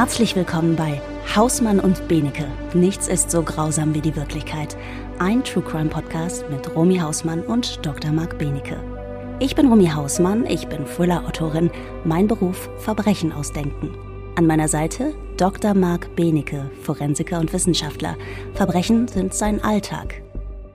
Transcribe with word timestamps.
Herzlich 0.00 0.34
willkommen 0.34 0.76
bei 0.76 0.98
Hausmann 1.36 1.78
und 1.78 2.08
Benecke. 2.08 2.46
Nichts 2.72 3.06
ist 3.06 3.30
so 3.30 3.42
grausam 3.42 3.92
wie 3.92 4.00
die 4.00 4.16
Wirklichkeit. 4.16 4.74
Ein 5.18 5.44
True 5.44 5.62
Crime 5.62 5.90
Podcast 5.90 6.48
mit 6.48 6.74
Romy 6.74 6.96
Hausmann 6.96 7.42
und 7.42 7.84
Dr. 7.84 8.10
Marc 8.10 8.38
Benecke. 8.38 8.82
Ich 9.40 9.54
bin 9.54 9.68
Romy 9.68 9.88
Hausmann, 9.88 10.46
ich 10.46 10.66
bin 10.68 10.86
Thriller-Autorin. 10.86 11.70
Mein 12.06 12.26
Beruf 12.28 12.70
Verbrechen 12.78 13.30
ausdenken. 13.30 13.94
An 14.36 14.46
meiner 14.46 14.68
Seite 14.68 15.12
Dr. 15.36 15.74
Marc 15.74 16.16
Benecke, 16.16 16.70
Forensiker 16.82 17.38
und 17.38 17.52
Wissenschaftler. 17.52 18.16
Verbrechen 18.54 19.06
sind 19.06 19.34
sein 19.34 19.62
Alltag. 19.62 20.22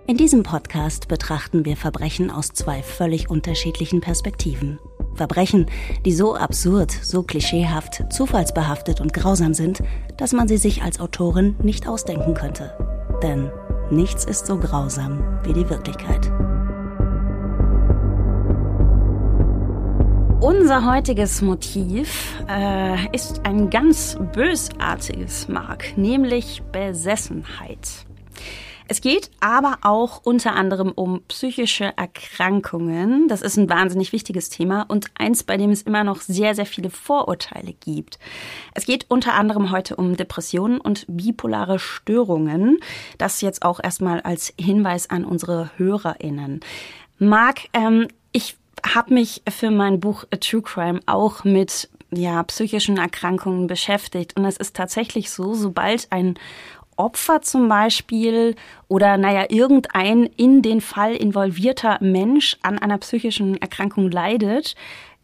In 0.05 0.17
diesem 0.17 0.43
Podcast 0.43 1.07
betrachten 1.07 1.65
wir 1.65 1.77
Verbrechen 1.77 2.29
aus 2.29 2.49
zwei 2.49 2.83
völlig 2.83 3.27
unterschiedlichen 3.27 4.01
Perspektiven. 4.01 4.77
Verbrechen, 5.15 5.65
die 6.05 6.11
so 6.11 6.35
absurd, 6.35 6.91
so 6.91 7.23
klischeehaft, 7.23 8.11
zufallsbehaftet 8.11 9.01
und 9.01 9.13
grausam 9.13 9.53
sind, 9.53 9.81
dass 10.17 10.33
man 10.33 10.47
sie 10.47 10.57
sich 10.57 10.83
als 10.83 10.99
Autorin 10.99 11.55
nicht 11.61 11.87
ausdenken 11.87 12.33
könnte. 12.33 12.71
Denn 13.23 13.49
nichts 13.89 14.25
ist 14.25 14.45
so 14.45 14.57
grausam 14.57 15.23
wie 15.43 15.53
die 15.53 15.69
Wirklichkeit. 15.69 16.31
Unser 20.41 20.85
heutiges 20.85 21.41
Motiv 21.41 22.43
äh, 22.47 23.15
ist 23.15 23.45
ein 23.45 23.71
ganz 23.71 24.15
bösartiges, 24.33 25.47
Mark, 25.47 25.97
nämlich 25.97 26.61
Besessenheit. 26.71 28.05
Es 28.87 29.01
geht 29.01 29.31
aber 29.39 29.79
auch 29.81 30.21
unter 30.23 30.55
anderem 30.55 30.91
um 30.91 31.23
psychische 31.27 31.93
Erkrankungen. 31.97 33.27
Das 33.27 33.41
ist 33.41 33.57
ein 33.57 33.69
wahnsinnig 33.69 34.13
wichtiges 34.13 34.49
Thema 34.49 34.85
und 34.87 35.07
eins, 35.15 35.43
bei 35.43 35.57
dem 35.57 35.71
es 35.71 35.81
immer 35.81 36.03
noch 36.03 36.21
sehr, 36.21 36.53
sehr 36.53 36.67
viele 36.67 36.91
Vorurteile 36.91 37.73
gibt. 37.73 38.19
Es 38.73 38.85
geht 38.85 39.05
unter 39.09 39.33
anderem 39.33 39.71
heute 39.71 39.95
um 39.95 40.15
Depressionen 40.15 40.79
und 40.79 41.05
bipolare 41.07 41.79
Störungen. 41.79 42.79
Das 43.17 43.41
jetzt 43.41 43.63
auch 43.63 43.79
erstmal 43.83 44.21
als 44.21 44.53
Hinweis 44.59 45.09
an 45.09 45.25
unsere 45.25 45.71
HörerInnen. 45.77 46.59
Marc, 47.17 47.61
ähm, 47.73 48.07
ich 48.31 48.55
habe 48.85 49.13
mich 49.13 49.41
für 49.49 49.71
mein 49.71 49.99
Buch 49.99 50.25
A 50.31 50.37
True 50.37 50.61
Crime 50.61 50.99
auch 51.07 51.43
mit 51.43 51.89
ja, 52.11 52.43
psychischen 52.43 52.97
Erkrankungen 52.97 53.67
beschäftigt. 53.67 54.35
Und 54.37 54.45
es 54.45 54.57
ist 54.57 54.75
tatsächlich 54.75 55.31
so, 55.31 55.53
sobald 55.53 56.11
ein 56.11 56.35
Opfer 56.97 57.41
zum 57.41 57.67
Beispiel 57.67 58.55
oder 58.87 59.17
naja, 59.17 59.45
irgendein 59.49 60.23
in 60.23 60.61
den 60.61 60.81
Fall 60.81 61.15
involvierter 61.15 61.97
Mensch 62.01 62.57
an 62.61 62.79
einer 62.79 62.97
psychischen 62.97 63.57
Erkrankung 63.57 64.09
leidet, 64.09 64.75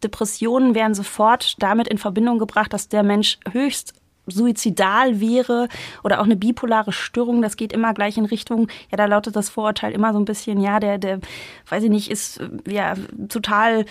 Depressionen 0.02 0.74
werden 0.74 0.94
sofort 0.94 1.54
damit 1.62 1.88
in 1.88 1.98
Verbindung 1.98 2.38
gebracht, 2.38 2.72
dass 2.72 2.88
der 2.88 3.02
Mensch 3.02 3.38
höchst 3.50 3.94
suizidal 4.26 5.20
wäre 5.20 5.68
oder 6.04 6.20
auch 6.20 6.24
eine 6.24 6.36
bipolare 6.36 6.92
Störung, 6.92 7.42
das 7.42 7.56
geht 7.56 7.72
immer 7.72 7.92
gleich 7.92 8.16
in 8.16 8.24
Richtung, 8.24 8.68
ja, 8.90 8.96
da 8.96 9.06
lautet 9.06 9.34
das 9.34 9.50
Vorurteil 9.50 9.92
immer 9.92 10.12
so 10.12 10.18
ein 10.18 10.24
bisschen, 10.24 10.60
ja, 10.60 10.78
der, 10.78 10.98
der, 10.98 11.20
weiß 11.68 11.84
ich 11.84 11.90
nicht, 11.90 12.10
ist 12.10 12.40
ja 12.68 12.94
total 13.28 13.84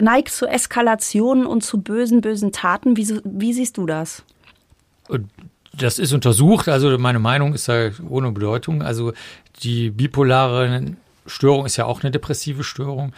neigt 0.00 0.30
zu 0.30 0.46
Eskalationen 0.46 1.46
und 1.46 1.62
zu 1.62 1.80
bösen, 1.80 2.20
bösen 2.20 2.50
Taten. 2.50 2.96
Wie, 2.96 3.20
wie 3.24 3.52
siehst 3.52 3.76
du 3.76 3.86
das? 3.86 4.24
Das 5.76 5.98
ist 5.98 6.12
untersucht, 6.12 6.68
also 6.68 6.96
meine 6.98 7.18
Meinung 7.18 7.54
ist 7.54 7.68
da 7.68 7.90
ohne 8.08 8.30
Bedeutung. 8.32 8.82
Also 8.82 9.12
die 9.62 9.90
bipolare 9.90 10.94
Störung 11.26 11.66
ist 11.66 11.76
ja 11.76 11.86
auch 11.86 12.02
eine 12.02 12.10
depressive 12.10 12.64
Störung, 12.64 13.12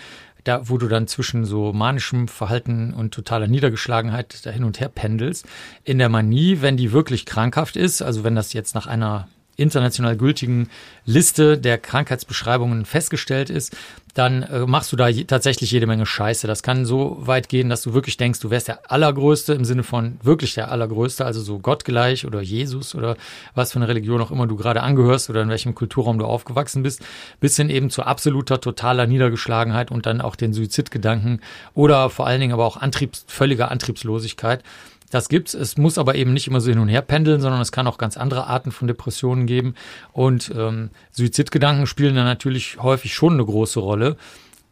da 0.45 0.69
wo 0.69 0.79
du 0.79 0.89
dann 0.89 1.09
zwischen 1.09 1.45
so 1.45 1.73
manischem 1.73 2.29
Verhalten 2.29 2.95
und 2.95 3.13
totaler 3.13 3.49
Niedergeschlagenheit 3.49 4.47
da 4.47 4.51
hin 4.51 4.65
und 4.65 4.81
her 4.81 4.89
pendelst. 4.89 5.47
In 5.85 5.99
der 5.99 6.09
Manie, 6.09 6.63
wenn 6.63 6.77
die 6.77 6.93
wirklich 6.93 7.27
krankhaft 7.27 7.77
ist, 7.77 8.03
also 8.03 8.25
wenn 8.25 8.37
das 8.37 8.53
jetzt 8.53 8.75
nach 8.75 8.87
einer 8.87 9.29
international 9.57 10.17
gültigen 10.17 10.69
Liste 11.05 11.59
der 11.59 11.79
Krankheitsbeschreibungen 11.79 12.85
festgestellt 12.85 13.51
ist, 13.51 13.77
dann 14.17 14.43
äh, 14.45 14.61
machst 14.67 14.93
du 14.93 14.97
da 14.97 15.09
je, 15.09 15.25
tatsächlich 15.25 15.71
jede 15.71 15.87
Menge 15.87 16.07
Scheiße. 16.07 16.47
Das 16.47 16.63
kann 16.63 16.87
so 16.87 17.19
weit 17.21 17.49
gehen, 17.49 17.69
dass 17.69 17.83
du 17.83 17.93
wirklich 17.93 18.17
denkst, 18.17 18.41
du 18.41 18.51
wärst 18.51 18.69
der 18.69 18.91
Allergrößte 18.91 19.53
im 19.53 19.65
Sinne 19.65 19.83
von 19.83 20.19
wirklich 20.23 20.55
der 20.55 20.71
Allergrößte, 20.71 21.25
also 21.25 21.41
so 21.43 21.59
gottgleich 21.59 22.27
oder 22.27 22.41
Jesus 22.41 22.95
oder 22.95 23.17
was 23.55 23.73
für 23.73 23.79
eine 23.79 23.89
Religion 23.89 24.21
auch 24.21 24.31
immer 24.31 24.47
du 24.47 24.57
gerade 24.57 24.83
angehörst 24.83 25.29
oder 25.29 25.43
in 25.43 25.51
welchem 25.51 25.75
Kulturraum 25.75 26.19
du 26.19 26.25
aufgewachsen 26.25 26.83
bist, 26.83 27.05
bis 27.41 27.57
hin 27.57 27.69
eben 27.69 27.91
zu 27.91 28.05
absoluter, 28.05 28.61
totaler 28.61 29.07
Niedergeschlagenheit 29.07 29.91
und 29.91 30.07
dann 30.07 30.21
auch 30.21 30.37
den 30.37 30.55
Suizidgedanken 30.55 31.41
oder 31.75 32.09
vor 32.09 32.27
allen 32.27 32.41
Dingen 32.41 32.53
aber 32.53 32.65
auch 32.65 32.79
Antriebs, 32.79 33.25
völliger 33.29 33.71
Antriebslosigkeit. 33.71 34.63
Das 35.11 35.29
gibt's. 35.29 35.55
Es 35.55 35.77
muss 35.77 35.99
aber 35.99 36.17
eben 36.17 36.33
nicht 36.33 36.49
immer 36.49 36.61
so 36.61 36.71
hin 36.71 36.79
und 36.79 36.89
her 36.89 37.03
pendeln, 37.03 37.41
sondern 37.41 37.61
es 37.61 37.73
kann 37.73 37.87
auch 37.87 37.99
ganz 37.99 38.17
andere 38.17 38.47
Arten 38.47 38.73
von 38.73 38.89
Depressionen 38.89 39.47
geben. 39.47 39.75
Und 40.13 40.53
ähm, 40.57 40.91
Suizidgedanken 41.13 41.87
spielen 41.87 42.17
da 42.17 42.25
natürlich 42.25 42.79
häufig 42.83 43.15
schon 43.15 43.35
eine 43.35 43.45
große 43.45 43.81
Rolle. 43.81 44.17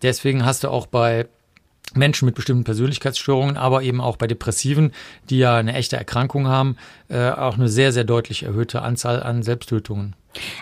Deswegen 0.03 0.45
hast 0.45 0.65
du 0.65 0.69
auch 0.69 0.87
bei 0.87 1.29
Menschen 1.97 2.27
mit 2.27 2.35
bestimmten 2.35 2.65
Persönlichkeitsstörungen, 2.65 3.57
aber 3.57 3.83
eben 3.83 4.01
auch 4.01 4.17
bei 4.17 4.27
Depressiven, 4.27 4.93
die 5.31 5.39
ja 5.39 5.57
eine 5.57 5.75
echte 5.75 5.97
Erkrankung 5.97 6.49
haben, 6.49 6.77
äh, 7.09 7.31
auch 7.31 7.55
eine 7.55 7.69
sehr, 7.69 7.93
sehr 7.93 8.05
deutlich 8.05 8.43
erhöhte 8.43 8.83
Anzahl 8.83 9.23
an 9.23 9.43
Selbsttötungen. 9.43 10.15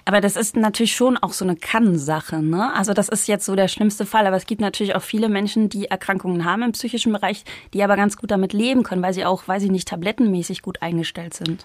Aber 0.05 0.21
das 0.21 0.37
ist 0.37 0.57
natürlich 0.57 0.95
schon 0.95 1.17
auch 1.17 1.33
so 1.33 1.45
eine 1.45 1.57
Kann-Sache, 1.57 2.43
ne? 2.43 2.75
Also 2.75 2.93
das 2.93 3.09
ist 3.09 3.27
jetzt 3.27 3.47
so 3.47 3.57
der 3.57 3.69
schlimmste 3.69 4.05
Fall, 4.05 4.27
aber 4.27 4.37
es 4.37 4.47
gibt 4.47 4.61
natürlich 4.61 4.95
auch 4.95 5.03
viele 5.03 5.29
Menschen, 5.29 5.69
die 5.69 5.87
Erkrankungen 5.87 6.45
haben 6.45 6.63
im 6.63 6.73
psychischen 6.73 7.13
Bereich, 7.13 7.45
die 7.73 7.83
aber 7.83 7.97
ganz 7.97 8.17
gut 8.17 8.31
damit 8.31 8.53
leben 8.53 8.83
können, 8.83 9.03
weil 9.03 9.15
sie 9.15 9.25
auch, 9.25 9.49
weiß 9.49 9.63
ich 9.63 9.71
nicht, 9.71 9.89
tablettenmäßig 9.89 10.63
gut 10.63 10.83
eingestellt 10.83 11.35
sind. 11.35 11.65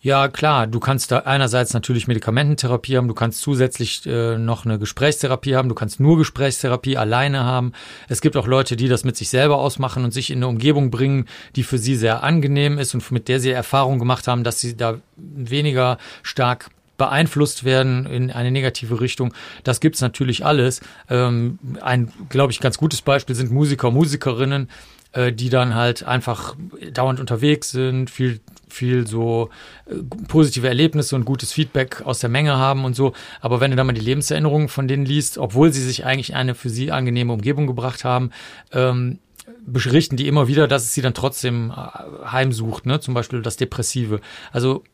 Ja, 0.00 0.28
klar, 0.28 0.66
du 0.66 0.78
kannst 0.78 1.10
da 1.10 1.20
einerseits 1.20 1.72
natürlich 1.72 2.06
Medikamententherapie 2.06 2.96
haben, 2.96 3.08
du 3.08 3.14
kannst 3.14 3.40
zusätzlich 3.40 4.06
äh, 4.06 4.38
noch 4.38 4.64
eine 4.64 4.78
Gesprächstherapie 4.78 5.56
haben, 5.56 5.68
du 5.68 5.74
kannst 5.74 6.00
nur 6.00 6.18
Gesprächstherapie 6.18 6.96
alleine 6.96 7.44
haben. 7.44 7.72
Es 8.08 8.20
gibt 8.20 8.36
auch 8.36 8.46
Leute, 8.46 8.76
die 8.76 8.88
das 8.88 9.04
mit 9.04 9.16
sich 9.16 9.30
selber 9.30 9.58
ausmachen 9.58 10.04
und 10.04 10.12
sich 10.12 10.30
in 10.30 10.38
eine 10.38 10.48
Umgebung 10.48 10.90
bringen, 10.90 11.26
die 11.56 11.62
für 11.62 11.78
sie 11.78 11.96
sehr 11.96 12.22
angenehm 12.22 12.78
ist 12.78 12.94
und 12.94 13.10
mit 13.10 13.28
der 13.28 13.40
sie 13.40 13.50
Erfahrung 13.50 13.98
gemacht 13.98 14.28
haben, 14.28 14.44
dass 14.44 14.60
sie 14.60 14.76
da 14.76 14.98
weniger 15.16 15.98
stark 16.22 16.70
beeinflusst 16.98 17.64
werden 17.64 18.06
in 18.06 18.30
eine 18.30 18.50
negative 18.50 19.00
Richtung. 19.00 19.34
Das 19.64 19.80
gibt's 19.80 20.00
natürlich 20.00 20.44
alles. 20.44 20.80
Ähm, 21.10 21.58
ein, 21.80 22.12
glaube 22.28 22.52
ich, 22.52 22.60
ganz 22.60 22.78
gutes 22.78 23.02
Beispiel 23.02 23.34
sind 23.34 23.50
Musiker, 23.50 23.90
Musikerinnen, 23.90 24.68
äh, 25.16 25.32
die 25.32 25.48
dann 25.48 25.74
halt 25.74 26.04
einfach 26.04 26.54
dauernd 26.92 27.20
unterwegs 27.20 27.70
sind, 27.70 28.10
viel 28.10 28.40
viel 28.68 29.06
so 29.06 29.48
äh, 29.86 29.94
positive 30.28 30.68
Erlebnisse 30.68 31.16
und 31.16 31.24
gutes 31.24 31.52
Feedback 31.52 32.02
aus 32.04 32.18
der 32.18 32.28
Menge 32.28 32.56
haben 32.56 32.84
und 32.84 32.94
so. 32.94 33.14
Aber 33.40 33.60
wenn 33.60 33.70
du 33.70 33.76
dann 33.76 33.86
mal 33.86 33.94
die 33.94 34.00
Lebenserinnerungen 34.00 34.68
von 34.68 34.86
denen 34.86 35.06
liest, 35.06 35.38
obwohl 35.38 35.72
sie 35.72 35.82
sich 35.82 36.04
eigentlich 36.04 36.34
eine 36.34 36.54
für 36.54 36.68
sie 36.68 36.92
angenehme 36.92 37.32
Umgebung 37.32 37.66
gebracht 37.66 38.04
haben, 38.04 38.30
ähm, 38.72 39.18
berichten 39.64 40.16
die 40.16 40.28
immer 40.28 40.48
wieder, 40.48 40.68
dass 40.68 40.84
es 40.84 40.92
sie 40.92 41.00
dann 41.00 41.14
trotzdem 41.14 41.70
äh, 41.70 42.26
heimsucht, 42.30 42.84
ne? 42.84 43.00
Zum 43.00 43.14
Beispiel 43.14 43.40
das 43.40 43.56
Depressive. 43.56 44.20
Also 44.52 44.84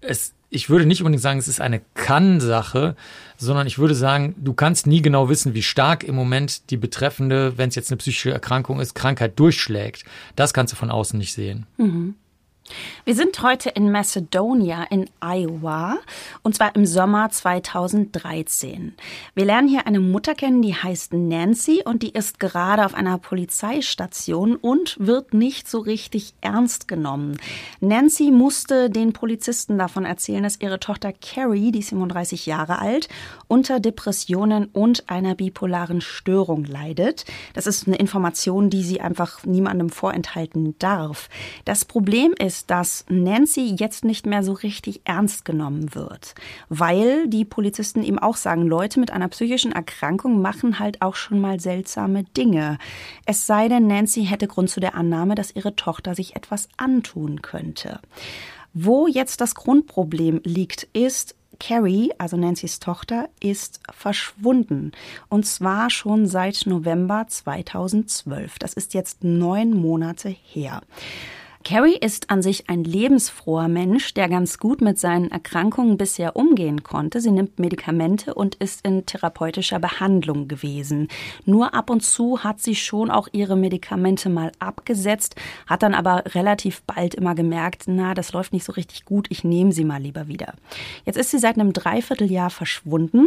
es 0.00 0.34
ich 0.54 0.70
würde 0.70 0.86
nicht 0.86 1.00
unbedingt 1.00 1.22
sagen, 1.22 1.38
es 1.38 1.48
ist 1.48 1.60
eine 1.60 1.82
Kann-Sache, 1.94 2.94
sondern 3.36 3.66
ich 3.66 3.78
würde 3.78 3.94
sagen, 3.94 4.34
du 4.38 4.54
kannst 4.54 4.86
nie 4.86 5.02
genau 5.02 5.28
wissen, 5.28 5.54
wie 5.54 5.62
stark 5.62 6.04
im 6.04 6.14
Moment 6.14 6.70
die 6.70 6.76
betreffende, 6.76 7.58
wenn 7.58 7.68
es 7.68 7.74
jetzt 7.74 7.90
eine 7.90 7.98
psychische 7.98 8.30
Erkrankung 8.30 8.80
ist, 8.80 8.94
Krankheit 8.94 9.38
durchschlägt. 9.38 10.04
Das 10.36 10.54
kannst 10.54 10.72
du 10.72 10.76
von 10.76 10.90
außen 10.90 11.18
nicht 11.18 11.32
sehen. 11.32 11.66
Mhm. 11.76 12.14
Wir 13.04 13.14
sind 13.14 13.42
heute 13.42 13.68
in 13.68 13.92
Macedonia 13.92 14.84
in 14.84 15.10
Iowa 15.20 15.98
und 16.42 16.54
zwar 16.54 16.74
im 16.74 16.86
Sommer 16.86 17.28
2013. 17.28 18.94
Wir 19.34 19.44
lernen 19.44 19.68
hier 19.68 19.86
eine 19.86 20.00
Mutter 20.00 20.34
kennen, 20.34 20.62
die 20.62 20.74
heißt 20.74 21.12
Nancy 21.12 21.82
und 21.84 22.02
die 22.02 22.12
ist 22.12 22.40
gerade 22.40 22.86
auf 22.86 22.94
einer 22.94 23.18
Polizeistation 23.18 24.56
und 24.56 24.96
wird 24.98 25.34
nicht 25.34 25.68
so 25.68 25.80
richtig 25.80 26.34
ernst 26.40 26.88
genommen. 26.88 27.38
Nancy 27.80 28.30
musste 28.30 28.88
den 28.88 29.12
Polizisten 29.12 29.76
davon 29.76 30.06
erzählen, 30.06 30.42
dass 30.42 30.60
ihre 30.60 30.80
Tochter 30.80 31.12
Carrie, 31.12 31.70
die 31.70 31.80
ist 31.80 31.90
37 31.90 32.46
Jahre 32.46 32.78
alt, 32.78 33.08
unter 33.54 33.78
Depressionen 33.78 34.64
und 34.64 35.08
einer 35.08 35.36
bipolaren 35.36 36.00
Störung 36.00 36.64
leidet. 36.64 37.24
Das 37.52 37.68
ist 37.68 37.86
eine 37.86 37.94
Information, 37.94 38.68
die 38.68 38.82
sie 38.82 39.00
einfach 39.00 39.44
niemandem 39.44 39.90
vorenthalten 39.90 40.76
darf. 40.80 41.28
Das 41.64 41.84
Problem 41.84 42.34
ist, 42.36 42.72
dass 42.72 43.04
Nancy 43.08 43.76
jetzt 43.78 44.04
nicht 44.04 44.26
mehr 44.26 44.42
so 44.42 44.54
richtig 44.54 45.02
ernst 45.04 45.44
genommen 45.44 45.94
wird, 45.94 46.34
weil 46.68 47.28
die 47.28 47.44
Polizisten 47.44 48.02
ihm 48.02 48.18
auch 48.18 48.34
sagen, 48.34 48.62
Leute 48.62 48.98
mit 48.98 49.12
einer 49.12 49.28
psychischen 49.28 49.70
Erkrankung 49.70 50.42
machen 50.42 50.80
halt 50.80 51.00
auch 51.00 51.14
schon 51.14 51.40
mal 51.40 51.60
seltsame 51.60 52.24
Dinge. 52.36 52.78
Es 53.24 53.46
sei 53.46 53.68
denn, 53.68 53.86
Nancy 53.86 54.24
hätte 54.24 54.48
Grund 54.48 54.68
zu 54.68 54.80
der 54.80 54.96
Annahme, 54.96 55.36
dass 55.36 55.54
ihre 55.54 55.76
Tochter 55.76 56.16
sich 56.16 56.34
etwas 56.34 56.68
antun 56.76 57.40
könnte. 57.40 58.00
Wo 58.72 59.06
jetzt 59.06 59.40
das 59.40 59.54
Grundproblem 59.54 60.40
liegt, 60.42 60.88
ist, 60.92 61.36
Carrie, 61.66 62.10
also 62.18 62.36
Nancy's 62.36 62.78
Tochter, 62.78 63.30
ist 63.40 63.80
verschwunden. 63.90 64.92
Und 65.30 65.46
zwar 65.46 65.88
schon 65.88 66.26
seit 66.26 66.66
November 66.66 67.24
2012. 67.26 68.58
Das 68.58 68.74
ist 68.74 68.92
jetzt 68.92 69.24
neun 69.24 69.70
Monate 69.70 70.28
her. 70.28 70.82
Carrie 71.64 71.96
ist 71.96 72.28
an 72.28 72.42
sich 72.42 72.68
ein 72.68 72.84
lebensfroher 72.84 73.68
Mensch, 73.68 74.12
der 74.12 74.28
ganz 74.28 74.58
gut 74.58 74.82
mit 74.82 74.98
seinen 75.00 75.30
Erkrankungen 75.30 75.96
bisher 75.96 76.36
umgehen 76.36 76.82
konnte. 76.82 77.22
Sie 77.22 77.30
nimmt 77.30 77.58
Medikamente 77.58 78.34
und 78.34 78.56
ist 78.56 78.86
in 78.86 79.06
therapeutischer 79.06 79.78
Behandlung 79.78 80.46
gewesen. 80.46 81.08
Nur 81.46 81.72
ab 81.72 81.88
und 81.88 82.02
zu 82.02 82.44
hat 82.44 82.60
sie 82.60 82.74
schon 82.74 83.10
auch 83.10 83.28
ihre 83.32 83.56
Medikamente 83.56 84.28
mal 84.28 84.52
abgesetzt, 84.58 85.36
hat 85.66 85.82
dann 85.82 85.94
aber 85.94 86.24
relativ 86.34 86.82
bald 86.82 87.14
immer 87.14 87.34
gemerkt, 87.34 87.84
na, 87.86 88.12
das 88.12 88.34
läuft 88.34 88.52
nicht 88.52 88.64
so 88.64 88.72
richtig 88.72 89.06
gut, 89.06 89.28
ich 89.30 89.42
nehme 89.42 89.72
sie 89.72 89.84
mal 89.84 90.02
lieber 90.02 90.28
wieder. 90.28 90.52
Jetzt 91.06 91.16
ist 91.16 91.30
sie 91.30 91.38
seit 91.38 91.58
einem 91.58 91.72
Dreivierteljahr 91.72 92.50
verschwunden 92.50 93.26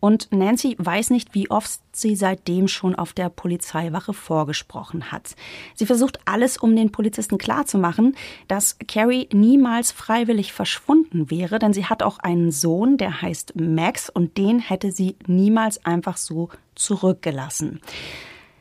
und 0.00 0.30
Nancy 0.32 0.76
weiß 0.78 1.08
nicht, 1.08 1.34
wie 1.34 1.50
oft 1.50 1.80
sie 1.92 2.14
seitdem 2.14 2.68
schon 2.68 2.94
auf 2.94 3.12
der 3.12 3.28
Polizeiwache 3.28 4.12
vorgesprochen 4.12 5.10
hat. 5.10 5.34
Sie 5.74 5.86
versucht 5.86 6.20
alles, 6.24 6.56
um 6.56 6.76
den 6.76 6.92
Polizisten 6.92 7.38
klarzumachen, 7.70 8.16
dass 8.48 8.76
Carrie 8.88 9.28
niemals 9.32 9.92
freiwillig 9.92 10.52
verschwunden 10.52 11.30
wäre, 11.30 11.58
denn 11.58 11.72
sie 11.72 11.86
hat 11.86 12.02
auch 12.02 12.18
einen 12.18 12.50
Sohn, 12.50 12.96
der 12.96 13.22
heißt 13.22 13.54
Max 13.56 14.10
und 14.10 14.36
den 14.36 14.58
hätte 14.58 14.92
sie 14.92 15.16
niemals 15.26 15.84
einfach 15.84 16.16
so 16.16 16.48
zurückgelassen. 16.74 17.80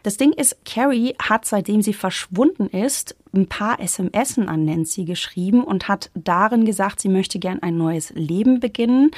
Das 0.04 0.16
Ding 0.16 0.32
ist, 0.32 0.58
Carrie 0.64 1.14
hat, 1.22 1.44
seitdem 1.46 1.82
sie 1.82 1.94
verschwunden 1.94 2.68
ist, 2.68 3.18
ein 3.34 3.48
paar 3.48 3.82
SMS 3.82 4.38
an 4.40 4.64
Nancy 4.64 5.04
geschrieben 5.04 5.64
und 5.64 5.90
hat 5.90 6.10
darin 6.14 6.64
gesagt, 6.66 7.02
sie 7.02 7.10
möchte 7.10 7.38
gern 7.38 7.62
ein 7.62 7.78
neues 7.78 8.12
Leben 8.12 8.62
beginnen 8.62 9.12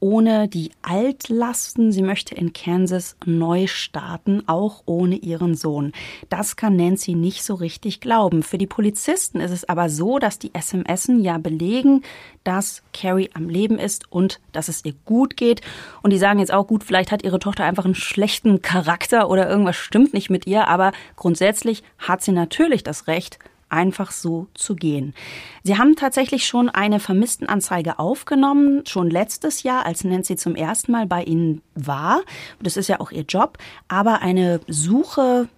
ohne 0.00 0.48
die 0.48 0.70
Altlasten. 0.82 1.92
Sie 1.92 2.02
möchte 2.02 2.34
in 2.34 2.52
Kansas 2.52 3.16
neu 3.24 3.66
starten, 3.66 4.42
auch 4.46 4.82
ohne 4.86 5.16
ihren 5.16 5.54
Sohn. 5.54 5.92
Das 6.28 6.56
kann 6.56 6.76
Nancy 6.76 7.14
nicht 7.14 7.44
so 7.44 7.54
richtig 7.54 8.00
glauben. 8.00 8.42
Für 8.42 8.58
die 8.58 8.66
Polizisten 8.66 9.40
ist 9.40 9.50
es 9.50 9.68
aber 9.68 9.88
so, 9.88 10.18
dass 10.18 10.38
die 10.38 10.54
SMS 10.54 11.08
ja 11.18 11.38
belegen, 11.38 12.02
dass 12.44 12.82
Carrie 12.92 13.30
am 13.34 13.48
Leben 13.48 13.78
ist 13.78 14.10
und 14.10 14.40
dass 14.52 14.68
es 14.68 14.84
ihr 14.84 14.94
gut 15.04 15.36
geht. 15.36 15.60
Und 16.02 16.12
die 16.12 16.18
sagen 16.18 16.38
jetzt 16.38 16.52
auch, 16.52 16.66
gut, 16.66 16.84
vielleicht 16.84 17.12
hat 17.12 17.24
ihre 17.24 17.38
Tochter 17.38 17.64
einfach 17.64 17.84
einen 17.84 17.94
schlechten 17.94 18.62
Charakter 18.62 19.28
oder 19.28 19.48
irgendwas 19.48 19.76
stimmt 19.76 20.14
nicht 20.14 20.30
mit 20.30 20.46
ihr, 20.46 20.68
aber 20.68 20.92
grundsätzlich 21.16 21.82
hat 21.98 22.22
sie 22.22 22.32
natürlich 22.32 22.82
das 22.82 23.06
Recht, 23.06 23.38
einfach 23.68 24.12
so 24.12 24.46
zu 24.54 24.76
gehen. 24.76 25.14
Sie 25.62 25.76
haben 25.76 25.96
tatsächlich 25.96 26.46
schon 26.46 26.68
eine 26.68 27.00
Vermisstenanzeige 27.00 27.98
aufgenommen, 27.98 28.84
schon 28.86 29.10
letztes 29.10 29.62
Jahr, 29.62 29.86
als 29.86 30.04
Nancy 30.04 30.36
zum 30.36 30.54
ersten 30.54 30.92
Mal 30.92 31.06
bei 31.06 31.24
Ihnen 31.24 31.62
war. 31.74 32.22
Das 32.60 32.76
ist 32.76 32.88
ja 32.88 33.00
auch 33.00 33.10
ihr 33.10 33.24
Job. 33.24 33.58
Aber 33.88 34.22
eine 34.22 34.60
Suche 34.68 35.48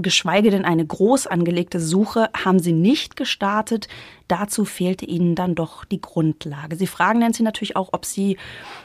geschweige 0.00 0.50
denn 0.50 0.64
eine 0.64 0.86
groß 0.86 1.26
angelegte 1.26 1.80
Suche 1.80 2.30
haben 2.34 2.58
sie 2.58 2.72
nicht 2.72 3.16
gestartet. 3.16 3.88
Dazu 4.28 4.64
fehlte 4.64 5.06
ihnen 5.06 5.34
dann 5.34 5.54
doch 5.54 5.84
die 5.84 6.00
Grundlage. 6.00 6.76
Sie 6.76 6.86
fragen 6.86 7.20
Nancy 7.20 7.42
natürlich 7.42 7.76
auch, 7.76 7.90
ob 7.92 8.04
sie 8.04 8.36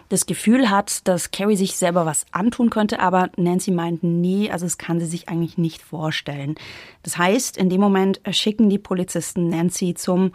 das 0.09 0.25
Gefühl 0.25 0.69
hat, 0.69 1.07
dass 1.07 1.31
Carrie 1.31 1.55
sich 1.55 1.75
selber 1.75 2.05
was 2.05 2.25
antun 2.31 2.69
könnte, 2.69 2.99
aber 2.99 3.29
Nancy 3.35 3.71
meint, 3.71 4.03
nee, 4.03 4.49
also 4.51 4.65
es 4.65 4.77
kann 4.77 4.99
sie 4.99 5.05
sich 5.05 5.29
eigentlich 5.29 5.57
nicht 5.57 5.81
vorstellen. 5.81 6.55
Das 7.01 7.17
heißt, 7.17 7.57
in 7.57 7.69
dem 7.69 7.81
Moment 7.81 8.21
schicken 8.31 8.69
die 8.69 8.79
Polizisten 8.79 9.49
Nancy 9.49 9.93
zum 9.93 10.31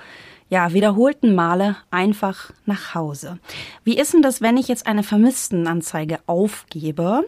ja, 0.51 0.73
wiederholten 0.73 1.35
Male 1.35 1.77
einfach 1.91 2.53
nach 2.65 2.95
Hause. 2.95 3.39
Wie 3.85 3.99
ist 3.99 4.15
denn 4.15 4.23
das, 4.23 4.41
wenn 4.41 4.57
ich 4.57 4.69
jetzt 4.69 4.87
eine 4.87 5.03
Vermisstenanzeige 5.03 6.21
aufgebe? 6.27 7.25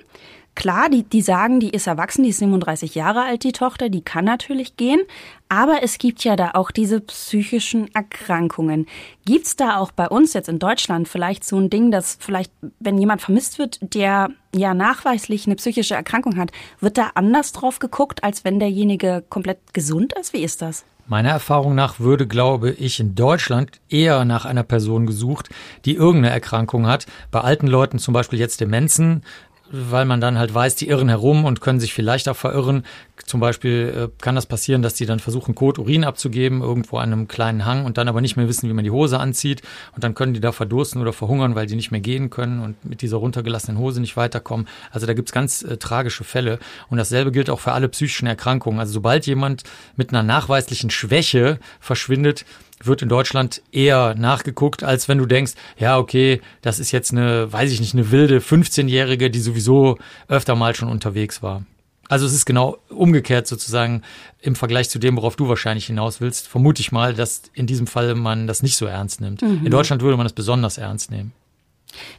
Klar, 0.55 0.91
die, 0.91 1.05
die 1.05 1.23
sagen, 1.23 1.61
die 1.61 1.71
ist 1.71 1.87
erwachsen, 1.87 2.23
die 2.23 2.31
ist 2.31 2.39
37 2.39 2.95
Jahre 2.95 3.23
alt, 3.23 3.45
die 3.45 3.53
Tochter, 3.53 3.89
die 3.89 4.03
kann 4.03 4.25
natürlich 4.25 4.77
gehen. 4.77 5.01
Aber 5.49 5.83
es 5.83 5.99
gibt 5.99 6.23
ja 6.23 6.37
da 6.37 6.51
auch 6.55 6.71
diese 6.71 7.01
psychischen 7.01 7.93
Erkrankungen. 7.95 8.87
Gibt's 9.25 9.57
da 9.57 9.79
auch 9.79 9.91
bei 9.91 10.09
uns 10.09 10.33
jetzt 10.33 10.49
in 10.49 10.59
Deutschland 10.59 11.09
vielleicht 11.09 11.45
so 11.45 11.59
ein 11.59 11.71
Ding, 11.71 11.91
dass 11.91 12.19
vielleicht, 12.21 12.53
wenn 12.79 12.99
jemand 12.99 13.23
vermisst 13.23 13.59
wird, 13.59 13.79
der 13.81 14.31
ja 14.55 14.75
nachweislich 14.75 15.47
eine 15.47 15.57
psychische 15.57 15.95
Erkrankung 15.95 16.37
hat, 16.37 16.51
wird 16.81 16.99
da 16.99 17.13
anders 17.15 17.53
drauf 17.53 17.79
geguckt, 17.79 18.23
als 18.23 18.45
wenn 18.45 18.59
derjenige 18.59 19.25
komplett 19.29 19.73
gesund 19.73 20.13
ist? 20.21 20.33
Wie 20.33 20.43
ist 20.43 20.63
das? 20.63 20.85
Meiner 21.11 21.31
Erfahrung 21.31 21.75
nach 21.75 21.99
würde, 21.99 22.29
glaube 22.29 22.71
ich, 22.71 23.01
in 23.01 23.17
Deutschland 23.17 23.81
eher 23.89 24.25
nach 24.25 24.45
einer 24.45 24.63
Person 24.63 25.07
gesucht, 25.07 25.49
die 25.85 25.97
irgendeine 25.97 26.33
Erkrankung 26.33 26.87
hat. 26.87 27.07
Bei 27.33 27.41
alten 27.41 27.67
Leuten 27.67 27.99
zum 27.99 28.15
Beispiel 28.15 28.39
jetzt 28.39 28.61
Demenzen 28.61 29.23
weil 29.71 30.05
man 30.05 30.21
dann 30.21 30.39
halt 30.39 30.53
weiß, 30.53 30.75
die 30.77 30.89
irren 30.89 31.09
herum 31.09 31.45
und 31.45 31.61
können 31.61 31.81
sich 31.81 31.95
vielleicht 31.95 32.29
auch 32.29 32.37
verirren. 32.37 32.85
Zum 33.25 33.39
Beispiel 33.39 34.11
äh, 34.11 34.23
kann 34.23 34.35
das 34.35 34.47
passieren, 34.47 34.83
dass 34.83 34.95
die 34.95 35.07
dann 35.07 35.21
versuchen, 35.21 35.55
Kot, 35.55 35.79
Urin 35.79 36.05
abzugeben, 36.05 36.61
irgendwo 36.61 36.99
an 36.99 37.13
einem 37.13 37.29
kleinen 37.29 37.65
Hang 37.65 37.85
und 37.85 37.97
dann 37.99 38.09
aber 38.09 38.21
nicht 38.21 38.37
mehr 38.37 38.49
wissen, 38.49 38.69
wie 38.69 38.73
man 38.73 38.85
die 38.85 38.91
Hose 38.91 39.21
anzieht. 39.21 39.63
Und 39.95 40.03
dann 40.03 40.15
können 40.15 40.35
die 40.35 40.41
da 40.41 40.53
verdursten 40.53 41.01
oder 41.01 41.13
verhungern, 41.13 41.55
weil 41.55 41.67
die 41.67 41.77
nicht 41.77 41.91
mehr 41.91 42.01
gehen 42.01 42.31
können 42.31 42.61
und 42.61 42.85
mit 42.85 43.03
dieser 43.03 43.19
runtergelassenen 43.19 43.79
Hose 43.79 44.01
nicht 44.01 44.17
weiterkommen. 44.17 44.67
Also 44.91 45.07
da 45.07 45.15
gibt's 45.15 45.33
ganz 45.33 45.63
äh, 45.63 45.77
tragische 45.77 46.25
Fälle. 46.25 46.59
Und 46.89 46.99
dasselbe 46.99 47.31
gilt 47.31 47.51
auch 47.51 47.61
für 47.61 47.73
alle 47.73 47.89
psychischen 47.89 48.27
Erkrankungen. 48.27 48.81
Also 48.81 48.93
sobald 48.93 49.27
jemand 49.27 49.63
mit 49.97 50.11
einer 50.11 50.23
nachweislichen 50.23 50.91
Schwäche 50.91 51.59
verschwindet, 51.79 52.45
wird 52.83 53.03
in 53.03 53.09
Deutschland 53.09 53.63
eher 53.73 54.15
nachgeguckt, 54.15 54.83
als 54.83 55.09
wenn 55.09 55.19
du 55.19 55.27
denkst, 55.27 55.53
ja, 55.79 55.99
okay, 55.99 56.41
das 56.63 56.79
ist 56.79 56.93
jetzt 56.93 57.13
eine, 57.13 57.53
weiß 57.53 57.71
ich 57.73 57.81
nicht, 57.81 57.95
eine 57.95 58.11
wilde 58.11 58.39
15-Jährige, 58.39 59.31
die 59.31 59.41
sowieso 59.41 59.99
öfter 60.29 60.57
mal 60.57 60.75
schon 60.75 60.89
unterwegs 60.89 61.43
war. 61.43 61.65
Also 62.09 62.27
es 62.27 62.33
ist 62.33 62.45
genau 62.45 62.79
umgekehrt 62.89 63.47
sozusagen 63.47 64.03
im 64.41 64.57
Vergleich 64.57 64.91
zu 64.91 64.99
dem, 64.99 65.17
worauf 65.17 65.37
du 65.37 65.49
wahrscheinlich 65.49 65.87
hinaus 65.87 66.21
willst. 66.21 66.49
Vermute 66.49 66.81
ich 66.81 66.91
mal, 66.91 67.15
dass 67.15 67.43
in 67.55 67.69
diesem 67.69 67.87
Fall 67.87 68.17
man 68.17 68.49
das 68.49 68.65
nicht 68.65 68.77
so 68.77 68.87
ernst 68.87 69.21
nimmt. 69.21 69.43
Mhm. 69.43 69.65
In 69.65 69.71
Deutschland 69.71 70.03
würde 70.03 70.17
man 70.17 70.25
das 70.25 70.33
besonders 70.33 70.77
ernst 70.77 71.13
nehmen. 71.13 71.33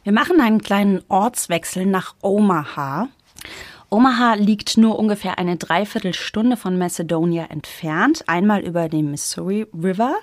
Wir 0.02 0.12
machen 0.12 0.40
einen 0.40 0.62
kleinen 0.62 1.02
Ortswechsel 1.08 1.84
nach 1.84 2.14
Omaha. 2.22 3.08
Omaha 3.92 4.36
liegt 4.36 4.78
nur 4.78 4.98
ungefähr 4.98 5.38
eine 5.38 5.58
Dreiviertelstunde 5.58 6.56
von 6.56 6.78
Macedonia 6.78 7.44
entfernt, 7.50 8.24
einmal 8.26 8.62
über 8.62 8.88
den 8.88 9.10
Missouri 9.10 9.66
River. 9.74 10.14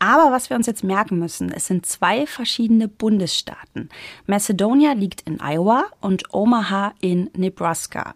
Aber 0.00 0.32
was 0.32 0.50
wir 0.50 0.56
uns 0.56 0.66
jetzt 0.66 0.82
merken 0.82 1.20
müssen, 1.20 1.52
es 1.52 1.68
sind 1.68 1.86
zwei 1.86 2.26
verschiedene 2.26 2.88
Bundesstaaten. 2.88 3.90
Macedonia 4.26 4.94
liegt 4.94 5.20
in 5.20 5.38
Iowa 5.40 5.84
und 6.00 6.34
Omaha 6.34 6.94
in 7.00 7.30
Nebraska. 7.36 8.14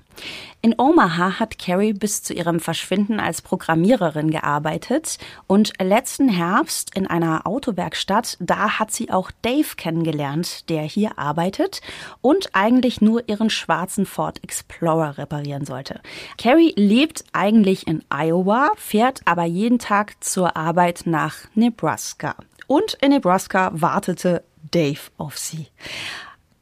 In 0.67 0.75
Omaha 0.79 1.39
hat 1.39 1.61
Carrie 1.61 1.93
bis 1.93 2.25
zu 2.25 2.35
ihrem 2.35 2.59
Verschwinden 2.59 3.21
als 3.21 3.41
Programmiererin 3.41 4.33
gearbeitet 4.33 5.19
und 5.47 5.73
letzten 5.81 6.29
Herbst 6.29 6.93
in 6.97 7.07
einer 7.07 7.47
Autowerkstatt, 7.47 8.37
da 8.41 8.81
hat 8.81 8.91
sie 8.91 9.13
auch 9.13 9.31
Dave 9.43 9.77
kennengelernt, 9.77 10.69
der 10.69 10.83
hier 10.83 11.21
arbeitet 11.21 11.83
und 12.21 12.51
eigentlich 12.57 13.01
nur 13.01 13.29
ihren 13.29 13.49
schwarzen 13.49 14.07
Ford 14.07 14.43
Explorer 14.43 15.19
reparieren 15.19 15.65
sollte. 15.65 16.01
Carrie 16.37 16.75
lebt 16.75 17.25
eigentlich 17.33 17.87
in 17.87 18.03
Iowa, 18.09 18.73
fährt 18.75 19.21
aber 19.25 19.45
jeden 19.45 19.79
Tag 19.79 20.17
zur 20.19 20.57
Arbeit 20.57 21.03
nach 21.05 21.37
Nebraska. 21.55 22.35
Und 22.67 22.95
in 22.95 23.11
Nebraska 23.11 23.71
wartete 23.73 24.43
Dave 24.73 24.99
auf 25.17 25.39
sie. 25.39 25.69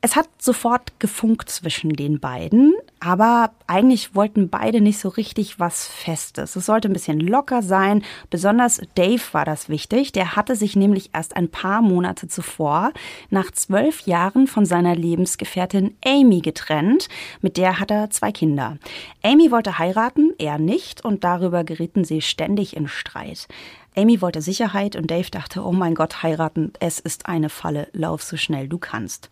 Es 0.05 0.17
hat 0.17 0.29
sofort 0.37 1.01
gefunkt 1.01 1.49
zwischen 1.49 1.89
den 1.89 2.21
beiden, 2.21 2.75
aber 3.01 3.53
eigentlich 3.67 4.15
wollten 4.15 4.51
beide 4.51 4.83
nicht 4.83 4.99
so 4.99 5.09
richtig 5.09 5.59
was 5.59 5.87
Festes. 5.87 6.57
Es 6.57 6.67
sollte 6.67 6.91
ein 6.91 6.93
bisschen 6.93 7.21
locker 7.21 7.63
sein. 7.63 8.05
Besonders 8.29 8.83
Dave 8.97 9.23
war 9.33 9.47
das 9.47 9.71
wichtig. 9.71 10.13
Der 10.13 10.37
hatte 10.37 10.57
sich 10.57 10.77
nämlich 10.77 11.09
erst 11.15 11.35
ein 11.35 11.49
paar 11.49 11.81
Monate 11.81 12.29
zuvor 12.29 12.93
nach 13.31 13.51
zwölf 13.53 14.03
Jahren 14.03 14.47
von 14.47 14.67
seiner 14.67 14.95
Lebensgefährtin 14.95 15.97
Amy 16.05 16.43
getrennt. 16.43 17.09
Mit 17.41 17.57
der 17.57 17.81
hat 17.81 17.91
er 17.91 18.11
zwei 18.11 18.31
Kinder. 18.31 18.77
Amy 19.23 19.51
wollte 19.51 19.79
heiraten, 19.79 20.35
er 20.37 20.59
nicht, 20.59 21.03
und 21.03 21.25
darüber 21.25 21.65
gerieten 21.65 22.05
sie 22.05 22.21
ständig 22.21 22.77
in 22.77 22.89
Streit. 22.89 23.49
Amy 23.97 24.21
wollte 24.21 24.43
Sicherheit 24.43 24.97
und 24.97 25.11
Dave 25.11 25.31
dachte, 25.31 25.65
oh 25.65 25.73
mein 25.73 25.95
Gott, 25.95 26.23
heiraten, 26.23 26.73
es 26.81 26.99
ist 26.99 27.27
eine 27.27 27.49
Falle, 27.49 27.89
lauf 27.93 28.23
so 28.23 28.37
schnell 28.37 28.69
du 28.69 28.79
kannst. 28.79 29.31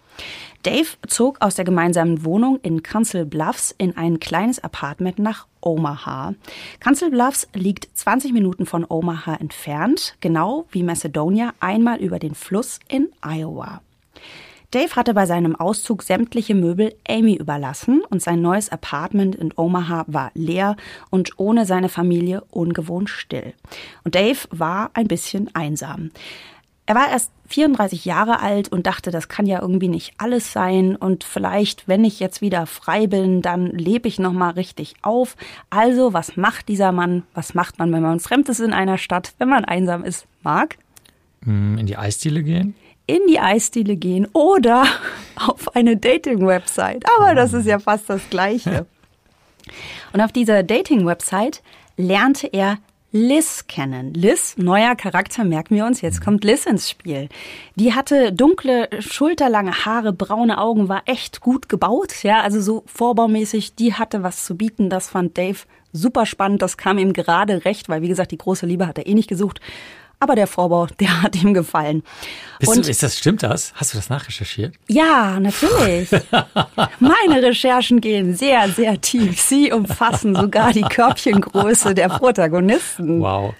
Dave 0.63 0.89
zog 1.09 1.39
aus 1.41 1.57
der 1.57 1.65
gemeinsamen 1.65 2.25
Wohnung 2.25 2.61
in 2.63 2.83
Council 2.83 3.25
Bluffs 3.25 3.75
in 3.77 3.97
ein 3.97 4.21
kleines 4.21 4.63
Apartment 4.63 5.19
nach 5.19 5.47
Omaha. 5.61 6.35
Council 6.81 7.11
Bluffs 7.11 7.49
liegt 7.55 7.89
20 7.97 8.33
Minuten 8.33 8.67
von 8.67 8.87
Omaha 8.89 9.35
entfernt, 9.35 10.15
genau 10.21 10.67
wie 10.71 10.83
Macedonia 10.85 11.55
einmal 11.59 11.99
über 12.01 12.19
den 12.19 12.35
Fluss 12.35 12.79
in 12.89 13.09
Iowa. 13.21 13.81
Dave 14.73 14.97
hatte 14.97 15.13
bei 15.13 15.27
seinem 15.27 15.55
Auszug 15.55 16.03
sämtliche 16.03 16.55
Möbel 16.55 16.95
Amy 17.07 17.35
überlassen 17.35 18.03
und 18.09 18.23
sein 18.23 18.41
neues 18.41 18.71
Apartment 18.71 19.35
in 19.35 19.53
Omaha 19.55 20.05
war 20.07 20.31
leer 20.35 20.77
und 21.11 21.39
ohne 21.39 21.67
seine 21.67 21.91
Familie 21.91 22.43
ungewohnt 22.51 23.11
still. 23.11 23.53
Und 24.03 24.15
Dave 24.15 24.39
war 24.51 24.91
ein 24.95 25.09
bisschen 25.09 25.55
einsam. 25.55 26.11
Er 26.87 26.95
war 26.95 27.11
erst 27.11 27.31
34 27.49 28.07
Jahre 28.07 28.41
alt 28.41 28.73
und 28.73 28.87
dachte, 28.87 29.11
das 29.11 29.29
kann 29.29 29.45
ja 29.45 29.61
irgendwie 29.61 29.89
nicht 29.89 30.15
alles 30.17 30.53
sein 30.53 30.97
und 30.97 31.23
vielleicht, 31.23 31.87
wenn 31.87 32.03
ich 32.03 32.19
jetzt 32.19 32.41
wieder 32.41 32.65
frei 32.67 33.07
bin, 33.07 33.43
dann 33.43 33.67
lebe 33.67 34.09
ich 34.09 34.19
noch 34.19 34.33
mal 34.33 34.51
richtig 34.51 34.95
auf. 35.03 35.37
Also, 35.69 36.15
was 36.15 36.37
macht 36.39 36.69
dieser 36.69 36.93
Mann? 36.93 37.25
Was 37.35 37.53
macht 37.53 37.79
man, 37.79 37.93
wenn 37.93 38.03
man 38.03 38.21
fremd 38.21 38.49
ist 38.49 38.61
in 38.61 38.73
einer 38.73 38.97
Stadt, 38.97 39.35
wenn 39.39 39.51
man 39.51 39.67
einsam 39.67 40.03
ist? 40.03 40.27
Marc? 40.43 40.79
Hm, 41.45 41.77
in 41.77 41.87
die 41.87 41.99
Eisdiele 41.99 42.43
gehen? 42.43 42.75
In 43.07 43.21
die 43.29 43.41
Eisdiele 43.41 43.97
gehen 43.97 44.29
oder 44.33 44.85
auf 45.37 45.75
eine 45.75 45.97
Dating-Website. 45.97 47.05
Aber 47.19 47.35
das 47.35 47.53
ist 47.53 47.67
ja 47.67 47.79
fast 47.79 48.09
das 48.09 48.29
Gleiche. 48.31 48.87
Und 50.13 50.21
auf 50.21 50.33
dieser 50.33 50.63
Dating-Website 50.63 51.63
lernte 51.97 52.49
er 52.53 52.79
Liz 53.15 53.67
kennen. 53.69 54.15
Liz, 54.15 54.57
neuer 54.57 54.95
Charakter, 54.97 55.45
merken 55.45 55.77
wir 55.77 55.85
uns, 55.85 56.01
jetzt 56.01 56.25
kommt 56.25 56.45
Liz 56.45 56.65
ins 56.65 56.89
Spiel. 56.89 57.29
Die 57.75 57.93
hatte 57.93 58.33
dunkle, 58.33 58.89
schulterlange 59.01 59.85
Haare, 59.85 60.15
braune 60.15 60.57
Augen, 60.57 60.89
war 60.89 61.03
echt 61.05 61.43
gut 61.43 61.69
gebaut, 61.69 62.23
ja, 62.23 62.41
also 62.41 62.63
so 62.63 62.85
vorbaumäßig, 62.87 63.75
die 63.75 63.93
hatte 63.93 64.23
was 64.23 64.47
zu 64.47 64.57
bieten, 64.57 64.89
das 64.89 65.11
fand 65.11 65.37
Dave 65.37 65.59
super 65.93 66.25
spannend, 66.25 66.63
das 66.63 66.79
kam 66.79 66.97
ihm 66.97 67.13
gerade 67.13 67.67
recht, 67.67 67.91
weil 67.91 68.01
wie 68.01 68.09
gesagt, 68.09 68.31
die 68.31 68.39
große 68.39 68.65
Liebe 68.65 68.87
hat 68.87 68.97
er 68.97 69.07
eh 69.07 69.13
nicht 69.13 69.29
gesucht 69.29 69.61
aber 70.23 70.37
der 70.37 70.47
Vorbau, 70.47 70.87
der 71.01 71.23
hat 71.23 71.43
ihm 71.43 71.53
gefallen. 71.53 72.03
Bist 72.61 72.73
und, 72.73 72.87
du, 72.87 72.91
ist 72.91 73.03
das, 73.03 73.19
stimmt 73.19 73.43
das? 73.43 73.73
Hast 73.75 73.93
du 73.93 73.99
das 73.99 74.09
nachrecherchiert? 74.09 74.75
Ja, 74.89 75.41
natürlich. 75.41 76.11
Meine 77.01 77.43
Recherchen 77.43 78.01
gehen 78.01 78.37
sehr, 78.37 78.69
sehr 78.69 79.01
tief. 79.01 79.41
Sie 79.41 79.73
umfassen 79.73 80.37
sogar 80.37 80.73
die 80.73 80.83
Körbchengröße 80.83 81.95
der 81.95 82.09
Protagonisten. 82.09 83.21
Wow. 83.21 83.55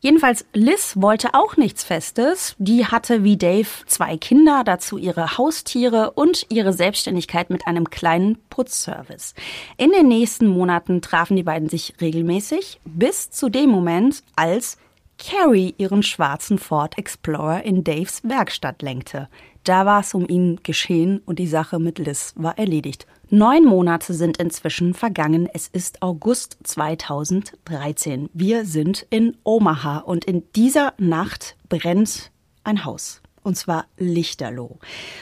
Jedenfalls, 0.00 0.44
Liz 0.52 0.94
wollte 0.96 1.32
auch 1.32 1.56
nichts 1.56 1.84
Festes. 1.84 2.56
Die 2.58 2.86
hatte 2.86 3.22
wie 3.22 3.36
Dave 3.36 3.68
zwei 3.86 4.16
Kinder, 4.16 4.62
dazu 4.64 4.98
ihre 4.98 5.38
Haustiere 5.38 6.10
und 6.10 6.46
ihre 6.48 6.72
Selbstständigkeit 6.72 7.50
mit 7.50 7.68
einem 7.68 7.88
kleinen 7.88 8.38
Putzservice. 8.50 9.34
In 9.76 9.92
den 9.92 10.08
nächsten 10.08 10.48
Monaten 10.48 11.02
trafen 11.02 11.36
die 11.36 11.44
beiden 11.44 11.68
sich 11.68 11.94
regelmäßig, 12.00 12.80
bis 12.84 13.30
zu 13.30 13.48
dem 13.48 13.70
Moment, 13.70 14.24
als 14.34 14.76
Carrie 15.18 15.74
ihren 15.78 16.02
schwarzen 16.02 16.58
Ford 16.58 16.98
Explorer 16.98 17.62
in 17.64 17.84
Daves 17.84 18.22
Werkstatt 18.24 18.82
lenkte. 18.82 19.28
Da 19.64 19.86
war 19.86 20.00
es 20.00 20.14
um 20.14 20.28
ihn 20.28 20.60
geschehen 20.62 21.22
und 21.24 21.38
die 21.38 21.46
Sache 21.46 21.78
mit 21.78 21.98
Liz 21.98 22.32
war 22.36 22.58
erledigt. 22.58 23.06
Neun 23.30 23.64
Monate 23.64 24.12
sind 24.12 24.36
inzwischen 24.36 24.92
vergangen. 24.92 25.48
Es 25.52 25.68
ist 25.68 26.02
August 26.02 26.58
2013. 26.64 28.28
Wir 28.34 28.64
sind 28.66 29.06
in 29.10 29.36
Omaha 29.44 29.98
und 29.98 30.24
in 30.24 30.42
dieser 30.54 30.94
Nacht 30.98 31.56
brennt 31.68 32.30
ein 32.64 32.84
Haus. 32.84 33.22
Und 33.42 33.56
zwar 33.56 33.86
lichterloh. 33.96 34.78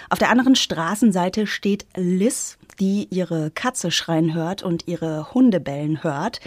Auf 0.08 0.18
der 0.18 0.30
anderen 0.30 0.56
Straßenseite 0.56 1.46
steht 1.46 1.86
Liz, 1.96 2.58
die 2.80 3.06
ihre 3.10 3.50
Katze 3.50 3.90
schreien 3.90 4.34
hört 4.34 4.62
und 4.62 4.88
ihre 4.88 5.32
Hunde 5.34 5.60
bellen 5.60 6.02
hört. 6.02 6.40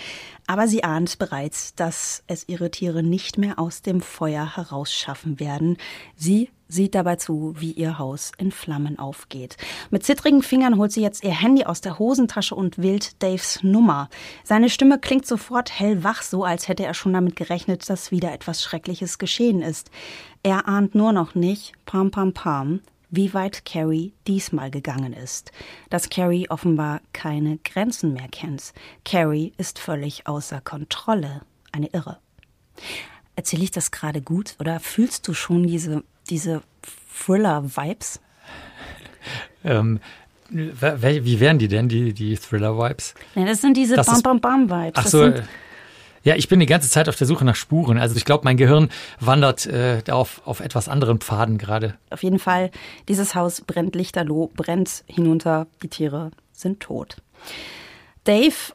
Aber 0.47 0.67
sie 0.67 0.83
ahnt 0.83 1.19
bereits, 1.19 1.75
dass 1.75 2.23
es 2.27 2.49
ihre 2.49 2.71
Tiere 2.71 3.03
nicht 3.03 3.37
mehr 3.37 3.59
aus 3.59 3.81
dem 3.81 4.01
Feuer 4.01 4.55
herausschaffen 4.57 5.39
werden. 5.39 5.77
Sie 6.17 6.49
sieht 6.67 6.95
dabei 6.95 7.15
zu, 7.15 7.53
wie 7.57 7.71
ihr 7.71 7.99
Haus 7.99 8.31
in 8.37 8.51
Flammen 8.51 8.97
aufgeht. 8.97 9.57
Mit 9.91 10.03
zittrigen 10.03 10.41
Fingern 10.41 10.77
holt 10.77 10.91
sie 10.91 11.01
jetzt 11.01 11.23
ihr 11.23 11.39
Handy 11.39 11.65
aus 11.65 11.81
der 11.81 11.99
Hosentasche 11.99 12.55
und 12.55 12.79
wählt 12.79 13.21
Daves 13.21 13.63
Nummer. 13.63 14.09
Seine 14.43 14.69
Stimme 14.69 14.99
klingt 14.99 15.27
sofort 15.27 15.79
hellwach, 15.79 16.23
so 16.23 16.43
als 16.43 16.67
hätte 16.67 16.83
er 16.83 16.95
schon 16.95 17.13
damit 17.13 17.35
gerechnet, 17.35 17.87
dass 17.89 18.11
wieder 18.11 18.33
etwas 18.33 18.63
Schreckliches 18.63 19.19
geschehen 19.19 19.61
ist. 19.61 19.91
Er 20.41 20.67
ahnt 20.67 20.95
nur 20.95 21.13
noch 21.13 21.35
nicht, 21.35 21.73
pam 21.85 22.11
pam 22.11 22.33
pam, 22.33 22.81
wie 23.15 23.33
weit 23.35 23.63
Carrie 23.63 24.11
diesmal 24.27 24.71
gegangen 24.71 25.13
ist. 25.13 25.51
Dass 25.91 26.09
Carrie 26.09 26.49
offenbar 26.49 26.99
keine 27.13 27.59
Grenzen 27.63 28.13
mehr 28.13 28.27
kennt. 28.27 28.73
Carrie 29.05 29.53
ist 29.57 29.77
völlig 29.77 30.25
außer 30.25 30.61
Kontrolle. 30.61 31.41
Eine 31.71 31.87
Irre. 31.87 32.17
Erzähle 33.35 33.63
ich 33.63 33.71
das 33.71 33.91
gerade 33.91 34.21
gut 34.21 34.55
oder 34.59 34.79
fühlst 34.79 35.27
du 35.27 35.35
schon 35.35 35.67
diese, 35.67 36.03
diese 36.29 36.63
Thriller-Vibes? 37.15 38.19
ähm, 39.63 39.99
wie 40.49 41.39
wären 41.39 41.59
die 41.59 41.67
denn, 41.67 41.89
die, 41.89 42.13
die 42.13 42.35
Thriller-Vibes? 42.35 43.13
Ja, 43.35 43.45
das 43.45 43.61
sind 43.61 43.77
diese 43.77 43.95
Bam-Bam-Bam-Vibes. 43.95 44.93
Ach 44.95 45.07
so, 45.07 45.33
ja, 46.23 46.35
ich 46.35 46.47
bin 46.47 46.59
die 46.59 46.65
ganze 46.65 46.89
Zeit 46.89 47.09
auf 47.09 47.15
der 47.15 47.27
Suche 47.27 47.45
nach 47.45 47.55
Spuren. 47.55 47.97
Also 47.97 48.15
ich 48.15 48.25
glaube, 48.25 48.45
mein 48.45 48.57
Gehirn 48.57 48.89
wandert 49.19 49.65
äh, 49.65 50.01
auf, 50.09 50.41
auf 50.45 50.61
etwas 50.61 50.87
anderen 50.87 51.19
Pfaden 51.19 51.57
gerade. 51.57 51.95
Auf 52.09 52.23
jeden 52.23 52.39
Fall, 52.39 52.71
dieses 53.07 53.35
Haus 53.35 53.61
brennt 53.61 53.95
lichterloh, 53.95 54.49
brennt 54.55 55.03
hinunter, 55.05 55.67
die 55.81 55.89
Tiere 55.89 56.31
sind 56.53 56.79
tot. 56.79 57.17
Dave 58.23 58.73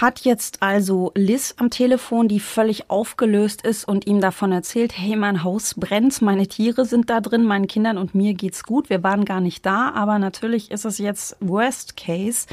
hat 0.00 0.20
jetzt 0.20 0.62
also 0.62 1.12
Liz 1.14 1.54
am 1.58 1.68
Telefon, 1.68 2.28
die 2.28 2.40
völlig 2.40 2.88
aufgelöst 2.88 3.62
ist 3.62 3.86
und 3.86 4.06
ihm 4.06 4.20
davon 4.20 4.52
erzählt, 4.52 4.96
hey, 4.96 5.16
mein 5.16 5.42
Haus 5.42 5.74
brennt, 5.74 6.22
meine 6.22 6.46
Tiere 6.46 6.86
sind 6.86 7.10
da 7.10 7.20
drin, 7.20 7.44
meinen 7.44 7.66
Kindern 7.66 7.98
und 7.98 8.14
mir 8.14 8.34
geht's 8.34 8.62
gut, 8.62 8.90
wir 8.90 9.02
waren 9.02 9.24
gar 9.24 9.40
nicht 9.40 9.66
da, 9.66 9.90
aber 9.90 10.18
natürlich 10.18 10.70
ist 10.70 10.84
es 10.84 10.98
jetzt 10.98 11.36
Worst 11.40 11.96
Case. 11.96 12.46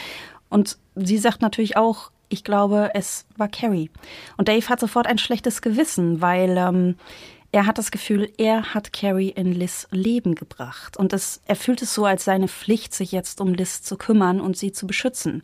Und 0.49 0.77
sie 0.95 1.19
sagt 1.19 1.41
natürlich 1.41 1.77
auch, 1.77 2.11
ich 2.29 2.43
glaube, 2.43 2.91
es 2.93 3.25
war 3.38 3.48
Carrie. 3.48 3.89
Und 4.38 4.48
Dave 4.48 4.67
hat 4.69 4.79
sofort 4.79 5.07
ein 5.07 5.17
schlechtes 5.17 5.62
Gewissen, 5.62 6.21
weil 6.21 6.57
ähm, 6.57 6.95
er 7.51 7.65
hat 7.65 7.79
das 7.79 7.89
Gefühl, 7.89 8.31
er 8.38 8.75
hat 8.75 8.93
Carrie 8.93 9.29
in 9.29 9.53
Liz 9.53 9.88
Leben 9.89 10.36
gebracht. 10.36 10.98
Und 10.98 11.13
es, 11.13 11.41
er 11.45 11.55
fühlt 11.55 11.81
es 11.81 11.95
so 11.95 12.05
als 12.05 12.24
seine 12.24 12.48
Pflicht, 12.48 12.93
sich 12.93 13.12
jetzt 13.12 13.41
um 13.41 13.55
Liz 13.55 13.81
zu 13.81 13.98
kümmern 13.98 14.39
und 14.39 14.55
sie 14.55 14.71
zu 14.71 14.86
beschützen. 14.86 15.41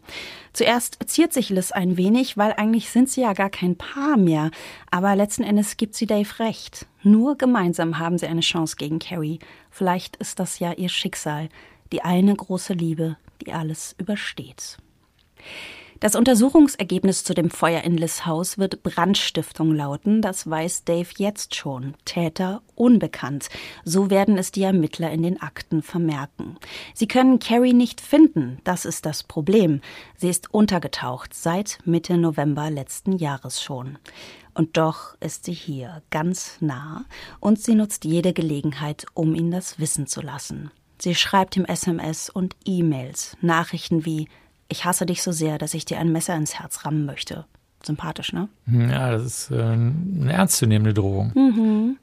Zuerst 0.53 0.99
ziert 1.07 1.33
sich 1.33 1.49
Liz 1.49 1.71
ein 1.71 1.97
wenig, 1.97 2.37
weil 2.37 2.53
eigentlich 2.53 2.91
sind 2.91 3.09
sie 3.09 3.21
ja 3.21 3.33
gar 3.33 3.49
kein 3.49 3.75
Paar 3.75 4.17
mehr. 4.17 4.51
Aber 4.91 5.15
letzten 5.15 5.43
Endes 5.43 5.77
gibt 5.77 5.95
sie 5.95 6.05
Dave 6.05 6.39
recht. 6.39 6.85
Nur 7.01 7.37
gemeinsam 7.37 7.97
haben 7.97 8.19
sie 8.19 8.27
eine 8.27 8.41
Chance 8.41 8.75
gegen 8.75 8.99
Carrie. 8.99 9.39
Vielleicht 9.71 10.15
ist 10.17 10.39
das 10.39 10.59
ja 10.59 10.73
ihr 10.73 10.89
Schicksal. 10.89 11.49
Die 11.91 12.03
eine 12.03 12.35
große 12.35 12.73
Liebe, 12.73 13.17
die 13.41 13.51
alles 13.51 13.95
übersteht. 13.97 14.77
Das 16.01 16.15
Untersuchungsergebnis 16.15 17.23
zu 17.23 17.33
dem 17.33 17.49
Feuer 17.49 17.81
in 17.83 17.95
Liz 17.95 18.25
Haus 18.25 18.57
wird 18.57 18.83
Brandstiftung 18.83 19.73
lauten. 19.73 20.21
Das 20.21 20.49
weiß 20.49 20.83
Dave 20.83 21.07
jetzt 21.17 21.55
schon. 21.55 21.93
Täter 22.03 22.61
unbekannt. 22.75 23.47
So 23.85 24.09
werden 24.09 24.37
es 24.37 24.51
die 24.51 24.63
Ermittler 24.63 25.09
in 25.11 25.23
den 25.23 25.41
Akten 25.41 25.81
vermerken. 25.81 26.57
Sie 26.93 27.07
können 27.07 27.39
Carrie 27.39 27.73
nicht 27.73 28.01
finden. 28.01 28.59
Das 28.65 28.83
ist 28.83 29.05
das 29.05 29.23
Problem. 29.23 29.79
Sie 30.17 30.29
ist 30.29 30.53
untergetaucht 30.53 31.33
seit 31.33 31.79
Mitte 31.85 32.17
November 32.17 32.69
letzten 32.69 33.13
Jahres 33.13 33.63
schon. 33.63 33.97
Und 34.53 34.75
doch 34.75 35.15
ist 35.21 35.45
sie 35.45 35.53
hier, 35.53 36.01
ganz 36.11 36.57
nah, 36.59 37.05
und 37.39 37.59
sie 37.59 37.75
nutzt 37.75 38.05
jede 38.05 38.33
Gelegenheit, 38.33 39.05
um 39.13 39.33
ihn 39.33 39.51
das 39.51 39.79
wissen 39.79 40.07
zu 40.07 40.21
lassen. 40.21 40.71
Sie 40.97 41.15
schreibt 41.15 41.57
ihm 41.57 41.65
SMS 41.65 42.29
und 42.29 42.55
E-Mails, 42.65 43.35
Nachrichten 43.41 44.05
wie 44.05 44.29
ich 44.67 44.85
hasse 44.85 45.05
dich 45.05 45.21
so 45.21 45.31
sehr, 45.31 45.57
dass 45.57 45.73
ich 45.73 45.85
dir 45.85 45.99
ein 45.99 46.11
Messer 46.11 46.35
ins 46.35 46.59
Herz 46.59 46.85
rammen 46.85 47.05
möchte. 47.05 47.45
Sympathisch, 47.83 48.33
ne? 48.33 48.49
Ja, 48.65 49.11
das 49.11 49.23
ist 49.23 49.51
äh, 49.51 49.61
eine 49.61 50.33
ernstzunehmende 50.33 50.93
Drohung. 50.93 51.31
Mhm. 51.35 51.97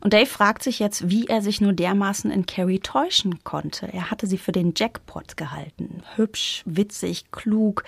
Und 0.00 0.12
Dave 0.12 0.26
fragt 0.26 0.62
sich 0.62 0.78
jetzt, 0.78 1.08
wie 1.08 1.26
er 1.26 1.42
sich 1.42 1.60
nur 1.60 1.72
dermaßen 1.72 2.30
in 2.30 2.46
Carrie 2.46 2.78
täuschen 2.78 3.42
konnte. 3.44 3.92
Er 3.92 4.10
hatte 4.10 4.26
sie 4.26 4.38
für 4.38 4.52
den 4.52 4.72
Jackpot 4.76 5.36
gehalten. 5.36 6.02
Hübsch, 6.16 6.62
witzig, 6.64 7.30
klug 7.32 7.84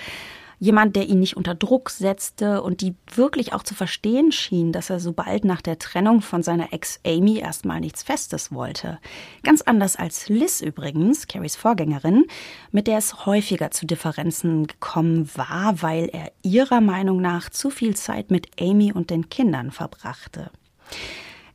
jemand, 0.58 0.96
der 0.96 1.06
ihn 1.06 1.20
nicht 1.20 1.36
unter 1.36 1.54
Druck 1.54 1.90
setzte 1.90 2.62
und 2.62 2.80
die 2.80 2.94
wirklich 3.14 3.52
auch 3.52 3.62
zu 3.62 3.74
verstehen 3.74 4.32
schien, 4.32 4.72
dass 4.72 4.90
er 4.90 5.00
so 5.00 5.12
bald 5.12 5.44
nach 5.44 5.62
der 5.62 5.78
Trennung 5.78 6.22
von 6.22 6.42
seiner 6.42 6.72
Ex 6.72 7.00
Amy 7.06 7.38
erstmal 7.38 7.80
nichts 7.80 8.02
Festes 8.02 8.52
wollte. 8.52 8.98
Ganz 9.42 9.62
anders 9.62 9.96
als 9.96 10.28
Liz 10.28 10.60
übrigens, 10.60 11.26
Carries 11.26 11.56
Vorgängerin, 11.56 12.24
mit 12.72 12.86
der 12.86 12.98
es 12.98 13.26
häufiger 13.26 13.70
zu 13.70 13.86
Differenzen 13.86 14.66
gekommen 14.66 15.28
war, 15.34 15.82
weil 15.82 16.08
er 16.12 16.32
ihrer 16.42 16.80
Meinung 16.80 17.20
nach 17.20 17.50
zu 17.50 17.70
viel 17.70 17.94
Zeit 17.96 18.30
mit 18.30 18.60
Amy 18.60 18.92
und 18.92 19.10
den 19.10 19.28
Kindern 19.28 19.70
verbrachte 19.70 20.50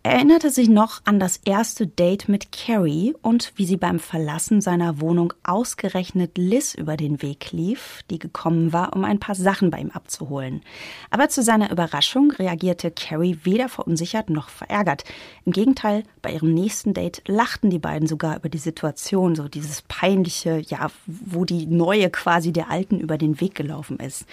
erinnerte 0.03 0.49
sich 0.49 0.67
noch 0.67 1.01
an 1.05 1.19
das 1.19 1.37
erste 1.45 1.85
Date 1.85 2.27
mit 2.27 2.51
Carrie 2.51 3.13
und 3.21 3.53
wie 3.55 3.65
sie 3.65 3.77
beim 3.77 3.99
Verlassen 3.99 4.59
seiner 4.59 4.99
Wohnung 4.99 5.33
ausgerechnet 5.43 6.37
Liz 6.37 6.73
über 6.73 6.97
den 6.97 7.21
Weg 7.21 7.51
lief, 7.51 8.01
die 8.09 8.17
gekommen 8.17 8.73
war, 8.73 8.95
um 8.95 9.05
ein 9.05 9.19
paar 9.19 9.35
Sachen 9.35 9.69
bei 9.69 9.79
ihm 9.79 9.91
abzuholen. 9.91 10.63
Aber 11.11 11.29
zu 11.29 11.43
seiner 11.43 11.71
Überraschung 11.71 12.31
reagierte 12.31 12.89
Carrie 12.89 13.37
weder 13.43 13.69
verunsichert 13.69 14.31
noch 14.31 14.49
verärgert. 14.49 15.03
Im 15.45 15.51
Gegenteil, 15.51 16.03
bei 16.23 16.33
ihrem 16.33 16.53
nächsten 16.53 16.95
Date 16.95 17.21
lachten 17.27 17.69
die 17.69 17.79
beiden 17.79 18.07
sogar 18.07 18.37
über 18.37 18.49
die 18.49 18.57
Situation, 18.57 19.35
so 19.35 19.47
dieses 19.47 19.83
peinliche, 19.83 20.57
ja, 20.59 20.89
wo 21.05 21.45
die 21.45 21.67
neue 21.67 22.09
quasi 22.09 22.51
der 22.51 22.71
alten 22.71 22.99
über 22.99 23.19
den 23.19 23.39
Weg 23.39 23.53
gelaufen 23.53 23.99
ist. 23.99 24.25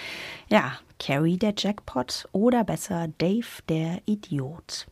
Ja, 0.48 0.78
Carrie 0.98 1.36
der 1.36 1.52
Jackpot 1.56 2.26
oder 2.32 2.64
besser 2.64 3.08
Dave 3.18 3.62
der 3.68 4.00
Idiot. 4.06 4.86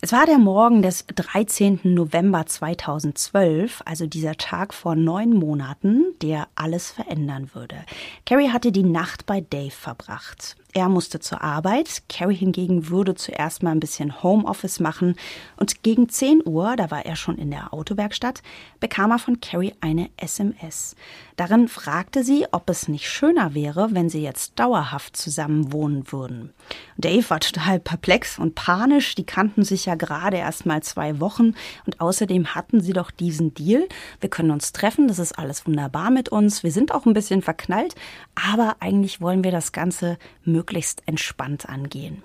Es 0.00 0.12
war 0.12 0.26
der 0.26 0.38
Morgen 0.38 0.80
des 0.80 1.06
13. 1.12 1.80
November 1.82 2.46
2012, 2.46 3.82
also 3.84 4.06
dieser 4.06 4.36
Tag 4.36 4.72
vor 4.72 4.94
neun 4.94 5.30
Monaten, 5.30 6.14
der 6.22 6.46
alles 6.54 6.92
verändern 6.92 7.50
würde. 7.52 7.84
Carrie 8.24 8.50
hatte 8.50 8.70
die 8.70 8.84
Nacht 8.84 9.26
bei 9.26 9.40
Dave 9.40 9.72
verbracht. 9.72 10.56
Er 10.74 10.90
musste 10.90 11.18
zur 11.18 11.42
Arbeit, 11.42 12.02
Carrie 12.10 12.34
hingegen 12.34 12.90
würde 12.90 13.14
zuerst 13.14 13.62
mal 13.62 13.70
ein 13.70 13.80
bisschen 13.80 14.22
Homeoffice 14.22 14.80
machen. 14.80 15.16
Und 15.56 15.82
gegen 15.82 16.10
10 16.10 16.42
Uhr, 16.44 16.76
da 16.76 16.90
war 16.90 17.06
er 17.06 17.16
schon 17.16 17.38
in 17.38 17.50
der 17.50 17.72
Autowerkstatt, 17.72 18.42
bekam 18.78 19.10
er 19.10 19.18
von 19.18 19.40
Carrie 19.40 19.72
eine 19.80 20.10
SMS. 20.18 20.94
Darin 21.36 21.68
fragte 21.68 22.22
sie, 22.22 22.46
ob 22.52 22.68
es 22.68 22.86
nicht 22.86 23.08
schöner 23.08 23.54
wäre, 23.54 23.88
wenn 23.92 24.10
sie 24.10 24.22
jetzt 24.22 24.58
dauerhaft 24.58 25.16
zusammen 25.16 25.72
wohnen 25.72 26.12
würden. 26.12 26.52
Dave 26.98 27.30
war 27.30 27.40
total 27.40 27.80
perplex 27.80 28.38
und 28.38 28.54
panisch, 28.54 29.14
die 29.14 29.24
kannten 29.24 29.64
sich 29.64 29.86
ja 29.86 29.94
gerade 29.94 30.36
erst 30.36 30.66
mal 30.66 30.82
zwei 30.82 31.18
Wochen. 31.18 31.54
Und 31.86 32.00
außerdem 32.00 32.54
hatten 32.54 32.82
sie 32.82 32.92
doch 32.92 33.10
diesen 33.10 33.54
Deal, 33.54 33.88
wir 34.20 34.28
können 34.28 34.50
uns 34.50 34.72
treffen, 34.72 35.08
das 35.08 35.18
ist 35.18 35.38
alles 35.38 35.66
wunderbar 35.66 36.10
mit 36.10 36.28
uns, 36.28 36.62
wir 36.62 36.72
sind 36.72 36.92
auch 36.92 37.06
ein 37.06 37.14
bisschen 37.14 37.40
verknallt, 37.40 37.94
aber 38.34 38.76
eigentlich 38.80 39.20
wollen 39.22 39.44
wir 39.44 39.50
das 39.50 39.72
Ganze 39.72 40.18
möglichst 40.44 40.57
möglichst 40.58 41.06
entspannt 41.06 41.68
angehen. 41.68 42.24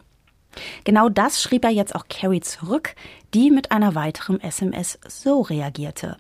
Genau 0.86 1.08
das 1.08 1.42
schrieb 1.42 1.64
er 1.66 1.70
jetzt 1.70 1.94
auch 1.94 2.06
Carrie 2.10 2.42
zurück, 2.42 2.96
die 3.34 3.52
mit 3.52 3.72
einer 3.72 3.94
weiteren 3.94 4.42
SMS 4.42 5.00
so 5.08 5.42
reagierte. 5.42 6.18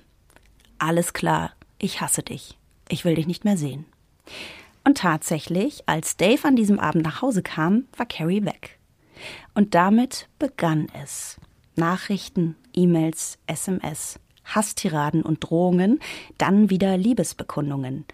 Alles 0.77 1.13
klar, 1.13 1.53
ich 1.79 2.01
hasse 2.01 2.21
dich. 2.21 2.57
Ich 2.87 3.03
will 3.03 3.15
dich 3.15 3.25
nicht 3.25 3.45
mehr 3.45 3.57
sehen. 3.57 3.85
Und 4.83 4.97
tatsächlich, 4.97 5.83
als 5.87 6.17
Dave 6.17 6.47
an 6.47 6.55
diesem 6.55 6.79
Abend 6.79 7.03
nach 7.03 7.21
Hause 7.21 7.41
kam, 7.41 7.85
war 7.97 8.05
Carrie 8.05 8.45
weg. 8.45 8.79
Und 9.55 9.73
damit 9.73 10.27
begann 10.37 10.87
es. 11.01 11.39
Nachrichten, 11.75 12.55
E-Mails, 12.73 13.39
SMS, 13.47 14.19
Hasstiraden 14.43 15.23
und 15.23 15.39
Drohungen, 15.39 15.99
dann 16.37 16.69
wieder 16.69 16.95
Liebesbekundungen. 16.97 18.05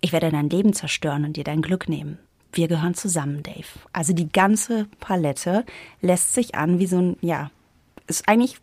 Ich 0.00 0.12
werde 0.12 0.30
dein 0.30 0.50
Leben 0.50 0.74
zerstören 0.74 1.24
und 1.24 1.36
dir 1.36 1.44
dein 1.44 1.62
Glück 1.62 1.88
nehmen 1.88 2.18
wir 2.52 2.68
gehören 2.68 2.94
zusammen, 2.94 3.42
Dave. 3.42 3.66
Also 3.92 4.12
die 4.12 4.30
ganze 4.30 4.86
Palette 5.00 5.64
lässt 6.00 6.34
sich 6.34 6.54
an 6.54 6.78
wie 6.78 6.86
so 6.86 6.98
ein, 6.98 7.16
ja, 7.20 7.50
ist 8.06 8.28
eigentlich 8.28 8.56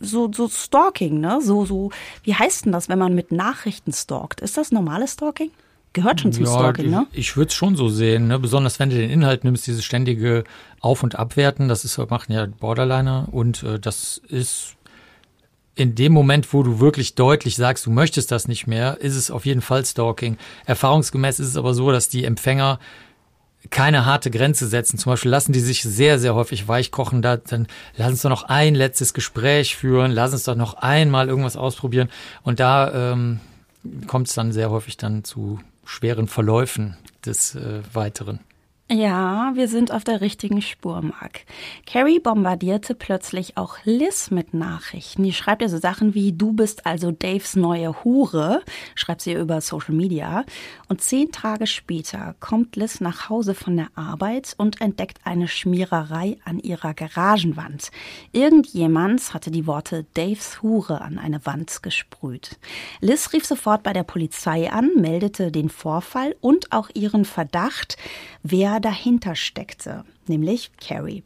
so, 0.00 0.30
so 0.32 0.48
Stalking, 0.48 1.20
ne? 1.20 1.40
So, 1.42 1.64
so, 1.64 1.90
wie 2.24 2.34
heißt 2.34 2.66
denn 2.66 2.72
das, 2.72 2.88
wenn 2.88 2.98
man 2.98 3.14
mit 3.14 3.32
Nachrichten 3.32 3.92
stalkt? 3.92 4.40
Ist 4.40 4.56
das 4.56 4.70
normales 4.70 5.14
Stalking? 5.14 5.50
Gehört 5.94 6.20
schon 6.20 6.32
zum 6.32 6.44
ja, 6.44 6.50
Stalking, 6.50 6.90
ne? 6.90 7.06
Ich, 7.12 7.18
ich 7.18 7.36
würde 7.36 7.48
es 7.48 7.54
schon 7.54 7.76
so 7.76 7.88
sehen, 7.88 8.28
ne? 8.28 8.38
Besonders 8.38 8.78
wenn 8.78 8.90
du 8.90 8.96
den 8.96 9.10
Inhalt 9.10 9.44
nimmst, 9.44 9.66
dieses 9.66 9.84
ständige 9.84 10.44
Auf- 10.80 11.02
und 11.02 11.18
Abwerten, 11.18 11.68
das 11.68 11.84
ist, 11.84 11.98
machen 12.10 12.32
ja 12.32 12.46
Borderliner 12.46 13.28
und 13.32 13.62
äh, 13.62 13.78
das 13.78 14.20
ist 14.28 14.76
in 15.74 15.94
dem 15.94 16.12
Moment, 16.12 16.52
wo 16.52 16.62
du 16.62 16.80
wirklich 16.80 17.14
deutlich 17.14 17.56
sagst, 17.56 17.86
du 17.86 17.90
möchtest 17.90 18.30
das 18.30 18.46
nicht 18.46 18.66
mehr, 18.66 19.00
ist 19.00 19.16
es 19.16 19.30
auf 19.30 19.46
jeden 19.46 19.62
Fall 19.62 19.84
Stalking. 19.84 20.36
Erfahrungsgemäß 20.66 21.40
ist 21.40 21.48
es 21.48 21.56
aber 21.56 21.72
so, 21.72 21.90
dass 21.90 22.10
die 22.10 22.24
Empfänger 22.24 22.78
keine 23.70 24.06
harte 24.06 24.30
Grenze 24.30 24.66
setzen. 24.66 24.98
Zum 24.98 25.12
Beispiel 25.12 25.30
lassen 25.30 25.52
die 25.52 25.60
sich 25.60 25.82
sehr, 25.82 26.18
sehr 26.18 26.34
häufig 26.34 26.68
weichkochen. 26.68 27.22
Da, 27.22 27.36
dann 27.36 27.66
lass 27.96 28.10
uns 28.10 28.22
doch 28.22 28.30
noch 28.30 28.44
ein 28.44 28.74
letztes 28.74 29.14
Gespräch 29.14 29.76
führen, 29.76 30.10
lass 30.10 30.32
uns 30.32 30.44
doch 30.44 30.56
noch 30.56 30.74
einmal 30.74 31.28
irgendwas 31.28 31.56
ausprobieren. 31.56 32.08
Und 32.42 32.60
da 32.60 33.12
ähm, 33.12 33.40
kommt 34.06 34.28
es 34.28 34.34
dann 34.34 34.52
sehr 34.52 34.70
häufig 34.70 34.96
dann 34.96 35.24
zu 35.24 35.60
schweren 35.84 36.28
Verläufen 36.28 36.96
des 37.24 37.54
äh, 37.54 37.80
Weiteren. 37.92 38.40
Ja, 38.90 39.52
wir 39.54 39.68
sind 39.68 39.90
auf 39.90 40.04
der 40.04 40.20
richtigen 40.20 40.60
Spur, 40.60 41.00
Mark. 41.00 41.46
Carrie 41.86 42.18
bombardierte 42.18 42.94
plötzlich 42.94 43.56
auch 43.56 43.76
Liz 43.84 44.30
mit 44.30 44.52
Nachrichten. 44.52 45.22
Die 45.22 45.32
schreibt 45.32 45.62
ihr 45.62 45.70
so 45.70 45.78
Sachen 45.78 46.14
wie, 46.14 46.32
du 46.32 46.52
bist 46.52 46.84
also 46.84 47.10
Daves 47.10 47.56
neue 47.56 48.04
Hure, 48.04 48.60
schreibt 48.94 49.22
sie 49.22 49.32
über 49.32 49.62
Social 49.62 49.94
Media. 49.94 50.44
Und 50.88 51.00
zehn 51.00 51.32
Tage 51.32 51.66
später 51.66 52.34
kommt 52.38 52.76
Liz 52.76 53.00
nach 53.00 53.30
Hause 53.30 53.54
von 53.54 53.78
der 53.78 53.88
Arbeit 53.94 54.54
und 54.58 54.82
entdeckt 54.82 55.20
eine 55.24 55.48
Schmiererei 55.48 56.36
an 56.44 56.58
ihrer 56.58 56.92
Garagenwand. 56.92 57.92
Irgendjemand 58.32 59.32
hatte 59.32 59.50
die 59.50 59.66
Worte 59.66 60.04
Daves 60.12 60.60
Hure 60.60 61.00
an 61.00 61.18
eine 61.18 61.46
Wand 61.46 61.82
gesprüht. 61.82 62.58
Liz 63.00 63.32
rief 63.32 63.46
sofort 63.46 63.84
bei 63.84 63.94
der 63.94 64.02
Polizei 64.02 64.70
an, 64.70 64.90
meldete 64.96 65.50
den 65.50 65.70
Vorfall 65.70 66.36
und 66.42 66.72
auch 66.72 66.90
ihren 66.92 67.24
Verdacht, 67.24 67.96
wer 68.42 68.80
dahinter 68.80 69.34
steckte, 69.34 70.04
nämlich 70.26 70.72
Carrie. 70.80 71.22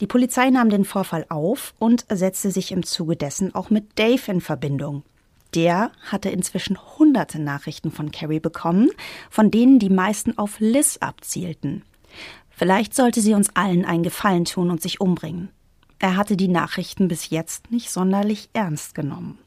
Die 0.00 0.06
Polizei 0.06 0.50
nahm 0.50 0.70
den 0.70 0.84
Vorfall 0.84 1.26
auf 1.28 1.74
und 1.78 2.04
setzte 2.10 2.50
sich 2.50 2.72
im 2.72 2.82
Zuge 2.82 3.16
dessen 3.16 3.54
auch 3.54 3.70
mit 3.70 3.98
Dave 3.98 4.30
in 4.30 4.40
Verbindung. 4.40 5.02
Der 5.54 5.92
hatte 6.10 6.30
inzwischen 6.30 6.78
hunderte 6.98 7.38
Nachrichten 7.38 7.90
von 7.90 8.10
Carrie 8.10 8.40
bekommen, 8.40 8.90
von 9.30 9.50
denen 9.50 9.78
die 9.78 9.90
meisten 9.90 10.38
auf 10.38 10.60
Liz 10.60 10.96
abzielten. 10.98 11.82
Vielleicht 12.50 12.94
sollte 12.94 13.20
sie 13.20 13.34
uns 13.34 13.54
allen 13.54 13.84
einen 13.84 14.02
Gefallen 14.02 14.44
tun 14.44 14.70
und 14.70 14.80
sich 14.80 15.00
umbringen. 15.00 15.50
Er 15.98 16.16
hatte 16.16 16.36
die 16.36 16.48
Nachrichten 16.48 17.08
bis 17.08 17.30
jetzt 17.30 17.70
nicht 17.70 17.90
sonderlich 17.90 18.48
ernst 18.54 18.94
genommen. 18.94 19.38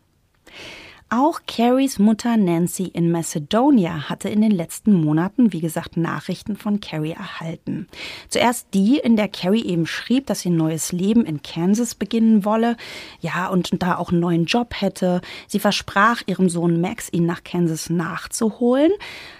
Auch 1.17 1.39
Carries 1.47 1.97
Mutter 1.97 2.35
Nancy 2.35 2.87
in 2.87 3.09
Macedonia 3.09 4.09
hatte 4.09 4.27
in 4.27 4.41
den 4.41 4.51
letzten 4.51 4.91
Monaten, 4.91 5.53
wie 5.53 5.61
gesagt, 5.61 5.95
Nachrichten 5.95 6.57
von 6.57 6.81
Carrie 6.81 7.13
erhalten. 7.13 7.87
Zuerst 8.27 8.67
die, 8.73 8.97
in 8.97 9.15
der 9.15 9.29
Carrie 9.29 9.63
eben 9.63 9.85
schrieb, 9.85 10.27
dass 10.27 10.41
sie 10.41 10.49
ein 10.49 10.57
neues 10.57 10.91
Leben 10.91 11.23
in 11.23 11.41
Kansas 11.41 11.95
beginnen 11.95 12.43
wolle, 12.43 12.75
ja, 13.21 13.47
und 13.47 13.81
da 13.81 13.95
auch 13.95 14.11
einen 14.11 14.19
neuen 14.19 14.43
Job 14.43 14.73
hätte. 14.81 15.21
Sie 15.47 15.59
versprach 15.59 16.21
ihrem 16.25 16.49
Sohn 16.49 16.81
Max, 16.81 17.07
ihn 17.13 17.25
nach 17.25 17.45
Kansas 17.45 17.89
nachzuholen. 17.89 18.91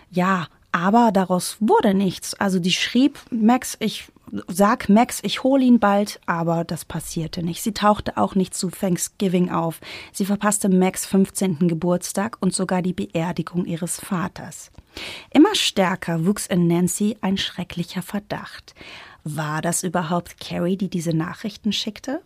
Ja, 0.09 0.47
aber 0.71 1.11
daraus 1.11 1.57
wurde 1.59 1.93
nichts. 1.93 2.35
Also 2.35 2.59
die 2.59 2.71
schrieb, 2.71 3.19
Max, 3.31 3.75
ich 3.81 4.07
sag 4.47 4.89
Max, 4.89 5.19
ich 5.23 5.43
hole 5.43 5.63
ihn 5.63 5.79
bald, 5.79 6.19
aber 6.25 6.63
das 6.63 6.85
passierte 6.85 7.43
nicht. 7.43 7.61
Sie 7.61 7.73
tauchte 7.73 8.17
auch 8.17 8.35
nicht 8.35 8.53
zu 8.53 8.69
Thanksgiving 8.69 9.51
auf. 9.51 9.79
Sie 10.11 10.25
verpasste 10.25 10.69
Max 10.69 11.05
15. 11.05 11.67
Geburtstag 11.67 12.37
und 12.39 12.53
sogar 12.53 12.81
die 12.81 12.93
Beerdigung 12.93 13.65
ihres 13.65 13.99
Vaters. 13.99 14.71
Immer 15.31 15.55
stärker 15.55 16.25
wuchs 16.25 16.47
in 16.47 16.67
Nancy 16.67 17.17
ein 17.21 17.37
schrecklicher 17.37 18.01
Verdacht. 18.01 18.75
War 19.23 19.61
das 19.61 19.83
überhaupt 19.83 20.39
Carrie, 20.39 20.77
die 20.77 20.89
diese 20.89 21.13
Nachrichten 21.13 21.73
schickte? 21.73 22.21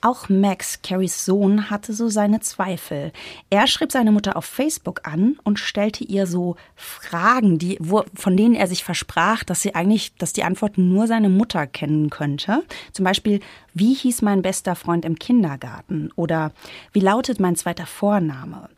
Auch 0.00 0.28
Max, 0.28 0.80
Carries 0.82 1.24
Sohn, 1.24 1.70
hatte 1.70 1.92
so 1.92 2.08
seine 2.08 2.40
Zweifel. 2.40 3.12
Er 3.50 3.66
schrieb 3.66 3.92
seine 3.92 4.10
Mutter 4.10 4.36
auf 4.36 4.44
Facebook 4.44 5.06
an 5.06 5.38
und 5.44 5.58
stellte 5.58 6.02
ihr 6.02 6.26
so 6.26 6.56
Fragen, 6.74 7.58
die, 7.58 7.76
wo, 7.80 8.04
von 8.14 8.36
denen 8.36 8.54
er 8.54 8.66
sich 8.66 8.82
versprach, 8.82 9.44
dass 9.44 9.62
sie 9.62 9.74
eigentlich, 9.74 10.14
dass 10.16 10.32
die 10.32 10.44
Antwort 10.44 10.76
nur 10.76 11.06
seine 11.06 11.28
Mutter 11.28 11.66
kennen 11.66 12.10
könnte. 12.10 12.64
Zum 12.92 13.04
Beispiel, 13.04 13.40
wie 13.74 13.94
hieß 13.94 14.22
mein 14.22 14.42
bester 14.42 14.74
Freund 14.74 15.04
im 15.04 15.18
Kindergarten? 15.18 16.10
Oder 16.16 16.52
wie 16.92 17.00
lautet 17.00 17.38
mein 17.38 17.56
zweiter 17.56 17.86
Vorname? 17.86 18.68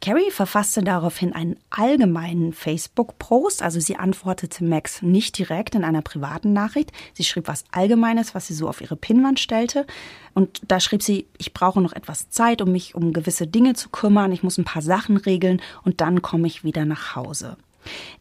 Carrie 0.00 0.30
verfasste 0.30 0.82
daraufhin 0.82 1.32
einen 1.32 1.56
allgemeinen 1.70 2.52
Facebook-Post, 2.52 3.62
also 3.62 3.80
sie 3.80 3.96
antwortete 3.96 4.64
Max 4.64 5.02
nicht 5.02 5.36
direkt 5.38 5.74
in 5.74 5.84
einer 5.84 6.02
privaten 6.02 6.52
Nachricht. 6.52 6.92
Sie 7.14 7.24
schrieb 7.24 7.48
was 7.48 7.64
Allgemeines, 7.72 8.34
was 8.34 8.46
sie 8.46 8.54
so 8.54 8.68
auf 8.68 8.80
ihre 8.80 8.96
Pinnwand 8.96 9.40
stellte. 9.40 9.86
Und 10.34 10.60
da 10.68 10.78
schrieb 10.78 11.02
sie, 11.02 11.26
ich 11.38 11.52
brauche 11.52 11.80
noch 11.80 11.92
etwas 11.92 12.30
Zeit, 12.30 12.62
um 12.62 12.70
mich 12.70 12.94
um 12.94 13.12
gewisse 13.12 13.46
Dinge 13.46 13.74
zu 13.74 13.88
kümmern, 13.88 14.32
ich 14.32 14.42
muss 14.42 14.58
ein 14.58 14.64
paar 14.64 14.82
Sachen 14.82 15.16
regeln 15.16 15.60
und 15.82 16.00
dann 16.00 16.22
komme 16.22 16.46
ich 16.46 16.62
wieder 16.62 16.84
nach 16.84 17.16
Hause. 17.16 17.56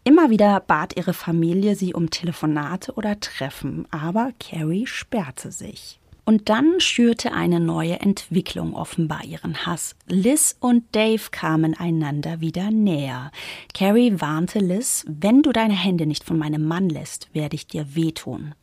Immer 0.04 0.30
wieder 0.30 0.60
bat 0.62 0.96
ihre 0.98 1.14
Familie 1.14 1.76
sie 1.76 1.94
um 1.94 2.10
Telefonate 2.10 2.94
oder 2.94 3.20
Treffen, 3.20 3.86
aber 3.92 4.32
Carrie 4.40 4.88
sperrte 4.88 5.52
sich. 5.52 6.00
Und 6.28 6.50
dann 6.50 6.82
schürte 6.82 7.32
eine 7.32 7.62
neue 7.62 8.02
Entwicklung 8.02 8.76
offenbar 8.76 9.24
ihren 9.24 9.66
Hass. 9.66 9.96
Liz 10.08 10.58
und 10.60 10.84
Dave 10.94 11.22
kamen 11.32 11.74
einander 11.74 12.42
wieder 12.42 12.70
näher. 12.70 13.32
Carrie 13.74 14.20
warnte 14.20 14.60
Liz, 14.60 15.06
wenn 15.08 15.42
du 15.42 15.54
deine 15.54 15.74
Hände 15.74 16.06
nicht 16.06 16.26
von 16.26 16.38
meinem 16.38 16.66
Mann 16.66 16.90
lässt, 16.90 17.34
werde 17.34 17.56
ich 17.56 17.66
dir 17.66 17.96
wehtun. 17.96 18.56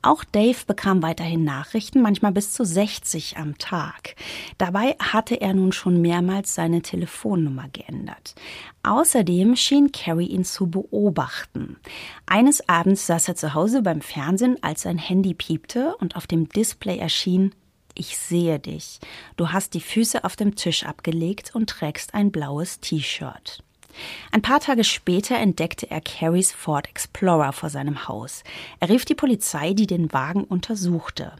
Auch 0.00 0.24
Dave 0.24 0.56
bekam 0.66 1.02
weiterhin 1.02 1.44
Nachrichten, 1.44 2.00
manchmal 2.00 2.32
bis 2.32 2.54
zu 2.54 2.64
60 2.64 3.36
am 3.36 3.58
Tag. 3.58 4.16
Dabei 4.56 4.96
hatte 4.98 5.38
er 5.42 5.52
nun 5.52 5.72
schon 5.72 6.00
mehrmals 6.00 6.54
seine 6.54 6.80
Telefonnummer 6.80 7.68
geändert. 7.70 8.34
Außerdem 8.82 9.56
schien 9.56 9.92
Carrie 9.92 10.26
ihn 10.26 10.44
zu 10.44 10.66
beobachten. 10.68 11.76
Eines 12.26 12.66
Abends 12.68 13.06
saß 13.06 13.28
er 13.28 13.36
zu 13.36 13.54
Hause 13.54 13.82
beim 13.82 14.00
Fernsehen, 14.00 14.56
als 14.62 14.82
sein 14.82 14.98
Handy 14.98 15.34
piepte 15.34 15.96
und 15.96 16.16
auf 16.16 16.26
dem 16.26 16.48
Display 16.48 16.98
erschien 16.98 17.54
Ich 17.94 18.16
sehe 18.16 18.58
dich. 18.58 18.98
Du 19.36 19.50
hast 19.50 19.74
die 19.74 19.80
Füße 19.80 20.24
auf 20.24 20.36
dem 20.36 20.54
Tisch 20.54 20.84
abgelegt 20.84 21.54
und 21.54 21.68
trägst 21.68 22.14
ein 22.14 22.30
blaues 22.30 22.80
T-Shirt. 22.80 23.62
Ein 24.32 24.42
paar 24.42 24.60
Tage 24.60 24.84
später 24.84 25.36
entdeckte 25.36 25.90
er 25.90 26.00
Carries 26.00 26.52
Ford 26.52 26.88
Explorer 26.88 27.52
vor 27.52 27.70
seinem 27.70 28.08
Haus. 28.08 28.44
Er 28.78 28.88
rief 28.88 29.04
die 29.04 29.14
Polizei, 29.14 29.74
die 29.74 29.86
den 29.86 30.12
Wagen 30.12 30.44
untersuchte. 30.44 31.32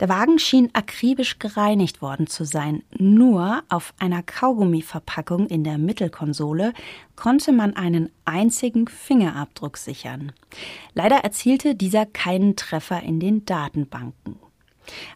Der 0.00 0.08
Wagen 0.08 0.38
schien 0.38 0.70
akribisch 0.72 1.38
gereinigt 1.38 2.02
worden 2.02 2.26
zu 2.26 2.44
sein. 2.44 2.82
Nur 2.98 3.62
auf 3.68 3.94
einer 3.98 4.22
Kaugummiverpackung 4.22 5.46
in 5.46 5.64
der 5.64 5.78
Mittelkonsole 5.78 6.72
konnte 7.16 7.52
man 7.52 7.76
einen 7.76 8.10
einzigen 8.24 8.88
Fingerabdruck 8.88 9.76
sichern. 9.76 10.32
Leider 10.94 11.18
erzielte 11.18 11.74
dieser 11.74 12.06
keinen 12.06 12.56
Treffer 12.56 13.02
in 13.02 13.20
den 13.20 13.44
Datenbanken. 13.46 14.38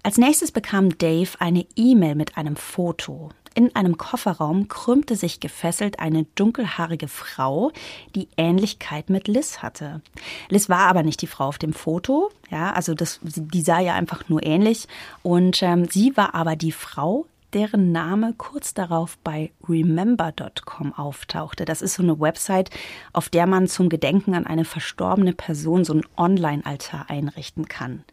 Als 0.03 0.17
nächstes 0.17 0.53
bekam 0.53 0.97
Dave 0.97 1.31
eine 1.41 1.67
E-Mail 1.77 2.15
mit 2.15 2.37
einem 2.37 2.57
Foto. 2.57 3.31
In 3.59 3.75
einem 3.75 3.99
Kofferraum 3.99 4.69
krümmte 4.69 5.17
sich 5.17 5.41
gefesselt 5.41 5.99
eine 5.99 6.27
dunkelhaarige 6.37 7.09
Frau, 7.09 7.73
die 8.15 8.29
Ähnlichkeit 8.37 9.11
mit 9.11 9.27
Liz 9.27 9.59
hatte. 9.63 10.01
Liz 10.49 10.69
war 10.69 10.87
aber 10.87 11.03
nicht 11.03 11.23
die 11.23 11.27
Frau 11.27 11.47
auf 11.47 11.59
dem 11.59 11.73
Foto, 11.73 12.31
ja, 12.51 12.71
also 12.73 12.95
das, 12.95 13.19
die 13.21 13.63
sah 13.63 13.81
ja 13.81 13.95
einfach 13.95 14.29
nur 14.29 14.47
ähnlich. 14.47 14.87
Und 15.25 15.61
ähm, 15.65 15.89
sie 15.91 16.17
war 16.17 16.37
aber 16.37 16.55
die 16.55 16.71
Frau, 16.71 17.27
deren 17.53 17.91
Name 17.91 18.33
kurz 18.39 18.75
darauf 18.75 19.19
bei 19.25 19.51
remember.com 19.69 20.93
auftauchte. 20.93 21.65
Das 21.65 21.83
ist 21.83 21.95
so 21.95 22.05
eine 22.05 22.21
Website, 22.21 22.71
auf 23.13 23.29
der 23.29 23.49
man 23.49 23.67
zum 23.67 23.89
Gedenken 23.89 24.35
an 24.35 24.47
eine 24.47 24.67
verstorbene 24.67 25.33
Person 25.33 25.85
so 25.85 25.95
ein 25.95 26.07
Online-Altar 26.17 27.11
einrichten 27.11 27.67
kann. 27.67 28.05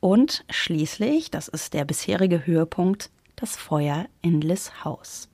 Und 0.00 0.46
schließlich, 0.48 1.30
das 1.30 1.48
ist 1.48 1.74
der 1.74 1.84
bisherige 1.84 2.46
Höhepunkt, 2.46 3.10
das 3.40 3.56
Feuer 3.56 4.06
in 4.22 4.40
Liz 4.40 4.70
Haus. 4.84 5.28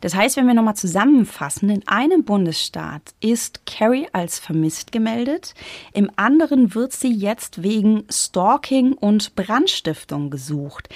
Das 0.00 0.14
heißt, 0.14 0.36
wenn 0.36 0.46
wir 0.46 0.54
nochmal 0.54 0.76
zusammenfassen, 0.76 1.70
in 1.70 1.86
einem 1.86 2.24
Bundesstaat 2.24 3.02
ist 3.20 3.64
Carrie 3.66 4.08
als 4.12 4.38
vermisst 4.38 4.92
gemeldet, 4.92 5.54
im 5.92 6.10
anderen 6.16 6.74
wird 6.74 6.92
sie 6.92 7.12
jetzt 7.12 7.62
wegen 7.62 8.04
Stalking 8.10 8.94
und 8.94 9.34
Brandstiftung 9.34 10.30
gesucht. 10.30 10.88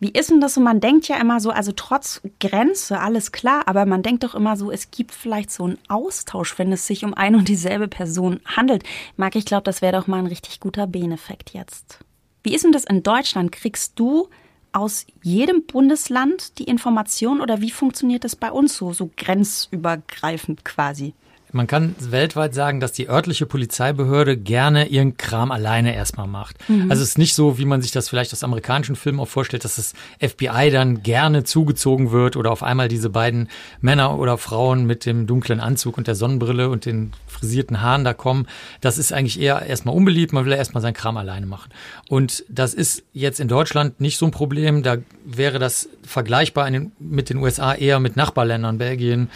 Wie 0.00 0.10
ist 0.10 0.30
denn 0.30 0.40
das 0.40 0.54
so? 0.54 0.60
Man 0.60 0.80
denkt 0.80 1.08
ja 1.08 1.16
immer 1.20 1.40
so, 1.40 1.50
also 1.50 1.72
trotz 1.72 2.22
Grenze, 2.40 3.00
alles 3.00 3.32
klar, 3.32 3.62
aber 3.66 3.86
man 3.86 4.02
denkt 4.02 4.24
doch 4.24 4.34
immer 4.34 4.56
so, 4.56 4.70
es 4.70 4.90
gibt 4.90 5.12
vielleicht 5.12 5.50
so 5.50 5.64
einen 5.64 5.78
Austausch, 5.88 6.58
wenn 6.58 6.72
es 6.72 6.86
sich 6.86 7.04
um 7.04 7.14
ein 7.14 7.34
und 7.34 7.48
dieselbe 7.48 7.88
Person 7.88 8.40
handelt. 8.44 8.84
Marc, 9.16 9.36
ich 9.36 9.44
glaube, 9.44 9.64
das 9.64 9.82
wäre 9.82 9.96
doch 9.96 10.06
mal 10.06 10.18
ein 10.18 10.26
richtig 10.26 10.60
guter 10.60 10.86
Beneffekt 10.86 11.52
jetzt. 11.52 11.98
Wie 12.42 12.54
ist 12.54 12.64
denn 12.64 12.72
das 12.72 12.84
in 12.84 13.02
Deutschland? 13.02 13.52
Kriegst 13.52 13.98
du 13.98 14.28
aus 14.74 15.06
jedem 15.22 15.64
Bundesland 15.64 16.58
die 16.58 16.64
Information 16.64 17.40
oder 17.40 17.60
wie 17.60 17.70
funktioniert 17.70 18.24
das 18.24 18.36
bei 18.36 18.50
uns 18.50 18.76
so, 18.76 18.92
so 18.92 19.10
grenzübergreifend 19.16 20.64
quasi? 20.64 21.14
Man 21.54 21.68
kann 21.68 21.94
weltweit 22.00 22.52
sagen, 22.52 22.80
dass 22.80 22.90
die 22.90 23.08
örtliche 23.08 23.46
Polizeibehörde 23.46 24.36
gerne 24.36 24.88
ihren 24.88 25.16
Kram 25.16 25.52
alleine 25.52 25.94
erstmal 25.94 26.26
macht. 26.26 26.56
Mhm. 26.68 26.90
Also 26.90 27.02
es 27.02 27.10
ist 27.10 27.18
nicht 27.18 27.34
so, 27.34 27.58
wie 27.58 27.64
man 27.64 27.80
sich 27.80 27.92
das 27.92 28.08
vielleicht 28.08 28.32
aus 28.32 28.42
amerikanischen 28.42 28.96
Filmen 28.96 29.20
auch 29.20 29.28
vorstellt, 29.28 29.64
dass 29.64 29.76
das 29.76 29.94
FBI 30.20 30.70
dann 30.72 31.04
gerne 31.04 31.44
zugezogen 31.44 32.10
wird 32.10 32.36
oder 32.36 32.50
auf 32.50 32.64
einmal 32.64 32.88
diese 32.88 33.08
beiden 33.08 33.48
Männer 33.80 34.18
oder 34.18 34.36
Frauen 34.36 34.84
mit 34.84 35.06
dem 35.06 35.28
dunklen 35.28 35.60
Anzug 35.60 35.96
und 35.96 36.08
der 36.08 36.16
Sonnenbrille 36.16 36.68
und 36.68 36.86
den 36.86 37.12
frisierten 37.28 37.80
Haaren 37.80 38.04
da 38.04 38.14
kommen. 38.14 38.48
Das 38.80 38.98
ist 38.98 39.12
eigentlich 39.12 39.40
eher 39.40 39.62
erstmal 39.62 39.94
unbeliebt. 39.94 40.32
Man 40.32 40.44
will 40.44 40.52
ja 40.52 40.58
erstmal 40.58 40.82
seinen 40.82 40.94
Kram 40.94 41.16
alleine 41.16 41.46
machen. 41.46 41.70
Und 42.08 42.44
das 42.48 42.74
ist 42.74 43.04
jetzt 43.12 43.38
in 43.38 43.46
Deutschland 43.46 44.00
nicht 44.00 44.18
so 44.18 44.26
ein 44.26 44.32
Problem. 44.32 44.82
Da 44.82 44.96
wäre 45.24 45.60
das 45.60 45.88
vergleichbar 46.02 46.68
mit 46.98 47.30
den 47.30 47.36
USA 47.36 47.74
eher 47.74 48.00
mit 48.00 48.16
Nachbarländern, 48.16 48.78
Belgien, 48.78 49.30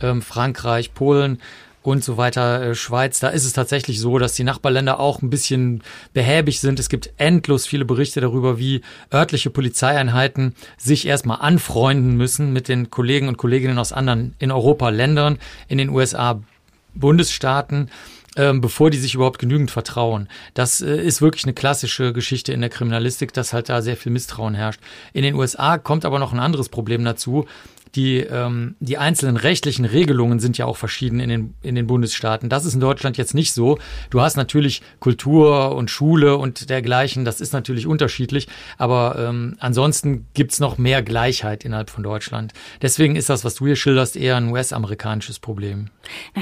ähm, 0.00 0.22
Frankreich, 0.22 0.94
Polen 0.94 1.38
und 1.84 2.02
so 2.02 2.16
weiter, 2.16 2.62
äh, 2.62 2.74
Schweiz, 2.74 3.20
da 3.20 3.28
ist 3.28 3.44
es 3.44 3.52
tatsächlich 3.52 4.00
so, 4.00 4.18
dass 4.18 4.32
die 4.32 4.42
Nachbarländer 4.42 4.98
auch 4.98 5.20
ein 5.20 5.28
bisschen 5.28 5.82
behäbig 6.14 6.60
sind. 6.60 6.80
Es 6.80 6.88
gibt 6.88 7.10
endlos 7.18 7.66
viele 7.66 7.84
Berichte 7.84 8.22
darüber, 8.22 8.58
wie 8.58 8.80
örtliche 9.12 9.50
Polizeieinheiten 9.50 10.54
sich 10.78 11.06
erstmal 11.06 11.40
anfreunden 11.42 12.16
müssen 12.16 12.52
mit 12.52 12.68
den 12.68 12.90
Kollegen 12.90 13.28
und 13.28 13.36
Kolleginnen 13.36 13.78
aus 13.78 13.92
anderen 13.92 14.34
in 14.38 14.50
Europa 14.50 14.88
Ländern, 14.88 15.38
in 15.68 15.78
den 15.78 15.90
USA 15.90 16.40
Bundesstaaten 16.94 17.90
ähm, 18.36 18.60
bevor 18.60 18.90
die 18.90 18.98
sich 18.98 19.14
überhaupt 19.14 19.38
genügend 19.38 19.70
vertrauen. 19.70 20.28
Das 20.54 20.80
äh, 20.80 20.96
ist 20.96 21.22
wirklich 21.22 21.44
eine 21.44 21.54
klassische 21.54 22.12
Geschichte 22.12 22.52
in 22.52 22.60
der 22.60 22.70
Kriminalistik, 22.70 23.32
dass 23.32 23.52
halt 23.52 23.68
da 23.68 23.82
sehr 23.82 23.96
viel 23.96 24.12
Misstrauen 24.12 24.54
herrscht. 24.54 24.80
In 25.12 25.22
den 25.22 25.34
USA 25.34 25.78
kommt 25.78 26.04
aber 26.04 26.18
noch 26.18 26.32
ein 26.32 26.40
anderes 26.40 26.68
Problem 26.68 27.04
dazu 27.04 27.46
die, 27.94 28.18
ähm, 28.18 28.74
die 28.80 28.98
einzelnen 28.98 29.36
rechtlichen 29.36 29.84
Regelungen 29.84 30.40
sind 30.40 30.58
ja 30.58 30.66
auch 30.66 30.76
verschieden 30.76 31.20
in 31.20 31.28
den, 31.28 31.54
in 31.62 31.74
den 31.74 31.86
Bundesstaaten. 31.86 32.48
Das 32.48 32.64
ist 32.64 32.74
in 32.74 32.80
Deutschland 32.80 33.16
jetzt 33.16 33.34
nicht 33.34 33.52
so. 33.52 33.78
Du 34.10 34.20
hast 34.20 34.36
natürlich 34.36 34.82
Kultur 34.98 35.76
und 35.76 35.90
Schule 35.90 36.36
und 36.36 36.70
dergleichen, 36.70 37.24
das 37.24 37.40
ist 37.40 37.52
natürlich 37.52 37.86
unterschiedlich, 37.86 38.48
aber 38.78 39.16
ähm, 39.18 39.56
ansonsten 39.60 40.26
gibt's 40.34 40.58
noch 40.58 40.76
mehr 40.78 41.02
Gleichheit 41.02 41.64
innerhalb 41.64 41.90
von 41.90 42.02
Deutschland. 42.02 42.52
Deswegen 42.82 43.16
ist 43.16 43.30
das, 43.30 43.44
was 43.44 43.54
du 43.54 43.66
hier 43.66 43.76
schilderst, 43.76 44.16
eher 44.16 44.36
ein 44.36 44.50
US-amerikanisches 44.50 45.38
Problem. 45.38 45.90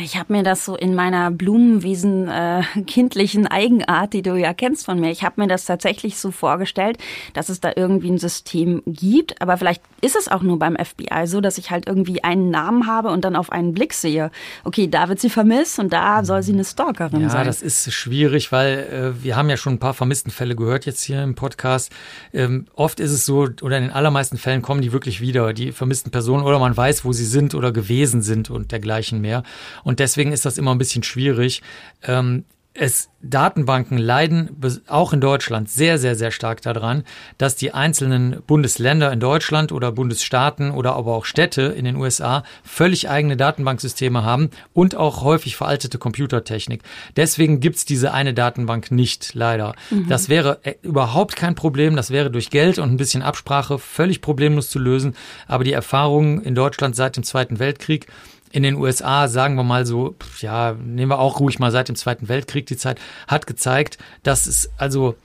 Ich 0.03 0.17
habe 0.17 0.33
mir 0.33 0.43
das 0.43 0.65
so 0.65 0.77
in 0.77 0.95
meiner 0.95 1.31
Blumenwesen 1.31 2.29
äh, 2.29 2.63
kindlichen 2.87 3.47
Eigenart, 3.47 4.13
die 4.13 4.23
du 4.23 4.37
ja 4.37 4.55
kennst 4.55 4.87
von 4.87 4.99
mir, 4.99 5.11
ich 5.11 5.23
habe 5.23 5.41
mir 5.41 5.49
das 5.49 5.67
tatsächlich 5.67 6.17
so 6.17 6.31
vorgestellt, 6.31 6.99
dass 7.35 7.49
es 7.49 7.61
da 7.61 7.73
irgendwie 7.77 8.11
ein 8.11 8.19
System 8.19 8.83
gibt, 8.87 9.41
aber 9.43 9.57
vielleicht 9.59 9.83
ist 10.01 10.17
es 10.17 10.29
auch 10.29 10.43
nur 10.43 10.59
beim 10.59 10.77
FBI 10.77 11.27
so, 11.27 11.42
dass 11.43 11.59
ich 11.59 11.71
halt 11.71 11.87
irgendwie 11.87 12.25
einen 12.25 12.51
Namen 12.51 12.87
habe 12.87 13.11
und 13.11 13.25
dann 13.25 13.37
auf 13.37 13.53
einen 13.53 13.75
Blick 13.75 13.95
sehe, 13.95 14.31
okay, 14.65 14.89
da 14.89 15.09
wird 15.09 15.21
sie 15.21 15.31
vermisst 15.31 15.79
und 15.79 15.93
da 15.93 16.25
soll 16.25 16.43
sie 16.43 16.53
eine 16.53 16.65
Stalkerin 16.65 17.23
ja, 17.23 17.29
sein. 17.29 17.41
Ja, 17.41 17.45
das 17.45 17.63
ist 17.63 17.93
schwierig, 17.93 18.53
weil 18.53 19.15
äh, 19.19 19.25
wir 19.25 19.37
haben 19.37 19.51
ja 19.51 19.57
schon 19.57 19.75
ein 19.75 19.79
paar 19.79 19.95
vermissten 19.95 20.31
Fälle 20.31 20.57
gehört 20.57 20.87
jetzt 20.87 21.03
hier 21.03 21.23
im 21.23 21.35
Podcast. 21.35 21.93
Ähm, 22.33 22.67
oft 22.75 23.01
ist 23.01 23.13
es 23.13 23.27
so, 23.27 23.49
oder 23.63 23.79
in 23.79 23.85
den 23.85 23.93
allermeisten 23.93 24.39
Fällen 24.39 24.63
kommen 24.63 24.83
die 24.83 24.93
wirklich 24.93 25.21
wieder, 25.21 25.53
die 25.53 25.73
vermissten 25.73 26.11
Personen, 26.11 26.45
oder 26.45 26.59
man 26.59 26.77
weiß, 26.77 27.05
wo 27.05 27.13
sie 27.13 27.27
sind 27.27 27.55
oder 27.55 27.73
gewesen 27.73 28.23
sind 28.23 28.51
und 28.51 28.73
dergleichen 28.73 29.21
mehr. 29.21 29.43
Und 29.85 29.99
deswegen 29.99 30.33
ist 30.33 30.45
das 30.45 30.59
immer 30.59 30.73
ein 30.73 30.79
bisschen 30.79 31.03
schwierig. 31.03 31.63
Ähm, 32.03 32.45
es 32.75 33.11
Datenbanken 33.21 33.99
leiden 33.99 34.57
auch 34.89 35.13
in 35.13 35.21
Deutschland 35.21 35.71
sehr, 35.71 35.99
sehr, 35.99 36.17
sehr 36.17 36.31
stark 36.31 36.63
daran, 36.63 37.05
dass 37.39 37.55
die 37.55 37.73
einzelnen 37.73 38.43
Bundesländer 38.47 39.13
in 39.13 39.21
Deutschland 39.21 39.71
oder 39.73 39.93
Bundesstaaten 39.93 40.71
oder 40.73 40.97
aber 40.97 41.15
auch 41.15 41.25
Städte 41.25 41.63
in 41.63 41.85
den 41.85 41.97
USA 41.97 42.43
völlig 42.65 43.11
eigene 43.11 43.37
Datenbanksysteme 43.37 44.25
haben 44.25 44.51
und 44.73 44.97
auch 44.97 45.23
häufig 45.23 45.55
veraltete 45.57 45.99
Computertechnik. 45.99 46.83
Deswegen 47.15 47.61
gibt's 47.61 47.85
diese 47.85 48.13
eine 48.13 48.35
Datenbank 48.35 48.91
nicht, 48.91 49.35
leider. 49.35 49.75
Mhm. 49.91 50.09
Das 50.09 50.29
wäre 50.29 50.59
äh, 50.63 50.75
überhaupt 50.83 51.37
kein 51.37 51.55
Problem. 51.55 51.95
Das 51.95 52.11
wäre 52.11 52.31
durch 52.31 52.51
Geld 52.51 52.79
und 52.79 52.91
ein 52.91 52.97
bisschen 52.97 53.23
Absprache 53.23 53.79
völlig 53.79 54.21
problemlos 54.21 54.71
zu 54.71 54.79
lösen. 54.79 55.15
Aber 55.47 55.63
die 55.63 55.73
Erfahrungen 55.73 56.43
in 56.43 56.55
Deutschland 56.55 56.97
seit 56.97 57.17
dem 57.17 57.23
Zweiten 57.23 57.59
Weltkrieg 57.59 58.07
in 58.53 58.63
den 58.63 58.77
USA, 58.77 59.29
sagen 59.29 59.55
wir 59.57 59.65
mal 59.65 59.87
so, 59.87 60.15
ja, 60.41 60.75
nehmen 60.75 61.11
wir 61.11 61.19
auch 61.19 61.41
ruhig 61.41 61.59
mal 61.59 61.73
seit 61.73 61.89
dem 61.89 61.97
Zweiten 61.97 62.29
Weltkrieg 62.29 62.67
die 62.67 62.77
Zeit, 62.77 63.01
hat 63.27 63.47
gezeigt, 63.47 63.99
dass 64.23 64.47
es 64.47 64.71
also 64.77 65.17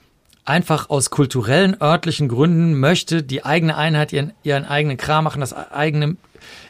einfach 0.44 0.88
aus 0.88 1.10
kulturellen, 1.10 1.76
örtlichen 1.80 2.28
Gründen 2.28 2.80
möchte 2.80 3.22
die 3.22 3.44
eigene 3.44 3.76
Einheit 3.76 4.12
ihren, 4.14 4.32
ihren 4.42 4.64
eigenen 4.64 4.96
Kram 4.96 5.24
machen, 5.24 5.40
das 5.40 5.52
eigene 5.52 6.16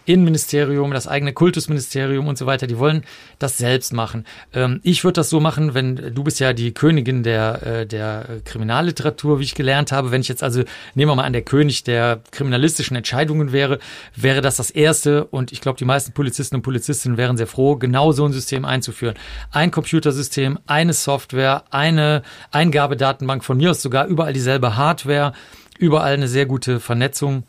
Innenministerium, 0.04 0.92
das 0.92 1.06
eigene 1.06 1.32
Kultusministerium 1.32 2.28
und 2.28 2.38
so 2.38 2.46
weiter, 2.46 2.66
die 2.66 2.78
wollen 2.78 3.04
das 3.38 3.58
selbst 3.58 3.92
machen. 3.92 4.24
Ähm, 4.52 4.80
ich 4.82 5.04
würde 5.04 5.14
das 5.14 5.30
so 5.30 5.40
machen, 5.40 5.74
wenn 5.74 6.14
du 6.14 6.24
bist 6.24 6.40
ja 6.40 6.52
die 6.52 6.72
Königin 6.72 7.22
der, 7.22 7.66
äh, 7.66 7.86
der 7.86 8.40
Kriminalliteratur, 8.44 9.38
wie 9.38 9.44
ich 9.44 9.54
gelernt 9.54 9.92
habe. 9.92 10.10
Wenn 10.10 10.20
ich 10.20 10.28
jetzt 10.28 10.42
also, 10.42 10.62
nehmen 10.94 11.10
wir 11.10 11.16
mal 11.16 11.24
an, 11.24 11.32
der 11.32 11.42
König 11.42 11.84
der 11.84 12.20
kriminalistischen 12.30 12.96
Entscheidungen 12.96 13.52
wäre, 13.52 13.78
wäre 14.16 14.40
das 14.40 14.56
das 14.56 14.70
Erste 14.70 15.24
und 15.24 15.52
ich 15.52 15.60
glaube, 15.60 15.78
die 15.78 15.84
meisten 15.84 16.12
Polizisten 16.12 16.56
und 16.56 16.62
Polizistinnen 16.62 17.18
wären 17.18 17.36
sehr 17.36 17.46
froh, 17.46 17.76
genau 17.76 18.12
so 18.12 18.24
ein 18.24 18.32
System 18.32 18.64
einzuführen. 18.64 19.14
Ein 19.50 19.70
Computersystem, 19.70 20.58
eine 20.66 20.92
Software, 20.92 21.64
eine 21.70 22.22
Eingabedatenbank, 22.50 23.44
von 23.44 23.56
mir 23.56 23.70
aus 23.70 23.82
sogar 23.82 24.06
überall 24.06 24.32
dieselbe 24.32 24.76
Hardware, 24.76 25.32
überall 25.78 26.14
eine 26.14 26.28
sehr 26.28 26.46
gute 26.46 26.80
Vernetzung. 26.80 27.44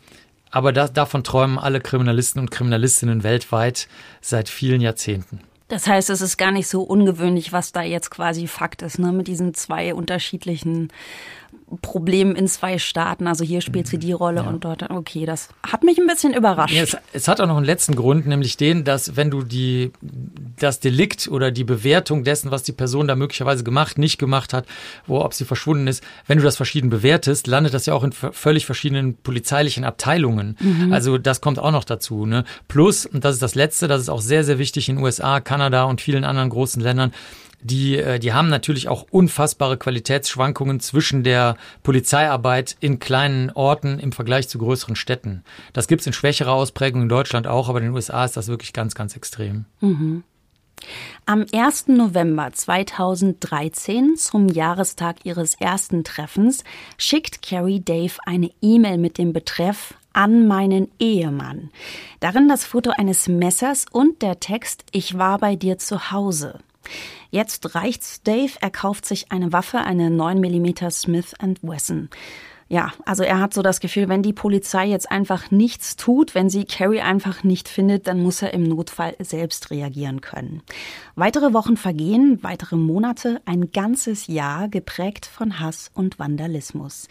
Aber 0.50 0.72
das, 0.72 0.92
davon 0.92 1.24
träumen 1.24 1.58
alle 1.58 1.80
Kriminalisten 1.80 2.40
und 2.40 2.50
Kriminalistinnen 2.50 3.22
weltweit 3.22 3.88
seit 4.20 4.48
vielen 4.48 4.80
Jahrzehnten. 4.80 5.40
Das 5.68 5.86
heißt, 5.86 6.10
es 6.10 6.20
ist 6.20 6.36
gar 6.36 6.50
nicht 6.50 6.66
so 6.66 6.82
ungewöhnlich, 6.82 7.52
was 7.52 7.70
da 7.70 7.82
jetzt 7.82 8.10
quasi 8.10 8.48
Fakt 8.48 8.82
ist, 8.82 8.98
ne? 8.98 9.12
mit 9.12 9.28
diesen 9.28 9.54
zwei 9.54 9.94
unterschiedlichen 9.94 10.88
Problem 11.82 12.34
in 12.34 12.48
zwei 12.48 12.78
Staaten. 12.78 13.26
Also 13.26 13.44
hier 13.44 13.60
spielt 13.60 13.86
sie 13.86 13.98
die 13.98 14.12
Rolle 14.12 14.42
ja. 14.42 14.48
und 14.48 14.64
dort. 14.64 14.88
Okay, 14.90 15.26
das 15.26 15.48
hat 15.66 15.84
mich 15.84 15.98
ein 15.98 16.06
bisschen 16.06 16.34
überrascht. 16.34 16.74
Ja, 16.74 16.82
es, 16.82 16.96
es, 17.12 17.28
hat 17.28 17.40
auch 17.40 17.46
noch 17.46 17.56
einen 17.56 17.66
letzten 17.66 17.94
Grund, 17.94 18.26
nämlich 18.26 18.56
den, 18.56 18.84
dass 18.84 19.16
wenn 19.16 19.30
du 19.30 19.42
die, 19.42 19.92
das 20.58 20.80
Delikt 20.80 21.28
oder 21.28 21.50
die 21.50 21.64
Bewertung 21.64 22.24
dessen, 22.24 22.50
was 22.50 22.62
die 22.62 22.72
Person 22.72 23.06
da 23.06 23.14
möglicherweise 23.14 23.62
gemacht, 23.62 23.98
nicht 23.98 24.18
gemacht 24.18 24.52
hat, 24.52 24.66
wo, 25.06 25.20
ob 25.20 25.34
sie 25.34 25.44
verschwunden 25.44 25.86
ist, 25.86 26.02
wenn 26.26 26.38
du 26.38 26.44
das 26.44 26.56
verschieden 26.56 26.90
bewertest, 26.90 27.46
landet 27.46 27.74
das 27.74 27.86
ja 27.86 27.94
auch 27.94 28.04
in 28.04 28.12
völlig 28.12 28.66
verschiedenen 28.66 29.14
polizeilichen 29.16 29.84
Abteilungen. 29.84 30.56
Mhm. 30.60 30.92
Also 30.92 31.18
das 31.18 31.40
kommt 31.40 31.58
auch 31.58 31.72
noch 31.72 31.84
dazu. 31.84 32.26
Ne? 32.26 32.44
Plus, 32.68 33.06
und 33.06 33.24
das 33.24 33.34
ist 33.34 33.42
das 33.42 33.54
Letzte, 33.54 33.86
das 33.88 34.00
ist 34.00 34.08
auch 34.08 34.20
sehr, 34.20 34.44
sehr 34.44 34.58
wichtig 34.58 34.88
in 34.88 34.98
USA, 34.98 35.40
Kanada 35.40 35.84
und 35.84 36.00
vielen 36.00 36.24
anderen 36.24 36.50
großen 36.50 36.82
Ländern, 36.82 37.12
die, 37.62 37.96
äh, 37.96 38.18
die 38.18 38.32
haben 38.32 38.48
natürlich 38.48 38.88
auch 38.88 39.06
unfassbare 39.10 39.76
Qualitätsschwankungen 39.76 40.80
zwischen 40.80 41.22
der 41.22 41.56
Polizeiarbeit 41.82 42.76
in 42.80 42.98
kleinen 42.98 43.50
Orten 43.50 43.98
im 43.98 44.12
Vergleich 44.12 44.48
zu 44.48 44.58
größeren 44.58 44.96
Städten. 44.96 45.44
Das 45.72 45.86
gibt's 45.86 46.06
in 46.06 46.12
schwächerer 46.12 46.52
Ausprägung 46.52 47.02
in 47.02 47.08
Deutschland 47.08 47.46
auch, 47.46 47.68
aber 47.68 47.78
in 47.78 47.86
den 47.86 47.94
USA 47.94 48.24
ist 48.24 48.36
das 48.36 48.48
wirklich 48.48 48.72
ganz, 48.72 48.94
ganz 48.94 49.16
extrem. 49.16 49.66
Mhm. 49.80 50.24
Am 51.26 51.44
1. 51.52 51.88
November 51.88 52.50
2013, 52.52 54.16
zum 54.16 54.48
Jahrestag 54.48 55.24
ihres 55.24 55.54
ersten 55.54 56.04
Treffens, 56.04 56.64
schickt 56.96 57.42
Carrie 57.42 57.80
Dave 57.80 58.14
eine 58.24 58.50
E-Mail 58.62 58.96
mit 58.96 59.18
dem 59.18 59.32
Betreff 59.32 59.94
an 60.12 60.48
meinen 60.48 60.90
Ehemann. 60.98 61.70
Darin 62.20 62.48
das 62.48 62.64
Foto 62.64 62.90
eines 62.96 63.28
Messers 63.28 63.86
und 63.90 64.22
der 64.22 64.40
Text 64.40 64.84
Ich 64.90 65.18
war 65.18 65.38
bei 65.38 65.54
dir 65.54 65.78
zu 65.78 66.10
Hause. 66.10 66.58
Jetzt 67.30 67.74
reicht's 67.74 68.22
Dave, 68.22 68.52
er 68.60 68.70
kauft 68.70 69.06
sich 69.06 69.30
eine 69.30 69.52
Waffe, 69.52 69.78
eine 69.78 70.10
9 70.10 70.40
mm 70.40 70.90
Smith 70.90 71.34
Wesson. 71.62 72.08
Ja, 72.72 72.92
also 73.04 73.24
er 73.24 73.40
hat 73.40 73.52
so 73.52 73.62
das 73.62 73.80
Gefühl, 73.80 74.08
wenn 74.08 74.22
die 74.22 74.32
Polizei 74.32 74.86
jetzt 74.86 75.10
einfach 75.10 75.50
nichts 75.50 75.96
tut, 75.96 76.36
wenn 76.36 76.48
sie 76.48 76.64
Carrie 76.64 77.00
einfach 77.00 77.42
nicht 77.42 77.68
findet, 77.68 78.06
dann 78.06 78.22
muss 78.22 78.42
er 78.42 78.54
im 78.54 78.62
Notfall 78.62 79.16
selbst 79.18 79.72
reagieren 79.72 80.20
können. 80.20 80.62
Weitere 81.16 81.52
Wochen 81.52 81.76
vergehen, 81.76 82.38
weitere 82.42 82.76
Monate, 82.76 83.42
ein 83.44 83.72
ganzes 83.72 84.28
Jahr 84.28 84.68
geprägt 84.68 85.26
von 85.26 85.58
Hass 85.58 85.90
und 85.94 86.20
Vandalismus. 86.20 87.08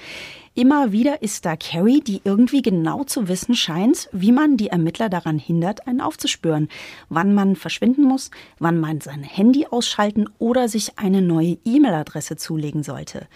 Immer 0.56 0.92
wieder 0.92 1.22
ist 1.22 1.46
da 1.46 1.56
Carrie, 1.56 2.02
die 2.02 2.22
irgendwie 2.24 2.62
genau 2.62 3.04
zu 3.04 3.28
wissen 3.28 3.56
scheint, 3.56 4.10
wie 4.12 4.32
man 4.32 4.58
die 4.58 4.68
Ermittler 4.68 5.10
daran 5.10 5.40
hindert, 5.40 5.88
einen 5.88 6.02
aufzuspüren, 6.02 6.70
wann 7.10 7.34
man 7.34 7.56
verschwinden 7.56 8.04
muss, 8.04 8.32
wann 8.58 8.80
man 8.80 9.02
sein 9.02 9.24
Handy 9.24 9.68
ausschalten 9.68 10.30
oder 10.40 10.68
sich 10.68 10.98
eine 10.98 11.22
neue 11.22 11.58
E-Mail-Adresse 11.66 12.36
zulegen 12.36 12.84
sollte. 12.84 13.28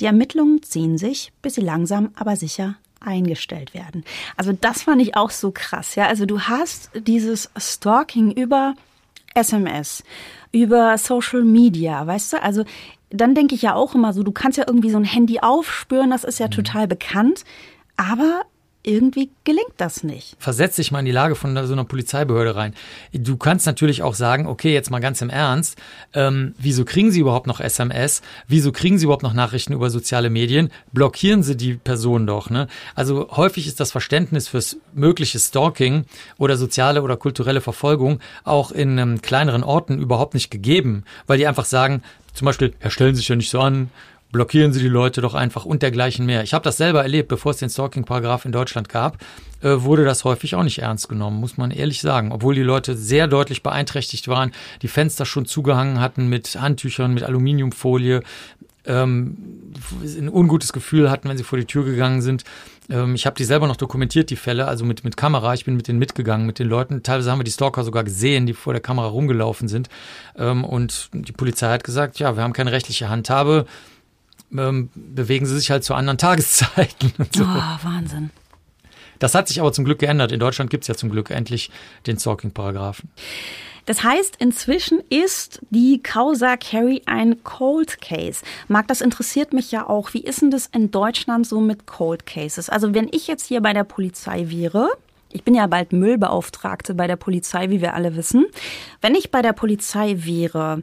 Die 0.00 0.06
Ermittlungen 0.06 0.62
ziehen 0.62 0.96
sich, 0.96 1.32
bis 1.42 1.54
sie 1.54 1.60
langsam 1.60 2.10
aber 2.14 2.36
sicher 2.36 2.76
eingestellt 3.00 3.74
werden. 3.74 4.04
Also 4.36 4.52
das 4.52 4.82
fand 4.82 5.02
ich 5.02 5.16
auch 5.16 5.30
so 5.30 5.50
krass, 5.50 5.94
ja. 5.94 6.06
Also 6.06 6.26
du 6.26 6.40
hast 6.40 6.90
dieses 6.94 7.50
Stalking 7.56 8.32
über 8.32 8.74
SMS, 9.34 10.02
über 10.52 10.96
Social 10.98 11.42
Media, 11.42 12.06
weißt 12.06 12.34
du? 12.34 12.42
Also 12.42 12.64
dann 13.10 13.34
denke 13.34 13.54
ich 13.54 13.62
ja 13.62 13.74
auch 13.74 13.94
immer 13.94 14.12
so, 14.12 14.22
du 14.22 14.32
kannst 14.32 14.58
ja 14.58 14.64
irgendwie 14.66 14.90
so 14.90 14.98
ein 14.98 15.04
Handy 15.04 15.40
aufspüren, 15.40 16.10
das 16.10 16.24
ist 16.24 16.38
ja 16.38 16.46
mhm. 16.46 16.52
total 16.52 16.88
bekannt. 16.88 17.44
Aber 17.96 18.42
irgendwie 18.82 19.30
gelingt 19.44 19.74
das 19.76 20.02
nicht. 20.02 20.36
Versetz 20.38 20.76
dich 20.76 20.90
mal 20.90 21.00
in 21.00 21.04
die 21.04 21.12
Lage 21.12 21.34
von 21.34 21.54
so 21.66 21.72
einer 21.72 21.84
Polizeibehörde 21.84 22.56
rein. 22.56 22.74
Du 23.12 23.36
kannst 23.36 23.66
natürlich 23.66 24.02
auch 24.02 24.14
sagen, 24.14 24.46
okay, 24.46 24.72
jetzt 24.72 24.90
mal 24.90 25.00
ganz 25.00 25.20
im 25.20 25.28
Ernst, 25.28 25.76
ähm, 26.14 26.54
wieso 26.58 26.84
kriegen 26.84 27.10
sie 27.10 27.20
überhaupt 27.20 27.46
noch 27.46 27.60
SMS? 27.60 28.22
Wieso 28.48 28.72
kriegen 28.72 28.98
sie 28.98 29.04
überhaupt 29.04 29.22
noch 29.22 29.34
Nachrichten 29.34 29.74
über 29.74 29.90
soziale 29.90 30.30
Medien? 30.30 30.70
Blockieren 30.92 31.42
sie 31.42 31.56
die 31.56 31.74
Person 31.74 32.26
doch. 32.26 32.48
Ne? 32.48 32.68
Also 32.94 33.28
häufig 33.30 33.66
ist 33.66 33.80
das 33.80 33.92
Verständnis 33.92 34.48
fürs 34.48 34.78
mögliche 34.94 35.38
Stalking 35.38 36.06
oder 36.38 36.56
soziale 36.56 37.02
oder 37.02 37.16
kulturelle 37.16 37.60
Verfolgung 37.60 38.20
auch 38.44 38.72
in 38.72 38.96
ähm, 38.96 39.20
kleineren 39.20 39.62
Orten 39.62 39.98
überhaupt 39.98 40.34
nicht 40.34 40.50
gegeben, 40.50 41.04
weil 41.26 41.38
die 41.38 41.46
einfach 41.46 41.66
sagen, 41.66 42.02
zum 42.32 42.46
Beispiel, 42.46 42.72
ja, 42.82 42.90
stellen 42.90 43.14
Sie 43.14 43.20
sich 43.20 43.28
ja 43.28 43.36
nicht 43.36 43.50
so 43.50 43.60
an, 43.60 43.90
blockieren 44.32 44.72
Sie 44.72 44.80
die 44.80 44.88
Leute 44.88 45.20
doch 45.20 45.34
einfach 45.34 45.64
und 45.64 45.82
dergleichen 45.82 46.26
mehr. 46.26 46.42
Ich 46.42 46.54
habe 46.54 46.64
das 46.64 46.76
selber 46.76 47.02
erlebt, 47.02 47.28
bevor 47.28 47.52
es 47.52 47.58
den 47.58 47.70
Stalking-Paragraph 47.70 48.44
in 48.44 48.52
Deutschland 48.52 48.88
gab, 48.88 49.18
äh, 49.62 49.82
wurde 49.82 50.04
das 50.04 50.24
häufig 50.24 50.54
auch 50.54 50.62
nicht 50.62 50.80
ernst 50.80 51.08
genommen, 51.08 51.40
muss 51.40 51.56
man 51.56 51.70
ehrlich 51.70 52.00
sagen. 52.00 52.32
Obwohl 52.32 52.54
die 52.54 52.62
Leute 52.62 52.96
sehr 52.96 53.26
deutlich 53.26 53.62
beeinträchtigt 53.62 54.28
waren, 54.28 54.52
die 54.82 54.88
Fenster 54.88 55.24
schon 55.24 55.46
zugehangen 55.46 56.00
hatten 56.00 56.28
mit 56.28 56.60
Handtüchern, 56.60 57.12
mit 57.12 57.24
Aluminiumfolie, 57.24 58.22
ähm, 58.86 59.36
ein 60.02 60.28
ungutes 60.28 60.72
Gefühl 60.72 61.10
hatten, 61.10 61.28
wenn 61.28 61.36
sie 61.36 61.44
vor 61.44 61.58
die 61.58 61.66
Tür 61.66 61.84
gegangen 61.84 62.22
sind. 62.22 62.44
Ähm, 62.88 63.14
ich 63.14 63.26
habe 63.26 63.36
die 63.36 63.44
selber 63.44 63.66
noch 63.66 63.76
dokumentiert, 63.76 64.30
die 64.30 64.36
Fälle, 64.36 64.66
also 64.66 64.84
mit, 64.84 65.04
mit 65.04 65.16
Kamera. 65.16 65.54
Ich 65.54 65.64
bin 65.64 65.76
mit 65.76 65.88
denen 65.88 65.98
mitgegangen, 65.98 66.46
mit 66.46 66.58
den 66.58 66.68
Leuten. 66.68 67.02
Teilweise 67.02 67.30
haben 67.30 67.40
wir 67.40 67.44
die 67.44 67.50
Stalker 67.50 67.84
sogar 67.84 68.04
gesehen, 68.04 68.46
die 68.46 68.54
vor 68.54 68.72
der 68.72 68.80
Kamera 68.80 69.08
rumgelaufen 69.08 69.68
sind. 69.68 69.88
Ähm, 70.36 70.64
und 70.64 71.10
die 71.12 71.32
Polizei 71.32 71.68
hat 71.68 71.84
gesagt, 71.84 72.18
ja, 72.18 72.36
wir 72.36 72.42
haben 72.42 72.52
keine 72.52 72.72
rechtliche 72.72 73.08
Handhabe. 73.08 73.66
Ähm, 74.56 74.90
bewegen 74.94 75.46
sie 75.46 75.56
sich 75.56 75.70
halt 75.70 75.84
zu 75.84 75.94
anderen 75.94 76.18
Tageszeiten. 76.18 77.12
So. 77.34 77.44
Oh, 77.44 77.84
Wahnsinn. 77.84 78.30
Das 79.20 79.34
hat 79.34 79.48
sich 79.48 79.60
aber 79.60 79.72
zum 79.72 79.84
Glück 79.84 79.98
geändert. 79.98 80.32
In 80.32 80.40
Deutschland 80.40 80.70
gibt 80.70 80.84
es 80.84 80.88
ja 80.88 80.94
zum 80.94 81.10
Glück 81.10 81.30
endlich 81.30 81.70
den 82.06 82.18
Stalking-Paragraphen. 82.18 83.10
Das 83.86 84.02
heißt, 84.02 84.36
inzwischen 84.38 85.00
ist 85.08 85.60
die 85.70 86.02
Causa 86.02 86.56
Carrie 86.56 87.02
ein 87.06 87.42
Cold 87.44 88.00
Case. 88.00 88.42
Marc, 88.68 88.88
das 88.88 89.00
interessiert 89.00 89.52
mich 89.52 89.72
ja 89.72 89.88
auch. 89.88 90.14
Wie 90.14 90.22
ist 90.22 90.42
denn 90.42 90.50
das 90.50 90.66
in 90.66 90.90
Deutschland 90.90 91.46
so 91.46 91.60
mit 91.60 91.86
Cold 91.86 92.26
Cases? 92.26 92.68
Also 92.70 92.94
wenn 92.94 93.08
ich 93.10 93.26
jetzt 93.26 93.46
hier 93.46 93.60
bei 93.60 93.72
der 93.72 93.84
Polizei 93.84 94.48
wäre, 94.48 94.90
ich 95.32 95.44
bin 95.44 95.54
ja 95.54 95.66
bald 95.66 95.92
Müllbeauftragte 95.92 96.94
bei 96.94 97.06
der 97.06 97.16
Polizei, 97.16 97.70
wie 97.70 97.80
wir 97.80 97.94
alle 97.94 98.16
wissen. 98.16 98.46
Wenn 99.00 99.14
ich 99.14 99.30
bei 99.30 99.42
der 99.42 99.52
Polizei 99.52 100.16
wäre 100.18 100.82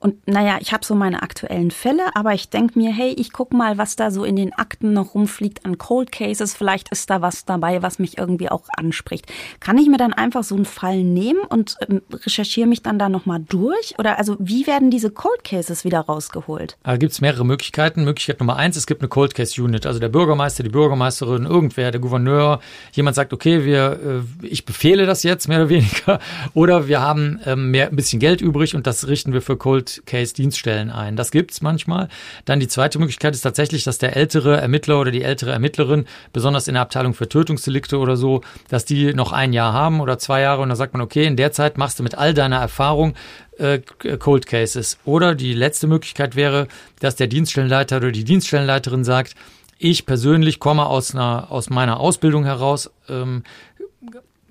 und 0.00 0.26
naja, 0.28 0.58
ich 0.60 0.72
habe 0.72 0.84
so 0.84 0.94
meine 0.94 1.22
aktuellen 1.22 1.70
Fälle, 1.70 2.14
aber 2.14 2.32
ich 2.32 2.50
denke 2.50 2.78
mir, 2.78 2.92
hey, 2.92 3.10
ich 3.10 3.32
guck 3.32 3.52
mal, 3.52 3.78
was 3.78 3.96
da 3.96 4.10
so 4.10 4.24
in 4.24 4.36
den 4.36 4.52
Akten 4.52 4.92
noch 4.92 5.14
rumfliegt 5.14 5.64
an 5.64 5.78
Cold 5.78 6.12
Cases. 6.12 6.54
Vielleicht 6.54 6.90
ist 6.90 7.10
da 7.10 7.20
was 7.20 7.44
dabei, 7.44 7.82
was 7.82 7.98
mich 7.98 8.18
irgendwie 8.18 8.48
auch 8.48 8.64
anspricht. 8.76 9.26
Kann 9.60 9.76
ich 9.78 9.88
mir 9.88 9.96
dann 9.96 10.12
einfach 10.12 10.44
so 10.44 10.54
einen 10.54 10.66
Fall 10.66 11.02
nehmen 11.02 11.40
und 11.48 11.76
ähm, 11.88 12.02
recherchiere 12.12 12.68
mich 12.68 12.82
dann 12.82 12.98
da 12.98 13.08
nochmal 13.08 13.40
durch? 13.48 13.94
Oder 13.98 14.18
also 14.18 14.36
wie 14.38 14.66
werden 14.66 14.90
diese 14.90 15.10
Cold 15.10 15.42
Cases 15.42 15.84
wieder 15.84 16.00
rausgeholt? 16.00 16.76
Da 16.84 16.96
gibt 16.96 17.12
es 17.12 17.20
mehrere 17.20 17.44
Möglichkeiten. 17.44 18.04
Möglichkeit 18.04 18.38
Nummer 18.38 18.56
eins, 18.56 18.76
es 18.76 18.86
gibt 18.86 19.00
eine 19.00 19.08
Cold 19.08 19.34
Case 19.34 19.60
Unit. 19.60 19.84
Also 19.84 19.98
der 19.98 20.08
Bürgermeister, 20.08 20.62
die 20.62 20.68
Bürgermeisterin, 20.68 21.44
irgendwer, 21.44 21.90
der 21.90 22.00
Gouverneur, 22.00 22.60
jemand 22.92 23.16
sagt, 23.16 23.32
okay, 23.32 23.64
wir, 23.64 24.24
äh, 24.42 24.46
ich 24.46 24.64
befehle 24.64 25.06
das 25.06 25.24
jetzt 25.24 25.48
mehr 25.48 25.58
oder 25.58 25.68
weniger. 25.68 26.20
Oder 26.54 26.88
wir 26.88 27.00
haben 27.00 27.40
ähm, 27.46 27.70
mehr, 27.70 27.88
ein 27.88 27.96
bisschen 27.96 28.20
Geld 28.20 28.40
übrig 28.40 28.74
und 28.74 28.86
das 28.86 29.08
richten 29.08 29.32
wir 29.32 29.42
für 29.42 29.56
Cold 29.56 29.87
Case-Dienststellen 30.06 30.90
ein. 30.90 31.16
Das 31.16 31.30
gibt's 31.30 31.60
manchmal. 31.60 32.08
Dann 32.44 32.60
die 32.60 32.68
zweite 32.68 32.98
Möglichkeit 32.98 33.34
ist 33.34 33.42
tatsächlich, 33.42 33.84
dass 33.84 33.98
der 33.98 34.16
ältere 34.16 34.60
Ermittler 34.60 35.00
oder 35.00 35.10
die 35.10 35.22
ältere 35.22 35.52
Ermittlerin, 35.52 36.06
besonders 36.32 36.68
in 36.68 36.74
der 36.74 36.82
Abteilung 36.82 37.14
für 37.14 37.28
Tötungsdelikte 37.28 37.98
oder 37.98 38.16
so, 38.16 38.42
dass 38.68 38.84
die 38.84 39.14
noch 39.14 39.32
ein 39.32 39.52
Jahr 39.52 39.72
haben 39.72 40.00
oder 40.00 40.18
zwei 40.18 40.40
Jahre 40.40 40.62
und 40.62 40.68
dann 40.68 40.76
sagt 40.76 40.92
man, 40.92 41.02
okay, 41.02 41.26
in 41.26 41.36
der 41.36 41.52
Zeit 41.52 41.78
machst 41.78 41.98
du 41.98 42.02
mit 42.02 42.16
all 42.16 42.34
deiner 42.34 42.58
Erfahrung 42.58 43.14
äh, 43.58 43.80
Cold 44.18 44.46
Cases. 44.46 44.98
Oder 45.04 45.34
die 45.34 45.52
letzte 45.52 45.86
Möglichkeit 45.86 46.36
wäre, 46.36 46.68
dass 47.00 47.16
der 47.16 47.26
Dienststellenleiter 47.26 47.98
oder 47.98 48.12
die 48.12 48.24
Dienststellenleiterin 48.24 49.04
sagt, 49.04 49.34
ich 49.78 50.06
persönlich 50.06 50.58
komme 50.58 50.86
aus, 50.86 51.14
einer, 51.14 51.50
aus 51.50 51.70
meiner 51.70 52.00
Ausbildung 52.00 52.44
heraus, 52.44 52.90
ähm, 53.08 53.44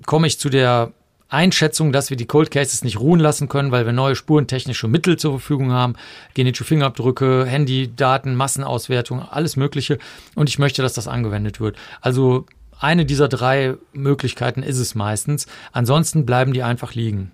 komme 0.06 0.28
ich 0.28 0.40
zu 0.40 0.50
der 0.50 0.94
Einschätzung, 1.30 1.92
dass 1.92 2.10
wir 2.10 2.18
die 2.18 2.26
Cold 2.26 2.52
Cases 2.52 2.84
nicht 2.84 3.00
ruhen 3.00 3.20
lassen 3.20 3.50
können, 3.50 3.72
weil 3.72 3.86
wir 3.86 3.94
neue 3.94 4.16
spurentechnische 4.16 4.88
Mittel 4.88 5.18
zur 5.18 5.32
Verfügung 5.32 5.72
haben, 5.72 5.96
genetische 6.34 6.64
Fingerabdrücke, 6.64 7.46
Handydaten, 7.46 8.36
Massenauswertung, 8.36 9.22
alles 9.22 9.58
Mögliche. 9.58 9.98
Und 10.36 10.50
ich 10.50 10.60
möchte, 10.60 10.82
dass 10.82 10.94
das 10.94 11.08
angewendet 11.08 11.60
wird. 11.60 11.76
Also 12.02 12.46
eine 12.80 13.06
dieser 13.06 13.28
drei 13.28 13.76
Möglichkeiten 13.94 14.64
ist 14.64 14.78
es 14.78 14.96
meistens. 14.96 15.48
Ansonsten 15.72 16.26
bleiben 16.26 16.54
die 16.54 16.64
einfach 16.64 16.94
liegen. 16.94 17.32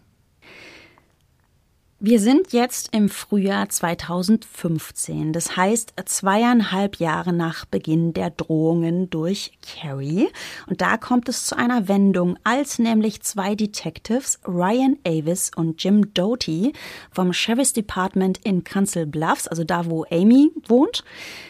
Wir 2.06 2.20
sind 2.20 2.52
jetzt 2.52 2.90
im 2.94 3.08
Frühjahr 3.08 3.70
2015, 3.70 5.32
das 5.32 5.56
heißt 5.56 5.94
zweieinhalb 6.04 6.98
Jahre 6.98 7.32
nach 7.32 7.64
Beginn 7.64 8.12
der 8.12 8.30
Drohungen 8.30 9.10
durch 9.10 9.54
Carrie. 9.62 10.28
Und 10.68 10.82
da 10.82 10.98
kommt 10.98 11.30
es 11.30 11.46
zu 11.46 11.56
einer 11.56 11.88
Wendung, 11.88 12.38
als 12.44 12.78
nämlich 12.78 13.22
zwei 13.22 13.56
Detectives, 13.56 14.42
Ryan 14.46 14.98
Avis 15.08 15.50
und 15.56 15.82
Jim 15.82 16.14
Doty 16.14 16.74
vom 17.10 17.32
Sheriff's 17.32 17.72
Department 17.72 18.38
in 18.44 18.66
Council 18.66 19.06
Bluffs, 19.06 19.48
also 19.48 19.64
da, 19.64 19.86
wo 19.86 20.04
Amy 20.12 20.52
wohnt, 20.68 21.06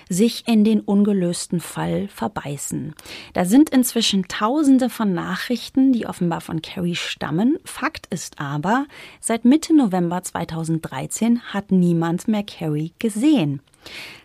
sich 0.08 0.48
in 0.48 0.64
den 0.64 0.82
ungelösten 0.82 1.62
Fall 1.62 2.08
verbeißen. 2.10 2.94
Da 3.34 3.46
sind 3.46 3.72
inzwischen 3.72 4.28
tausende 4.28 4.92
von 4.92 5.14
Nachrichten, 5.14 5.94
die 5.94 6.06
offenbar 6.06 6.42
von 6.42 6.62
Carrie 6.62 6.96
stammen. 6.96 7.58
Fakt 7.66 8.06
ist 8.08 8.40
aber, 8.40 8.86
seit 9.20 9.46
Mitte 9.46 9.76
November 9.76 10.22
2013 10.46 11.42
hat 11.54 11.72
niemand 11.72 12.28
mehr 12.28 12.44
Carrie 12.44 12.94
gesehen. 13.00 13.62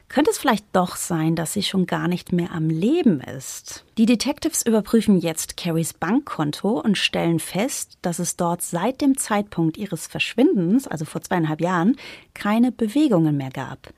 könnte 0.08 0.30
es 0.30 0.38
vielleicht 0.38 0.64
doch 0.72 0.96
sein, 0.96 1.36
dass 1.36 1.52
sie 1.52 1.62
schon 1.62 1.86
gar 1.86 2.08
nicht 2.08 2.32
mehr 2.32 2.52
am 2.52 2.70
Leben 2.70 3.20
ist. 3.20 3.84
Die 3.98 4.06
Detectives 4.06 4.62
überprüfen 4.64 5.18
jetzt 5.18 5.56
Carries 5.56 5.92
Bankkonto 5.92 6.80
und 6.80 6.96
stellen 6.96 7.38
fest, 7.38 7.98
dass 8.02 8.18
es 8.18 8.36
dort 8.36 8.62
seit 8.62 9.00
dem 9.00 9.18
Zeitpunkt 9.18 9.76
ihres 9.76 10.06
Verschwindens, 10.06 10.88
also 10.88 11.04
vor 11.04 11.20
zweieinhalb 11.20 11.60
Jahren, 11.60 11.96
keine 12.32 12.72
Bewegungen 12.72 13.36
mehr 13.36 13.50
gab. 13.50 13.92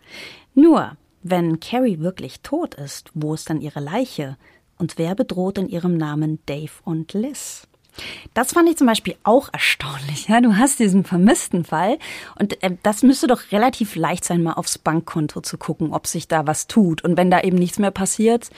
Nur, 0.54 0.96
wenn 1.22 1.60
Carrie 1.60 2.00
wirklich 2.00 2.40
tot 2.40 2.74
ist, 2.74 3.10
wo 3.14 3.34
ist 3.34 3.48
dann 3.48 3.60
ihre 3.60 3.80
Leiche? 3.80 4.36
Und 4.78 4.98
wer 4.98 5.14
bedroht 5.14 5.58
in 5.58 5.68
ihrem 5.68 5.96
Namen 5.96 6.40
Dave 6.46 6.72
und 6.84 7.12
Liz? 7.12 7.68
Das 8.34 8.52
fand 8.52 8.68
ich 8.68 8.76
zum 8.76 8.86
Beispiel 8.86 9.16
auch 9.22 9.48
erstaunlich. 9.52 10.28
Ja, 10.28 10.40
du 10.40 10.56
hast 10.56 10.78
diesen 10.78 11.04
vermissten 11.04 11.64
Fall 11.64 11.98
und 12.38 12.62
äh, 12.62 12.76
das 12.82 13.02
müsste 13.02 13.26
doch 13.26 13.52
relativ 13.52 13.96
leicht 13.96 14.24
sein, 14.24 14.42
mal 14.42 14.54
aufs 14.54 14.78
Bankkonto 14.78 15.40
zu 15.40 15.58
gucken, 15.58 15.92
ob 15.92 16.06
sich 16.06 16.28
da 16.28 16.46
was 16.46 16.66
tut. 16.66 17.02
Und 17.02 17.16
wenn 17.16 17.30
da 17.30 17.40
eben 17.40 17.58
nichts 17.58 17.78
mehr 17.78 17.90
passiert, 17.90 18.50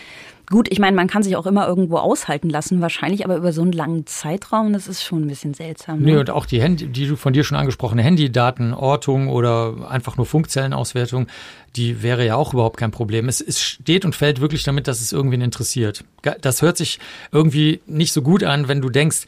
gut, 0.48 0.68
ich 0.70 0.78
meine, 0.78 0.96
man 0.96 1.08
kann 1.08 1.22
sich 1.22 1.36
auch 1.36 1.46
immer 1.46 1.66
irgendwo 1.66 1.98
aushalten 1.98 2.50
lassen, 2.50 2.80
wahrscheinlich, 2.80 3.24
aber 3.24 3.36
über 3.36 3.52
so 3.52 3.62
einen 3.62 3.72
langen 3.72 4.06
Zeitraum, 4.06 4.72
das 4.72 4.88
ist 4.88 5.02
schon 5.02 5.22
ein 5.22 5.28
bisschen 5.28 5.54
seltsam. 5.54 6.00
Ne? 6.00 6.12
Nee, 6.12 6.16
und 6.18 6.30
auch 6.30 6.46
die 6.46 6.60
Handy, 6.60 6.86
die 6.88 7.06
von 7.16 7.32
dir 7.32 7.44
schon 7.44 7.56
angesprochene 7.56 8.02
Handydaten, 8.02 8.74
Ortung 8.74 9.28
oder 9.28 9.88
einfach 9.88 10.16
nur 10.16 10.26
Funkzellenauswertung, 10.26 11.26
die 11.76 12.02
wäre 12.02 12.26
ja 12.26 12.36
auch 12.36 12.52
überhaupt 12.52 12.76
kein 12.76 12.90
Problem. 12.90 13.28
Es, 13.28 13.40
es 13.40 13.60
steht 13.60 14.04
und 14.04 14.14
fällt 14.14 14.40
wirklich 14.40 14.62
damit, 14.62 14.88
dass 14.88 15.00
es 15.00 15.12
irgendwen 15.12 15.40
interessiert. 15.40 16.04
Das 16.40 16.62
hört 16.62 16.76
sich 16.76 16.98
irgendwie 17.30 17.80
nicht 17.86 18.12
so 18.12 18.22
gut 18.22 18.44
an, 18.44 18.68
wenn 18.68 18.80
du 18.80 18.90
denkst, 18.90 19.24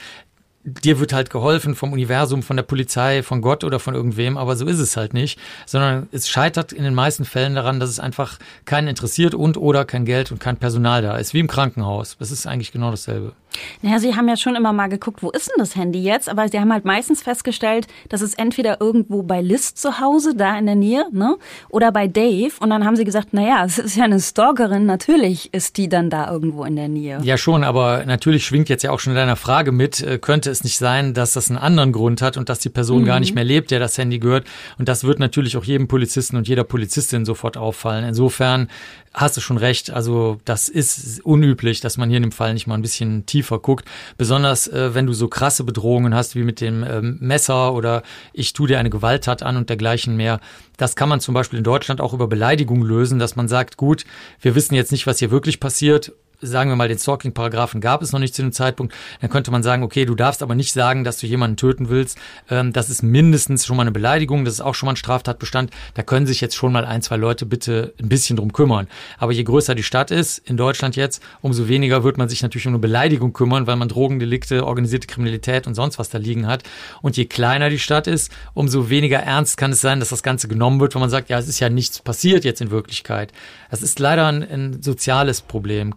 dir 0.64 0.98
wird 0.98 1.12
halt 1.12 1.30
geholfen 1.30 1.74
vom 1.74 1.92
Universum, 1.92 2.42
von 2.42 2.56
der 2.56 2.64
Polizei, 2.64 3.22
von 3.22 3.42
Gott 3.42 3.64
oder 3.64 3.78
von 3.78 3.94
irgendwem, 3.94 4.38
aber 4.38 4.56
so 4.56 4.66
ist 4.66 4.78
es 4.78 4.96
halt 4.96 5.12
nicht, 5.12 5.38
sondern 5.66 6.08
es 6.10 6.28
scheitert 6.28 6.72
in 6.72 6.84
den 6.84 6.94
meisten 6.94 7.24
Fällen 7.24 7.54
daran, 7.54 7.80
dass 7.80 7.90
es 7.90 8.00
einfach 8.00 8.38
keinen 8.64 8.88
interessiert 8.88 9.34
und 9.34 9.58
oder 9.58 9.84
kein 9.84 10.06
Geld 10.06 10.32
und 10.32 10.40
kein 10.40 10.56
Personal 10.56 11.02
da 11.02 11.16
ist, 11.16 11.34
wie 11.34 11.40
im 11.40 11.48
Krankenhaus. 11.48 12.16
Das 12.18 12.30
ist 12.30 12.46
eigentlich 12.46 12.72
genau 12.72 12.90
dasselbe. 12.90 13.32
Naja, 13.82 13.98
Sie 13.98 14.14
haben 14.14 14.28
ja 14.28 14.36
schon 14.36 14.56
immer 14.56 14.72
mal 14.72 14.88
geguckt, 14.88 15.22
wo 15.22 15.30
ist 15.30 15.48
denn 15.48 15.56
das 15.58 15.76
Handy 15.76 16.02
jetzt? 16.02 16.28
Aber 16.28 16.48
Sie 16.48 16.58
haben 16.58 16.72
halt 16.72 16.84
meistens 16.84 17.22
festgestellt, 17.22 17.86
dass 18.08 18.20
es 18.20 18.34
entweder 18.34 18.80
irgendwo 18.80 19.22
bei 19.22 19.40
Liz 19.40 19.74
zu 19.74 20.00
Hause, 20.00 20.34
da 20.34 20.58
in 20.58 20.66
der 20.66 20.74
Nähe, 20.74 21.06
ne? 21.12 21.36
Oder 21.68 21.92
bei 21.92 22.08
Dave. 22.08 22.52
Und 22.60 22.70
dann 22.70 22.84
haben 22.84 22.96
Sie 22.96 23.04
gesagt, 23.04 23.32
naja, 23.32 23.64
es 23.64 23.78
ist 23.78 23.96
ja 23.96 24.04
eine 24.04 24.20
Stalkerin, 24.20 24.86
natürlich 24.86 25.52
ist 25.52 25.76
die 25.76 25.88
dann 25.88 26.10
da 26.10 26.30
irgendwo 26.30 26.64
in 26.64 26.76
der 26.76 26.88
Nähe. 26.88 27.20
Ja, 27.22 27.36
schon, 27.36 27.64
aber 27.64 28.04
natürlich 28.06 28.44
schwingt 28.44 28.68
jetzt 28.68 28.82
ja 28.82 28.90
auch 28.90 29.00
schon 29.00 29.12
in 29.12 29.16
deiner 29.16 29.36
Frage 29.36 29.72
mit, 29.72 30.00
äh, 30.02 30.18
könnte 30.18 30.50
es 30.50 30.64
nicht 30.64 30.78
sein, 30.78 31.14
dass 31.14 31.32
das 31.32 31.50
einen 31.50 31.58
anderen 31.58 31.92
Grund 31.92 32.22
hat 32.22 32.36
und 32.36 32.48
dass 32.48 32.58
die 32.58 32.68
Person 32.68 33.02
mhm. 33.02 33.06
gar 33.06 33.20
nicht 33.20 33.34
mehr 33.34 33.44
lebt, 33.44 33.70
der 33.70 33.80
das 33.80 33.98
Handy 33.98 34.18
gehört. 34.18 34.46
Und 34.78 34.88
das 34.88 35.04
wird 35.04 35.18
natürlich 35.18 35.56
auch 35.56 35.64
jedem 35.64 35.88
Polizisten 35.88 36.36
und 36.36 36.48
jeder 36.48 36.64
Polizistin 36.64 37.24
sofort 37.24 37.56
auffallen. 37.56 38.04
Insofern 38.04 38.68
hast 39.14 39.36
du 39.36 39.40
schon 39.40 39.56
recht. 39.56 39.90
Also 39.90 40.38
das 40.44 40.68
ist 40.68 41.24
unüblich, 41.24 41.80
dass 41.80 41.96
man 41.96 42.08
hier 42.08 42.16
in 42.16 42.24
dem 42.24 42.32
Fall 42.32 42.52
nicht 42.52 42.66
mal 42.66 42.74
ein 42.74 42.82
bisschen 42.82 43.24
tiefer 43.26 43.60
guckt. 43.60 43.86
Besonders 44.18 44.66
äh, 44.68 44.94
wenn 44.94 45.06
du 45.06 45.12
so 45.12 45.28
krasse 45.28 45.64
Bedrohungen 45.64 46.14
hast 46.14 46.34
wie 46.34 46.42
mit 46.42 46.60
dem 46.60 46.84
ähm, 46.84 47.18
Messer 47.20 47.72
oder 47.72 48.02
ich 48.32 48.52
tu 48.52 48.66
dir 48.66 48.78
eine 48.78 48.90
Gewalttat 48.90 49.42
an 49.42 49.56
und 49.56 49.68
dergleichen 49.68 50.16
mehr. 50.16 50.40
Das 50.76 50.96
kann 50.96 51.08
man 51.08 51.20
zum 51.20 51.34
Beispiel 51.34 51.58
in 51.58 51.64
Deutschland 51.64 52.00
auch 52.00 52.12
über 52.12 52.26
Beleidigung 52.26 52.82
lösen, 52.82 53.20
dass 53.20 53.36
man 53.36 53.46
sagt, 53.46 53.76
gut, 53.76 54.04
wir 54.40 54.56
wissen 54.56 54.74
jetzt 54.74 54.90
nicht, 54.90 55.06
was 55.06 55.20
hier 55.20 55.30
wirklich 55.30 55.60
passiert 55.60 56.12
sagen 56.40 56.70
wir 56.70 56.76
mal, 56.76 56.88
den 56.88 56.98
Stalking-Paragraphen 56.98 57.80
gab 57.80 58.02
es 58.02 58.12
noch 58.12 58.20
nicht 58.20 58.34
zu 58.34 58.42
dem 58.42 58.52
Zeitpunkt, 58.52 58.94
dann 59.20 59.30
könnte 59.30 59.50
man 59.50 59.62
sagen, 59.62 59.82
okay, 59.82 60.04
du 60.04 60.14
darfst 60.14 60.42
aber 60.42 60.54
nicht 60.54 60.72
sagen, 60.72 61.04
dass 61.04 61.18
du 61.18 61.26
jemanden 61.26 61.56
töten 61.56 61.88
willst. 61.88 62.18
Ähm, 62.50 62.72
das 62.72 62.90
ist 62.90 63.02
mindestens 63.02 63.66
schon 63.66 63.76
mal 63.76 63.82
eine 63.82 63.92
Beleidigung, 63.92 64.44
das 64.44 64.54
ist 64.54 64.60
auch 64.60 64.74
schon 64.74 64.86
mal 64.86 64.92
ein 64.92 64.96
Straftatbestand. 64.96 65.70
Da 65.94 66.02
können 66.02 66.26
sich 66.26 66.40
jetzt 66.40 66.54
schon 66.54 66.72
mal 66.72 66.84
ein, 66.84 67.02
zwei 67.02 67.16
Leute 67.16 67.46
bitte 67.46 67.94
ein 68.00 68.08
bisschen 68.08 68.36
drum 68.36 68.52
kümmern. 68.52 68.88
Aber 69.18 69.32
je 69.32 69.44
größer 69.44 69.74
die 69.74 69.82
Stadt 69.82 70.10
ist, 70.10 70.38
in 70.38 70.56
Deutschland 70.56 70.96
jetzt, 70.96 71.22
umso 71.40 71.68
weniger 71.68 72.04
wird 72.04 72.18
man 72.18 72.28
sich 72.28 72.42
natürlich 72.42 72.66
um 72.66 72.74
eine 72.74 72.80
Beleidigung 72.80 73.32
kümmern, 73.32 73.66
weil 73.66 73.76
man 73.76 73.88
Drogendelikte, 73.88 74.66
organisierte 74.66 75.06
Kriminalität 75.06 75.66
und 75.66 75.74
sonst 75.74 75.98
was 75.98 76.10
da 76.10 76.18
liegen 76.18 76.46
hat. 76.46 76.62
Und 77.02 77.16
je 77.16 77.24
kleiner 77.26 77.70
die 77.70 77.78
Stadt 77.78 78.06
ist, 78.06 78.30
umso 78.54 78.90
weniger 78.90 79.18
ernst 79.18 79.56
kann 79.56 79.72
es 79.72 79.80
sein, 79.80 80.00
dass 80.00 80.10
das 80.10 80.22
Ganze 80.22 80.48
genommen 80.48 80.80
wird, 80.80 80.94
wenn 80.94 81.00
man 81.00 81.10
sagt, 81.10 81.30
ja, 81.30 81.38
es 81.38 81.48
ist 81.48 81.60
ja 81.60 81.68
nichts 81.68 82.00
passiert 82.00 82.44
jetzt 82.44 82.60
in 82.60 82.70
Wirklichkeit. 82.70 83.32
Das 83.70 83.82
ist 83.82 83.98
leider 83.98 84.26
ein, 84.26 84.42
ein 84.42 84.82
soziales 84.82 85.40
Problem. 85.40 85.94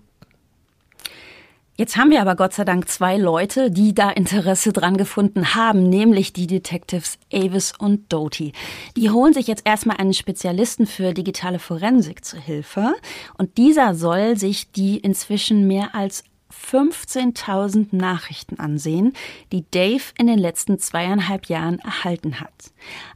Jetzt 1.80 1.96
haben 1.96 2.10
wir 2.10 2.22
aber 2.22 2.36
Gott 2.36 2.54
sei 2.54 2.66
Dank 2.66 2.90
zwei 2.90 3.18
Leute, 3.18 3.70
die 3.70 3.94
da 3.94 4.10
Interesse 4.10 4.74
dran 4.74 4.98
gefunden 4.98 5.54
haben, 5.54 5.88
nämlich 5.88 6.34
die 6.34 6.48
Detectives 6.48 7.20
Avis 7.32 7.72
und 7.78 8.12
Doty. 8.12 8.52
Die 8.96 9.12
holen 9.12 9.32
sich 9.32 9.46
jetzt 9.46 9.62
erstmal 9.64 9.98
einen 9.98 10.16
Spezialisten 10.16 10.88
für 10.88 11.14
digitale 11.14 11.60
Forensik 11.60 12.26
zu 12.26 12.36
Hilfe 12.36 12.96
und 13.38 13.60
dieser 13.60 13.94
soll 13.94 14.38
sich 14.38 14.72
die 14.72 14.98
inzwischen 14.98 15.68
mehr 15.68 15.94
als 15.94 16.24
15.000 16.72 17.96
Nachrichten 17.96 18.60
ansehen, 18.60 19.14
die 19.52 19.66
Dave 19.72 20.04
in 20.18 20.28
den 20.28 20.40
letzten 20.40 20.80
zweieinhalb 20.80 21.48
Jahren 21.48 21.80
erhalten 21.80 22.40
hat. 22.40 22.72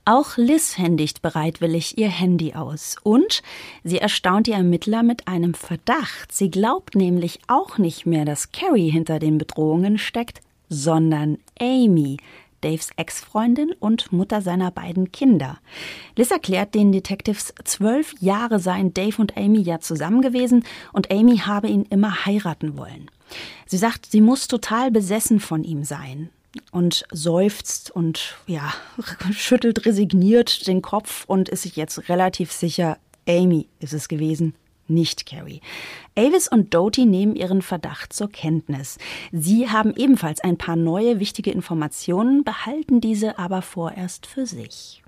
Auch 0.05 0.37
Liz 0.37 0.77
händigt 0.77 1.21
bereitwillig 1.21 1.97
ihr 1.97 2.09
Handy 2.09 2.53
aus 2.53 2.95
und 3.03 3.41
sie 3.83 3.97
erstaunt 3.97 4.47
die 4.47 4.53
Ermittler 4.53 5.03
mit 5.03 5.27
einem 5.27 5.53
Verdacht. 5.53 6.31
Sie 6.31 6.49
glaubt 6.49 6.95
nämlich 6.95 7.39
auch 7.47 7.77
nicht 7.77 8.05
mehr, 8.05 8.25
dass 8.25 8.51
Carrie 8.51 8.89
hinter 8.89 9.19
den 9.19 9.37
Bedrohungen 9.37 9.97
steckt, 9.97 10.41
sondern 10.69 11.37
Amy, 11.59 12.17
Daves 12.61 12.91
Ex-Freundin 12.95 13.73
und 13.79 14.11
Mutter 14.13 14.41
seiner 14.41 14.71
beiden 14.71 15.11
Kinder. 15.11 15.57
Liz 16.15 16.31
erklärt 16.31 16.75
den 16.75 16.91
Detectives, 16.91 17.53
zwölf 17.65 18.13
Jahre 18.21 18.59
seien 18.59 18.93
Dave 18.93 19.19
und 19.19 19.35
Amy 19.35 19.61
ja 19.61 19.79
zusammen 19.79 20.21
gewesen 20.21 20.63
und 20.93 21.11
Amy 21.11 21.37
habe 21.37 21.67
ihn 21.67 21.83
immer 21.89 22.25
heiraten 22.25 22.77
wollen. 22.77 23.09
Sie 23.65 23.77
sagt, 23.77 24.11
sie 24.11 24.21
muss 24.21 24.47
total 24.47 24.91
besessen 24.91 25.39
von 25.39 25.63
ihm 25.63 25.83
sein 25.83 26.29
und 26.71 27.05
seufzt 27.11 27.91
und 27.91 28.35
ja, 28.47 28.73
schüttelt 29.31 29.85
resigniert 29.85 30.67
den 30.67 30.81
Kopf 30.81 31.25
und 31.27 31.49
ist 31.49 31.63
sich 31.63 31.75
jetzt 31.75 32.09
relativ 32.09 32.51
sicher, 32.51 32.97
Amy 33.27 33.67
ist 33.79 33.93
es 33.93 34.07
gewesen, 34.07 34.55
nicht 34.87 35.25
Carrie. 35.25 35.61
Avis 36.17 36.47
und 36.47 36.73
Doty 36.73 37.05
nehmen 37.05 37.35
ihren 37.35 37.61
Verdacht 37.61 38.13
zur 38.13 38.29
Kenntnis. 38.29 38.97
Sie 39.31 39.69
haben 39.69 39.93
ebenfalls 39.95 40.41
ein 40.41 40.57
paar 40.57 40.75
neue 40.75 41.19
wichtige 41.19 41.51
Informationen, 41.51 42.43
behalten 42.43 42.99
diese 42.99 43.39
aber 43.39 43.61
vorerst 43.61 44.25
für 44.25 44.45
sich. 44.45 45.01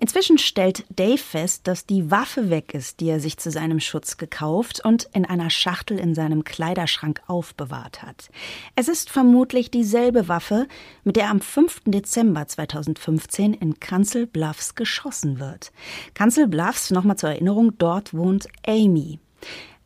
Inzwischen 0.00 0.38
stellt 0.38 0.84
Dave 0.94 1.18
fest, 1.18 1.66
dass 1.66 1.84
die 1.84 2.08
Waffe 2.08 2.50
weg 2.50 2.72
ist, 2.72 3.00
die 3.00 3.08
er 3.08 3.18
sich 3.18 3.36
zu 3.36 3.50
seinem 3.50 3.80
Schutz 3.80 4.16
gekauft 4.16 4.80
und 4.84 5.08
in 5.12 5.24
einer 5.24 5.50
Schachtel 5.50 5.98
in 5.98 6.14
seinem 6.14 6.44
Kleiderschrank 6.44 7.20
aufbewahrt 7.26 8.02
hat. 8.02 8.30
Es 8.76 8.86
ist 8.86 9.10
vermutlich 9.10 9.72
dieselbe 9.72 10.28
Waffe, 10.28 10.68
mit 11.02 11.16
der 11.16 11.30
am 11.30 11.40
5. 11.40 11.82
Dezember 11.86 12.46
2015 12.46 13.54
in 13.54 13.80
Council 13.80 14.26
Bluffs 14.28 14.76
geschossen 14.76 15.40
wird. 15.40 15.72
Council 16.14 16.46
Bluffs, 16.46 16.92
nochmal 16.92 17.16
zur 17.16 17.30
Erinnerung, 17.30 17.76
dort 17.76 18.14
wohnt 18.14 18.46
Amy. 18.64 19.18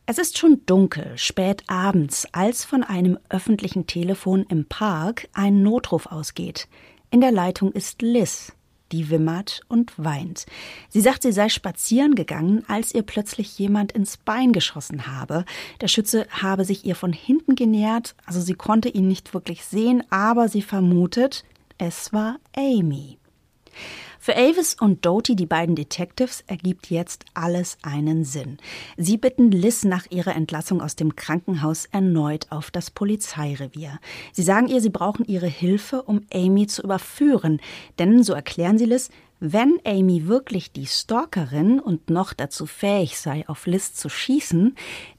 Es 0.05 0.19
ist 0.19 0.37
schon 0.37 0.61
dunkel, 0.67 1.17
spät 1.17 1.63
abends, 1.65 2.27
als 2.33 2.65
von 2.65 2.83
einem 2.83 3.17
öffentlichen 3.29 3.87
Telefon 3.87 4.45
im 4.47 4.65
Park 4.65 5.27
ein 5.33 5.63
Notruf 5.63 6.05
ausgeht. 6.05 6.67
In 7.09 7.19
der 7.19 7.31
Leitung 7.31 7.71
ist 7.71 8.03
Liz 8.03 8.53
die 8.93 9.09
wimmert 9.09 9.61
und 9.67 9.91
weint. 9.97 10.45
Sie 10.87 11.01
sagt, 11.01 11.23
sie 11.23 11.33
sei 11.33 11.49
spazieren 11.49 12.15
gegangen, 12.15 12.63
als 12.67 12.93
ihr 12.93 13.01
plötzlich 13.01 13.57
jemand 13.57 13.91
ins 13.91 14.17
Bein 14.17 14.53
geschossen 14.53 15.07
habe. 15.07 15.45
Der 15.81 15.87
Schütze 15.87 16.27
habe 16.29 16.63
sich 16.63 16.85
ihr 16.85 16.95
von 16.95 17.11
hinten 17.11 17.55
genähert, 17.55 18.15
also 18.25 18.39
sie 18.39 18.53
konnte 18.53 18.89
ihn 18.89 19.07
nicht 19.07 19.33
wirklich 19.33 19.65
sehen, 19.65 20.03
aber 20.11 20.47
sie 20.47 20.61
vermutet, 20.61 21.43
es 21.77 22.13
war 22.13 22.37
Amy. 22.55 23.17
Für 24.25 24.37
Avis 24.37 24.77
und 24.79 25.05
Doty, 25.05 25.35
die 25.35 25.45
beiden 25.45 25.75
Detectives, 25.75 26.45
ergibt 26.47 26.89
jetzt 26.89 27.25
alles 27.33 27.77
einen 27.81 28.23
Sinn. 28.23 28.57
Sie 28.95 29.17
bitten 29.17 29.51
Liz 29.51 29.83
nach 29.83 30.09
ihrer 30.11 30.33
Entlassung 30.33 30.81
aus 30.81 30.95
dem 30.95 31.17
Krankenhaus 31.17 31.87
erneut 31.91 32.47
auf 32.49 32.71
das 32.71 32.89
Polizeirevier. 32.89 33.99
Sie 34.31 34.43
sagen 34.43 34.69
ihr, 34.69 34.79
sie 34.79 34.91
brauchen 34.91 35.25
ihre 35.25 35.47
Hilfe, 35.47 36.03
um 36.03 36.21
Amy 36.33 36.67
zu 36.67 36.83
überführen, 36.83 37.59
denn, 37.99 38.23
so 38.23 38.31
erklären 38.31 38.77
sie 38.77 38.85
Liz, 38.85 39.09
wenn 39.41 39.77
Amy 39.83 40.25
wirklich 40.29 40.71
die 40.71 40.87
Stalkerin 40.87 41.81
und 41.81 42.09
noch 42.09 42.31
dazu 42.31 42.65
fähig 42.65 43.19
sei, 43.19 43.43
auf 43.49 43.65
Liz 43.65 43.93
zu 43.93 44.07
schießen, 44.07 44.73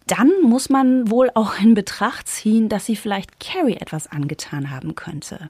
dann 0.06 0.30
muss 0.42 0.68
man 0.68 1.10
wohl 1.10 1.30
auch 1.34 1.58
in 1.58 1.74
Betracht 1.74 2.28
ziehen, 2.28 2.68
dass 2.68 2.84
sie 2.84 2.96
vielleicht 2.96 3.40
Carrie 3.40 3.76
etwas 3.76 4.06
angetan 4.06 4.70
haben 4.70 4.94
könnte. 4.94 5.48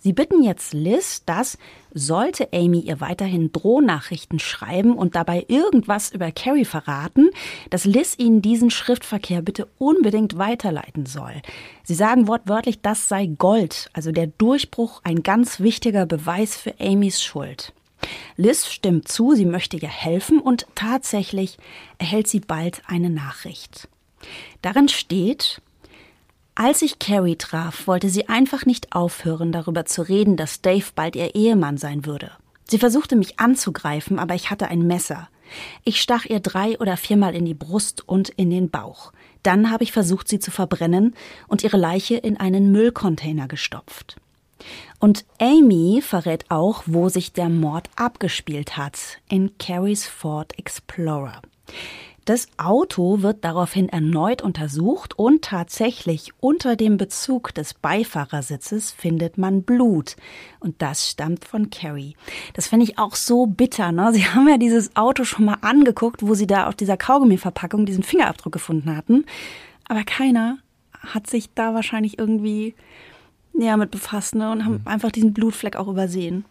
Sie 0.00 0.12
bitten 0.12 0.42
jetzt 0.42 0.74
Liz, 0.74 1.22
dass, 1.24 1.58
sollte 1.92 2.48
Amy 2.52 2.80
ihr 2.80 3.00
weiterhin 3.00 3.52
Drohnachrichten 3.52 4.40
schreiben 4.40 4.94
und 4.94 5.14
dabei 5.14 5.44
irgendwas 5.46 6.10
über 6.10 6.32
Carrie 6.32 6.64
verraten, 6.64 7.30
dass 7.70 7.84
Liz 7.84 8.16
ihnen 8.18 8.42
diesen 8.42 8.70
Schriftverkehr 8.70 9.42
bitte 9.42 9.68
unbedingt 9.78 10.38
weiterleiten 10.38 11.06
soll. 11.06 11.34
Sie 11.84 11.94
sagen 11.94 12.26
wortwörtlich, 12.26 12.80
das 12.80 13.08
sei 13.08 13.26
Gold, 13.26 13.90
also 13.92 14.10
der 14.10 14.26
Durchbruch 14.26 15.02
ein 15.04 15.22
ganz 15.22 15.60
wichtiger 15.60 16.04
Beweis 16.04 16.56
für 16.56 16.74
Amys 16.80 17.22
Schuld. 17.22 17.72
Liz 18.36 18.66
stimmt 18.66 19.08
zu, 19.08 19.34
sie 19.34 19.44
möchte 19.44 19.76
ihr 19.76 19.88
helfen 19.88 20.40
und 20.40 20.66
tatsächlich 20.74 21.58
erhält 21.98 22.28
sie 22.28 22.40
bald 22.40 22.82
eine 22.86 23.10
Nachricht. 23.10 23.88
Darin 24.62 24.88
steht, 24.88 25.60
als 26.54 26.82
ich 26.82 26.98
Carrie 26.98 27.36
traf, 27.36 27.86
wollte 27.86 28.08
sie 28.08 28.28
einfach 28.28 28.64
nicht 28.64 28.94
aufhören, 28.94 29.52
darüber 29.52 29.84
zu 29.84 30.02
reden, 30.02 30.36
dass 30.36 30.62
Dave 30.62 30.86
bald 30.94 31.16
ihr 31.16 31.34
Ehemann 31.34 31.78
sein 31.78 32.06
würde. 32.06 32.30
Sie 32.64 32.78
versuchte 32.78 33.16
mich 33.16 33.40
anzugreifen, 33.40 34.18
aber 34.18 34.34
ich 34.34 34.50
hatte 34.50 34.68
ein 34.68 34.86
Messer. 34.86 35.28
Ich 35.84 36.00
stach 36.00 36.24
ihr 36.24 36.40
drei 36.40 36.78
oder 36.78 36.96
viermal 36.96 37.34
in 37.34 37.44
die 37.44 37.54
Brust 37.54 38.08
und 38.08 38.30
in 38.30 38.50
den 38.50 38.70
Bauch. 38.70 39.12
Dann 39.42 39.70
habe 39.70 39.84
ich 39.84 39.92
versucht, 39.92 40.28
sie 40.28 40.38
zu 40.38 40.50
verbrennen 40.50 41.14
und 41.48 41.62
ihre 41.62 41.76
Leiche 41.76 42.16
in 42.16 42.38
einen 42.38 42.72
Müllcontainer 42.72 43.46
gestopft. 43.46 44.16
Und 45.04 45.26
Amy 45.38 46.00
verrät 46.00 46.46
auch, 46.48 46.84
wo 46.86 47.10
sich 47.10 47.34
der 47.34 47.50
Mord 47.50 47.90
abgespielt 47.94 48.78
hat, 48.78 49.18
in 49.28 49.58
Carries 49.58 50.06
Ford 50.06 50.58
Explorer. 50.58 51.42
Das 52.24 52.48
Auto 52.56 53.20
wird 53.20 53.44
daraufhin 53.44 53.90
erneut 53.90 54.40
untersucht 54.40 55.18
und 55.18 55.42
tatsächlich 55.42 56.30
unter 56.40 56.74
dem 56.74 56.96
Bezug 56.96 57.52
des 57.52 57.74
Beifahrersitzes 57.74 58.92
findet 58.92 59.36
man 59.36 59.62
Blut. 59.62 60.16
Und 60.58 60.80
das 60.80 61.10
stammt 61.10 61.44
von 61.44 61.68
Carrie. 61.68 62.16
Das 62.54 62.68
finde 62.68 62.84
ich 62.84 62.98
auch 62.98 63.14
so 63.14 63.44
bitter. 63.44 63.92
Ne? 63.92 64.10
Sie 64.14 64.24
haben 64.34 64.48
ja 64.48 64.56
dieses 64.56 64.96
Auto 64.96 65.24
schon 65.24 65.44
mal 65.44 65.58
angeguckt, 65.60 66.26
wo 66.26 66.32
sie 66.32 66.46
da 66.46 66.66
auf 66.66 66.76
dieser 66.76 66.96
Kaugummi-Verpackung 66.96 67.84
diesen 67.84 68.04
Fingerabdruck 68.04 68.54
gefunden 68.54 68.96
hatten. 68.96 69.26
Aber 69.86 70.02
keiner 70.04 70.60
hat 70.98 71.26
sich 71.26 71.52
da 71.52 71.74
wahrscheinlich 71.74 72.18
irgendwie 72.18 72.74
näher 73.54 73.76
mit 73.76 73.90
befasst 73.90 74.34
ne? 74.34 74.50
und 74.50 74.64
haben 74.64 74.80
mhm. 74.82 74.88
einfach 74.88 75.10
diesen 75.10 75.32
Blutfleck 75.32 75.76
auch 75.76 75.88
übersehen. 75.88 76.44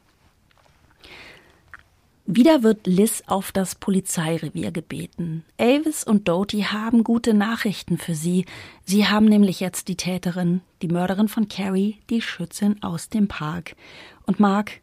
Wieder 2.26 2.64
wird 2.64 2.88
Liz 2.88 3.24
auf 3.28 3.52
das 3.52 3.76
Polizeirevier 3.76 4.72
gebeten. 4.72 5.44
Avis 5.60 6.06
und 6.06 6.30
Doty 6.30 6.62
haben 6.62 7.04
gute 7.04 7.34
Nachrichten 7.34 7.98
für 7.98 8.16
sie. 8.16 8.46
Sie 8.86 9.08
haben 9.08 9.26
nämlich 9.26 9.60
jetzt 9.60 9.90
die 9.90 9.98
Täterin, 9.98 10.62
die 10.82 10.88
Mörderin 10.88 11.28
von 11.28 11.50
Carrie, 11.50 11.98
die 12.10 12.22
Schützin 12.22 12.82
aus 12.82 13.10
dem 13.10 13.28
Park. 13.28 13.76
Und 14.26 14.40
Mark, 14.40 14.80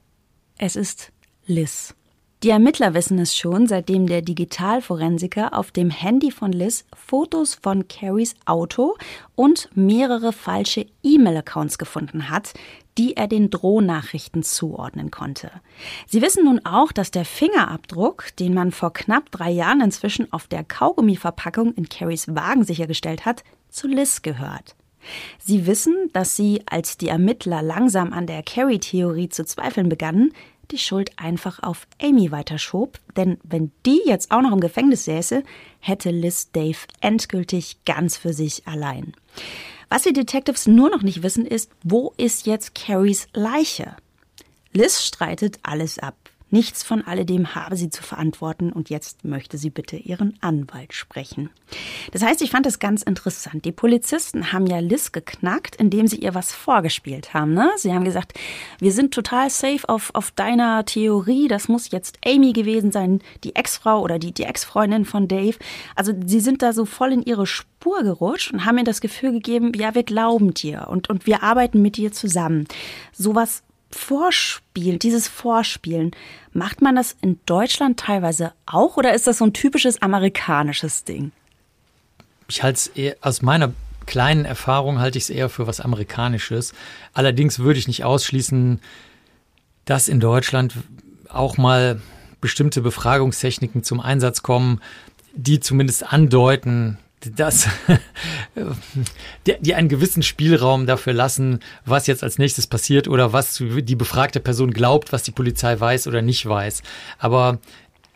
es 0.58 0.76
ist 0.76 1.12
Liz. 1.46 1.94
Die 2.42 2.48
Ermittler 2.48 2.94
wissen 2.94 3.18
es 3.18 3.36
schon, 3.36 3.66
seitdem 3.66 4.06
der 4.06 4.22
Digitalforensiker 4.22 5.52
auf 5.52 5.72
dem 5.72 5.90
Handy 5.90 6.30
von 6.30 6.52
Liz 6.52 6.86
Fotos 6.96 7.54
von 7.54 7.86
Carries 7.86 8.34
Auto 8.46 8.96
und 9.34 9.68
mehrere 9.74 10.32
falsche 10.32 10.86
E-Mail-Accounts 11.02 11.76
gefunden 11.76 12.30
hat, 12.30 12.54
die 12.96 13.14
er 13.14 13.28
den 13.28 13.50
Drohnachrichten 13.50 14.42
zuordnen 14.42 15.10
konnte. 15.10 15.50
Sie 16.06 16.22
wissen 16.22 16.46
nun 16.46 16.64
auch, 16.64 16.92
dass 16.92 17.10
der 17.10 17.26
Fingerabdruck, 17.26 18.28
den 18.38 18.54
man 18.54 18.72
vor 18.72 18.94
knapp 18.94 19.30
drei 19.30 19.50
Jahren 19.50 19.82
inzwischen 19.82 20.32
auf 20.32 20.46
der 20.46 20.64
Kaugummiverpackung 20.64 21.74
in 21.74 21.90
Carries 21.90 22.34
Wagen 22.34 22.64
sichergestellt 22.64 23.26
hat, 23.26 23.44
zu 23.68 23.86
Liz 23.86 24.22
gehört. 24.22 24.76
Sie 25.38 25.66
wissen, 25.66 25.94
dass 26.14 26.36
sie, 26.36 26.62
als 26.64 26.96
die 26.96 27.08
Ermittler 27.08 27.60
langsam 27.60 28.14
an 28.14 28.26
der 28.26 28.42
Carrie-Theorie 28.42 29.28
zu 29.28 29.44
zweifeln 29.44 29.90
begannen, 29.90 30.32
die 30.72 30.78
Schuld 30.78 31.10
einfach 31.16 31.62
auf 31.62 31.86
Amy 32.00 32.30
weiterschob, 32.30 32.98
denn 33.16 33.38
wenn 33.42 33.72
die 33.84 34.00
jetzt 34.06 34.30
auch 34.30 34.40
noch 34.40 34.52
im 34.52 34.60
Gefängnis 34.60 35.04
säße, 35.04 35.42
hätte 35.80 36.10
Liz 36.10 36.50
Dave 36.52 36.78
endgültig 37.00 37.84
ganz 37.84 38.16
für 38.16 38.32
sich 38.32 38.66
allein. 38.66 39.14
Was 39.88 40.02
die 40.02 40.12
Detectives 40.12 40.66
nur 40.66 40.88
noch 40.88 41.02
nicht 41.02 41.22
wissen, 41.22 41.44
ist, 41.44 41.70
wo 41.82 42.14
ist 42.16 42.46
jetzt 42.46 42.74
Carries 42.74 43.26
Leiche? 43.34 43.96
Liz 44.72 45.02
streitet 45.02 45.58
alles 45.62 45.98
ab. 45.98 46.16
Nichts 46.50 46.82
von 46.82 47.04
alledem 47.04 47.54
habe 47.54 47.76
sie 47.76 47.90
zu 47.90 48.02
verantworten 48.02 48.72
und 48.72 48.90
jetzt 48.90 49.24
möchte 49.24 49.56
sie 49.56 49.70
bitte 49.70 49.96
ihren 49.96 50.36
Anwalt 50.40 50.92
sprechen. 50.92 51.50
Das 52.12 52.22
heißt, 52.22 52.42
ich 52.42 52.50
fand 52.50 52.66
das 52.66 52.80
ganz 52.80 53.02
interessant. 53.02 53.64
Die 53.64 53.72
Polizisten 53.72 54.52
haben 54.52 54.66
ja 54.66 54.80
Liz 54.80 55.12
geknackt, 55.12 55.76
indem 55.76 56.08
sie 56.08 56.16
ihr 56.16 56.34
was 56.34 56.52
vorgespielt 56.52 57.34
haben. 57.34 57.54
Ne? 57.54 57.70
Sie 57.76 57.92
haben 57.92 58.04
gesagt, 58.04 58.34
wir 58.80 58.92
sind 58.92 59.14
total 59.14 59.48
safe 59.48 59.88
auf, 59.88 60.10
auf 60.14 60.32
deiner 60.32 60.84
Theorie. 60.84 61.46
Das 61.46 61.68
muss 61.68 61.90
jetzt 61.92 62.18
Amy 62.26 62.52
gewesen 62.52 62.90
sein, 62.90 63.20
die 63.44 63.54
Ex-Frau 63.54 64.02
oder 64.02 64.18
die, 64.18 64.32
die 64.32 64.44
Ex-Freundin 64.44 65.04
von 65.04 65.28
Dave. 65.28 65.56
Also 65.94 66.12
sie 66.26 66.40
sind 66.40 66.62
da 66.62 66.72
so 66.72 66.84
voll 66.84 67.12
in 67.12 67.22
ihre 67.22 67.46
Spur 67.46 68.02
gerutscht 68.02 68.52
und 68.52 68.64
haben 68.64 68.74
mir 68.74 68.84
das 68.84 69.00
Gefühl 69.00 69.32
gegeben, 69.32 69.72
ja, 69.74 69.94
wir 69.94 70.02
glauben 70.02 70.52
dir 70.52 70.88
und, 70.90 71.08
und 71.08 71.26
wir 71.26 71.44
arbeiten 71.44 71.80
mit 71.80 71.96
dir 71.96 72.10
zusammen. 72.12 72.66
Sowas 73.12 73.62
Vorspiel, 73.90 74.98
dieses 74.98 75.28
Vorspielen, 75.28 76.12
macht 76.52 76.80
man 76.80 76.96
das 76.96 77.16
in 77.20 77.40
Deutschland 77.46 77.98
teilweise 77.98 78.52
auch 78.66 78.96
oder 78.96 79.14
ist 79.14 79.26
das 79.26 79.38
so 79.38 79.44
ein 79.44 79.52
typisches 79.52 80.00
amerikanisches 80.00 81.04
Ding? 81.04 81.32
Ich 82.48 82.62
halte 82.62 82.76
es 82.76 82.86
eher, 82.88 83.16
aus 83.20 83.42
meiner 83.42 83.72
kleinen 84.06 84.44
Erfahrung 84.44 84.98
halte 84.98 85.18
ich 85.18 85.24
es 85.24 85.30
eher 85.30 85.48
für 85.48 85.66
was 85.66 85.80
Amerikanisches. 85.80 86.72
Allerdings 87.14 87.60
würde 87.60 87.78
ich 87.78 87.86
nicht 87.86 88.04
ausschließen, 88.04 88.80
dass 89.84 90.08
in 90.08 90.20
Deutschland 90.20 90.74
auch 91.28 91.56
mal 91.56 92.00
bestimmte 92.40 92.80
Befragungstechniken 92.80 93.82
zum 93.82 94.00
Einsatz 94.00 94.42
kommen, 94.42 94.80
die 95.34 95.60
zumindest 95.60 96.12
andeuten, 96.12 96.98
das, 97.36 97.68
die, 99.46 99.56
die 99.60 99.74
einen 99.74 99.88
gewissen 99.88 100.22
Spielraum 100.22 100.86
dafür 100.86 101.12
lassen, 101.12 101.60
was 101.84 102.06
jetzt 102.06 102.22
als 102.22 102.38
nächstes 102.38 102.66
passiert 102.66 103.08
oder 103.08 103.32
was 103.32 103.56
die 103.58 103.96
befragte 103.96 104.40
Person 104.40 104.72
glaubt, 104.72 105.12
was 105.12 105.22
die 105.22 105.30
Polizei 105.30 105.78
weiß 105.78 106.06
oder 106.06 106.22
nicht 106.22 106.46
weiß. 106.46 106.82
Aber 107.18 107.58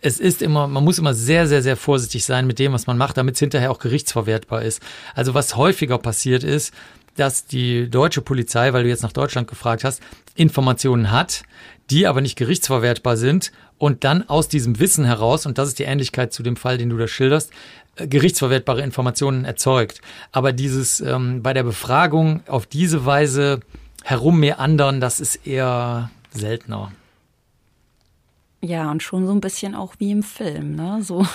es 0.00 0.20
ist 0.20 0.42
immer, 0.42 0.68
man 0.68 0.84
muss 0.84 0.98
immer 0.98 1.14
sehr, 1.14 1.46
sehr, 1.46 1.62
sehr 1.62 1.76
vorsichtig 1.76 2.24
sein 2.24 2.46
mit 2.46 2.58
dem, 2.58 2.72
was 2.72 2.86
man 2.86 2.98
macht, 2.98 3.16
damit 3.16 3.34
es 3.34 3.40
hinterher 3.40 3.70
auch 3.70 3.78
gerichtsverwertbar 3.78 4.62
ist. 4.62 4.82
Also 5.14 5.34
was 5.34 5.56
häufiger 5.56 5.98
passiert 5.98 6.44
ist, 6.44 6.74
dass 7.16 7.46
die 7.46 7.88
deutsche 7.88 8.20
Polizei, 8.20 8.72
weil 8.72 8.82
du 8.82 8.88
jetzt 8.88 9.02
nach 9.02 9.12
Deutschland 9.12 9.48
gefragt 9.48 9.84
hast, 9.84 10.02
Informationen 10.34 11.10
hat, 11.10 11.44
die 11.90 12.06
aber 12.06 12.20
nicht 12.20 12.36
gerichtsverwertbar 12.36 13.16
sind 13.16 13.52
und 13.78 14.04
dann 14.04 14.28
aus 14.28 14.48
diesem 14.48 14.78
Wissen 14.78 15.04
heraus, 15.04 15.46
und 15.46 15.58
das 15.58 15.68
ist 15.68 15.78
die 15.78 15.84
Ähnlichkeit 15.84 16.32
zu 16.32 16.42
dem 16.42 16.56
Fall, 16.56 16.78
den 16.78 16.90
du 16.90 16.96
da 16.96 17.06
schilderst, 17.06 17.50
gerichtsverwertbare 17.96 18.82
Informationen 18.82 19.44
erzeugt. 19.44 20.00
Aber 20.32 20.52
dieses 20.52 21.00
ähm, 21.00 21.42
bei 21.42 21.52
der 21.52 21.62
Befragung 21.62 22.42
auf 22.48 22.66
diese 22.66 23.06
Weise 23.06 23.60
herummeandern, 24.02 25.00
das 25.00 25.20
ist 25.20 25.46
eher 25.46 26.10
seltener. 26.30 26.92
Ja, 28.60 28.90
und 28.90 29.02
schon 29.02 29.26
so 29.26 29.32
ein 29.32 29.42
bisschen 29.42 29.74
auch 29.74 29.94
wie 29.98 30.10
im 30.10 30.22
Film, 30.22 30.74
ne? 30.74 31.00
So. 31.02 31.26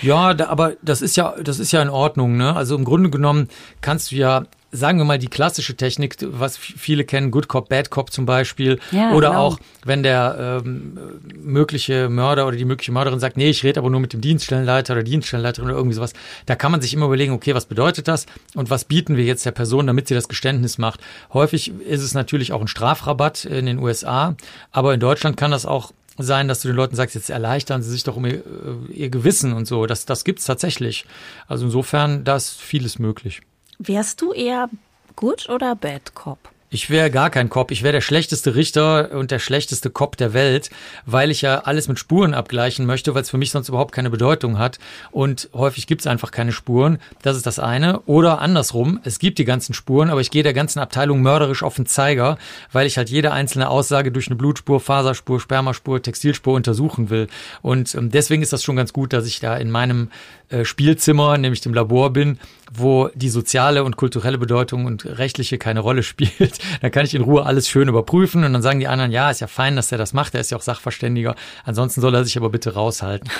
Ja, 0.00 0.32
da, 0.32 0.46
aber 0.48 0.74
das 0.80 1.02
ist 1.02 1.16
ja, 1.16 1.34
das 1.42 1.58
ist 1.58 1.70
ja 1.70 1.82
in 1.82 1.90
Ordnung, 1.90 2.38
ne? 2.38 2.56
Also 2.56 2.76
im 2.76 2.84
Grunde 2.84 3.10
genommen 3.10 3.48
kannst 3.82 4.10
du 4.10 4.16
ja 4.16 4.44
sagen 4.70 4.98
wir 4.98 5.04
mal, 5.04 5.18
die 5.18 5.28
klassische 5.28 5.76
Technik, 5.76 6.16
was 6.20 6.56
viele 6.56 7.04
kennen, 7.04 7.30
Good 7.30 7.48
Cop, 7.48 7.68
Bad 7.68 7.90
Cop 7.90 8.12
zum 8.12 8.26
Beispiel. 8.26 8.78
Ja, 8.92 9.12
oder 9.12 9.28
genau. 9.28 9.40
auch, 9.40 9.58
wenn 9.84 10.02
der 10.02 10.62
ähm, 10.64 10.98
mögliche 11.34 12.08
Mörder 12.08 12.46
oder 12.46 12.56
die 12.56 12.64
mögliche 12.64 12.92
Mörderin 12.92 13.18
sagt, 13.18 13.36
nee, 13.36 13.48
ich 13.48 13.64
rede 13.64 13.80
aber 13.80 13.90
nur 13.90 14.00
mit 14.00 14.12
dem 14.12 14.20
Dienststellenleiter 14.20 14.92
oder 14.92 15.02
Dienststellenleiterin 15.02 15.68
oder 15.68 15.76
irgendwie 15.76 15.94
sowas. 15.94 16.12
Da 16.46 16.54
kann 16.54 16.70
man 16.70 16.80
sich 16.80 16.92
immer 16.92 17.06
überlegen, 17.06 17.32
okay, 17.32 17.54
was 17.54 17.64
bedeutet 17.64 18.08
das 18.08 18.26
und 18.54 18.68
was 18.68 18.84
bieten 18.84 19.16
wir 19.16 19.24
jetzt 19.24 19.46
der 19.46 19.52
Person, 19.52 19.86
damit 19.86 20.08
sie 20.08 20.14
das 20.14 20.28
Geständnis 20.28 20.76
macht. 20.76 21.00
Häufig 21.32 21.72
ist 21.80 22.02
es 22.02 22.14
natürlich 22.14 22.52
auch 22.52 22.60
ein 22.60 22.68
Strafrabatt 22.68 23.46
in 23.46 23.66
den 23.66 23.78
USA, 23.78 24.36
aber 24.70 24.92
in 24.92 25.00
Deutschland 25.00 25.36
kann 25.36 25.50
das 25.50 25.64
auch 25.64 25.92
sein, 26.18 26.48
dass 26.48 26.60
du 26.60 26.68
den 26.68 26.76
Leuten 26.76 26.96
sagst, 26.96 27.14
jetzt 27.14 27.30
erleichtern 27.30 27.82
sie 27.82 27.90
sich 27.90 28.02
doch 28.02 28.16
um 28.16 28.26
ihr, 28.26 28.34
äh, 28.34 28.92
ihr 28.92 29.08
Gewissen 29.08 29.52
und 29.52 29.66
so. 29.66 29.86
Das, 29.86 30.04
das 30.04 30.24
gibt's 30.24 30.44
tatsächlich. 30.44 31.06
Also 31.46 31.66
insofern, 31.66 32.24
da 32.24 32.36
ist 32.36 32.60
vieles 32.60 32.98
möglich. 32.98 33.40
Wärst 33.78 34.20
du 34.22 34.32
eher 34.32 34.68
Good 35.14 35.48
oder 35.48 35.76
Bad 35.76 36.12
Cop? 36.14 36.38
Ich 36.70 36.90
wäre 36.90 37.10
gar 37.10 37.30
kein 37.30 37.48
Cop. 37.48 37.70
Ich 37.70 37.82
wäre 37.82 37.92
der 37.92 38.00
schlechteste 38.02 38.54
Richter 38.54 39.12
und 39.12 39.30
der 39.30 39.38
schlechteste 39.38 39.88
Cop 39.88 40.18
der 40.18 40.34
Welt, 40.34 40.68
weil 41.06 41.30
ich 41.30 41.40
ja 41.40 41.60
alles 41.60 41.88
mit 41.88 41.98
Spuren 41.98 42.34
abgleichen 42.34 42.84
möchte, 42.84 43.14
weil 43.14 43.22
es 43.22 43.30
für 43.30 43.38
mich 43.38 43.52
sonst 43.52 43.70
überhaupt 43.70 43.92
keine 43.92 44.10
Bedeutung 44.10 44.58
hat. 44.58 44.78
Und 45.10 45.48
häufig 45.54 45.86
gibt 45.86 46.02
es 46.02 46.06
einfach 46.06 46.30
keine 46.30 46.52
Spuren. 46.52 46.98
Das 47.22 47.36
ist 47.36 47.46
das 47.46 47.58
eine. 47.58 48.00
Oder 48.00 48.40
andersrum, 48.40 49.00
es 49.04 49.18
gibt 49.18 49.38
die 49.38 49.46
ganzen 49.46 49.72
Spuren, 49.72 50.10
aber 50.10 50.20
ich 50.20 50.30
gehe 50.30 50.42
der 50.42 50.52
ganzen 50.52 50.80
Abteilung 50.80 51.22
mörderisch 51.22 51.62
auf 51.62 51.76
den 51.76 51.86
Zeiger, 51.86 52.36
weil 52.70 52.86
ich 52.86 52.98
halt 52.98 53.08
jede 53.08 53.32
einzelne 53.32 53.70
Aussage 53.70 54.12
durch 54.12 54.26
eine 54.26 54.36
Blutspur, 54.36 54.80
Faserspur, 54.80 55.40
Spermaspur, 55.40 56.02
Textilspur 56.02 56.52
untersuchen 56.54 57.08
will. 57.08 57.28
Und 57.62 57.94
ähm, 57.94 58.10
deswegen 58.10 58.42
ist 58.42 58.52
das 58.52 58.64
schon 58.64 58.76
ganz 58.76 58.92
gut, 58.92 59.14
dass 59.14 59.24
ich 59.26 59.40
da 59.40 59.56
in 59.56 59.70
meinem 59.70 60.10
äh, 60.50 60.66
Spielzimmer, 60.66 61.38
nämlich 61.38 61.62
dem 61.62 61.72
Labor 61.72 62.12
bin, 62.12 62.38
wo 62.72 63.08
die 63.14 63.28
soziale 63.28 63.84
und 63.84 63.96
kulturelle 63.96 64.38
Bedeutung 64.38 64.86
und 64.86 65.04
rechtliche 65.06 65.58
keine 65.58 65.80
Rolle 65.80 66.02
spielt. 66.04 66.58
Dann 66.80 66.90
kann 66.90 67.04
ich 67.04 67.14
in 67.14 67.22
Ruhe 67.22 67.44
alles 67.44 67.68
schön 67.68 67.88
überprüfen 67.88 68.44
und 68.44 68.52
dann 68.52 68.62
sagen 68.62 68.80
die 68.80 68.88
anderen, 68.88 69.10
ja, 69.10 69.30
ist 69.30 69.40
ja 69.40 69.46
fein, 69.46 69.76
dass 69.76 69.92
er 69.92 69.98
das 69.98 70.12
macht, 70.12 70.34
er 70.34 70.40
ist 70.40 70.50
ja 70.50 70.56
auch 70.56 70.62
Sachverständiger. 70.62 71.34
Ansonsten 71.64 72.00
soll 72.00 72.14
er 72.14 72.24
sich 72.24 72.36
aber 72.36 72.50
bitte 72.50 72.74
raushalten. 72.74 73.30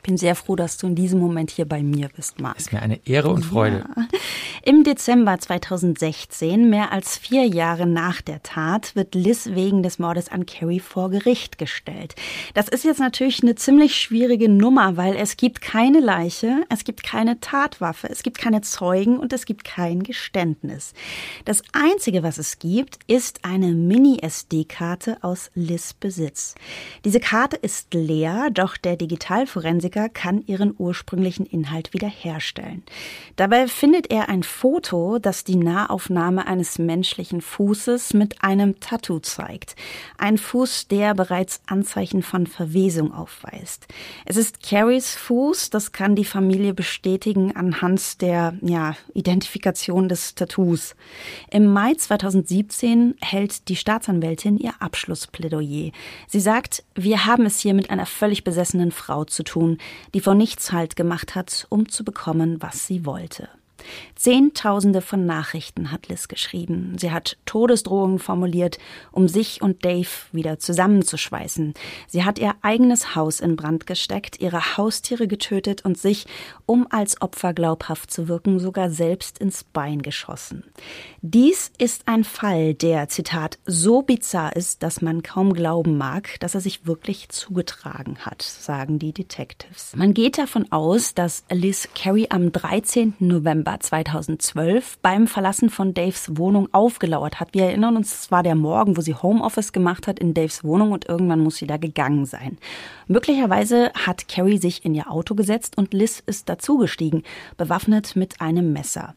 Ich 0.00 0.08
bin 0.08 0.16
sehr 0.16 0.34
froh, 0.34 0.56
dass 0.56 0.78
du 0.78 0.86
in 0.86 0.94
diesem 0.94 1.20
Moment 1.20 1.50
hier 1.50 1.66
bei 1.66 1.82
mir 1.82 2.08
bist, 2.16 2.40
Marc. 2.40 2.56
Ist 2.58 2.72
mir 2.72 2.80
eine 2.80 3.06
Ehre 3.06 3.28
und 3.28 3.44
Freude. 3.44 3.84
Ja. 3.96 4.06
Im 4.62 4.82
Dezember 4.82 5.38
2016, 5.38 6.70
mehr 6.70 6.90
als 6.90 7.18
vier 7.18 7.46
Jahre 7.46 7.86
nach 7.86 8.22
der 8.22 8.42
Tat, 8.42 8.96
wird 8.96 9.14
Liz 9.14 9.50
wegen 9.52 9.82
des 9.82 9.98
Mordes 9.98 10.30
an 10.30 10.46
Carrie 10.46 10.80
vor 10.80 11.10
Gericht 11.10 11.58
gestellt. 11.58 12.14
Das 12.54 12.68
ist 12.68 12.84
jetzt 12.84 12.98
natürlich 12.98 13.42
eine 13.42 13.56
ziemlich 13.56 13.94
schwierige 13.94 14.48
Nummer, 14.48 14.96
weil 14.96 15.16
es 15.16 15.36
gibt 15.36 15.60
keine 15.60 16.00
Leiche, 16.00 16.62
es 16.70 16.84
gibt 16.84 17.02
keine 17.02 17.38
Tatwaffe, 17.40 18.08
es 18.08 18.22
gibt 18.22 18.38
keine 18.38 18.62
Zeugen 18.62 19.18
und 19.18 19.34
es 19.34 19.44
gibt 19.44 19.64
kein 19.64 20.02
Geständnis. 20.02 20.94
Das 21.44 21.62
Einzige, 21.74 22.22
was 22.22 22.38
es 22.38 22.58
gibt, 22.58 23.00
ist 23.06 23.44
eine 23.44 23.72
Mini-SD-Karte 23.72 25.18
aus 25.20 25.50
Liz 25.54 25.92
Besitz. 25.92 26.54
Diese 27.04 27.20
Karte 27.20 27.56
ist 27.56 27.92
leer, 27.92 28.48
doch 28.50 28.78
der 28.78 28.96
Digitalforensiker 28.96 29.89
Musiker 29.90 30.08
kann 30.08 30.44
ihren 30.46 30.74
ursprünglichen 30.78 31.46
Inhalt 31.46 31.92
wiederherstellen. 31.92 32.84
Dabei 33.34 33.66
findet 33.66 34.10
er 34.10 34.28
ein 34.28 34.44
Foto, 34.44 35.18
das 35.18 35.42
die 35.42 35.56
Nahaufnahme 35.56 36.46
eines 36.46 36.78
menschlichen 36.78 37.40
Fußes 37.40 38.14
mit 38.14 38.44
einem 38.44 38.78
Tattoo 38.78 39.18
zeigt. 39.18 39.74
Ein 40.16 40.38
Fuß, 40.38 40.86
der 40.88 41.14
bereits 41.14 41.60
Anzeichen 41.66 42.22
von 42.22 42.46
Verwesung 42.46 43.12
aufweist. 43.12 43.88
Es 44.26 44.36
ist 44.36 44.62
Carries 44.62 45.16
Fuß, 45.16 45.70
das 45.70 45.90
kann 45.90 46.14
die 46.14 46.24
Familie 46.24 46.72
bestätigen 46.72 47.56
anhand 47.56 48.22
der 48.22 48.54
ja, 48.62 48.94
Identifikation 49.14 50.08
des 50.08 50.36
Tattoos. 50.36 50.94
Im 51.50 51.66
Mai 51.66 51.94
2017 51.94 53.16
hält 53.20 53.68
die 53.68 53.76
Staatsanwältin 53.76 54.56
ihr 54.56 54.74
Abschlussplädoyer. 54.78 55.90
Sie 56.28 56.40
sagt, 56.40 56.84
wir 56.94 57.26
haben 57.26 57.44
es 57.44 57.58
hier 57.58 57.74
mit 57.74 57.90
einer 57.90 58.06
völlig 58.06 58.44
besessenen 58.44 58.92
Frau 58.92 59.24
zu 59.24 59.42
tun, 59.42 59.78
die 60.14 60.20
vor 60.20 60.34
nichts 60.34 60.72
Halt 60.72 60.96
gemacht 60.96 61.34
hat, 61.34 61.66
um 61.68 61.88
zu 61.88 62.04
bekommen, 62.04 62.60
was 62.60 62.86
sie 62.86 63.04
wollte. 63.06 63.48
Zehntausende 64.14 65.00
von 65.00 65.26
Nachrichten 65.26 65.90
hat 65.90 66.08
Liz 66.08 66.28
geschrieben. 66.28 66.96
Sie 66.98 67.10
hat 67.10 67.36
Todesdrohungen 67.46 68.18
formuliert, 68.18 68.78
um 69.12 69.28
sich 69.28 69.62
und 69.62 69.84
Dave 69.84 70.08
wieder 70.32 70.58
zusammenzuschweißen. 70.58 71.74
Sie 72.06 72.24
hat 72.24 72.38
ihr 72.38 72.54
eigenes 72.62 73.14
Haus 73.14 73.40
in 73.40 73.56
Brand 73.56 73.86
gesteckt, 73.86 74.40
ihre 74.40 74.76
Haustiere 74.76 75.26
getötet 75.26 75.84
und 75.84 75.98
sich, 75.98 76.26
um 76.66 76.86
als 76.90 77.20
Opfer 77.22 77.52
glaubhaft 77.54 78.10
zu 78.10 78.28
wirken, 78.28 78.58
sogar 78.58 78.90
selbst 78.90 79.38
ins 79.38 79.64
Bein 79.64 80.02
geschossen. 80.02 80.64
Dies 81.22 81.70
ist 81.78 82.08
ein 82.08 82.24
Fall, 82.24 82.74
der, 82.74 83.08
Zitat, 83.08 83.58
so 83.66 84.02
bizarr 84.02 84.56
ist, 84.56 84.82
dass 84.82 85.02
man 85.02 85.22
kaum 85.22 85.52
glauben 85.52 85.98
mag, 85.98 86.38
dass 86.40 86.54
er 86.54 86.60
sich 86.60 86.86
wirklich 86.86 87.28
zugetragen 87.28 88.18
hat, 88.20 88.42
sagen 88.42 88.98
die 88.98 89.12
Detectives. 89.12 89.94
Man 89.96 90.14
geht 90.14 90.38
davon 90.38 90.70
aus, 90.72 91.14
dass 91.14 91.44
Liz 91.50 91.88
Carey 91.94 92.26
am 92.30 92.52
13. 92.52 93.14
November 93.18 93.69
November 93.70 93.80
2012 93.80 94.98
beim 95.00 95.26
Verlassen 95.26 95.70
von 95.70 95.94
Daves 95.94 96.36
Wohnung 96.36 96.68
aufgelauert 96.72 97.38
hat. 97.38 97.54
Wir 97.54 97.64
erinnern 97.66 97.96
uns, 97.96 98.22
es 98.22 98.30
war 98.30 98.42
der 98.42 98.54
Morgen, 98.54 98.96
wo 98.96 99.00
sie 99.00 99.14
Homeoffice 99.14 99.72
gemacht 99.72 100.06
hat 100.06 100.18
in 100.18 100.34
Daves 100.34 100.64
Wohnung 100.64 100.92
und 100.92 101.08
irgendwann 101.08 101.40
muss 101.40 101.56
sie 101.56 101.66
da 101.66 101.76
gegangen 101.76 102.26
sein. 102.26 102.58
Möglicherweise 103.06 103.92
hat 103.94 104.28
Carrie 104.28 104.58
sich 104.58 104.84
in 104.84 104.94
ihr 104.94 105.10
Auto 105.10 105.34
gesetzt 105.34 105.76
und 105.78 105.94
Liz 105.94 106.22
ist 106.26 106.48
dazugestiegen, 106.48 107.22
bewaffnet 107.56 108.16
mit 108.16 108.40
einem 108.40 108.72
Messer. 108.72 109.14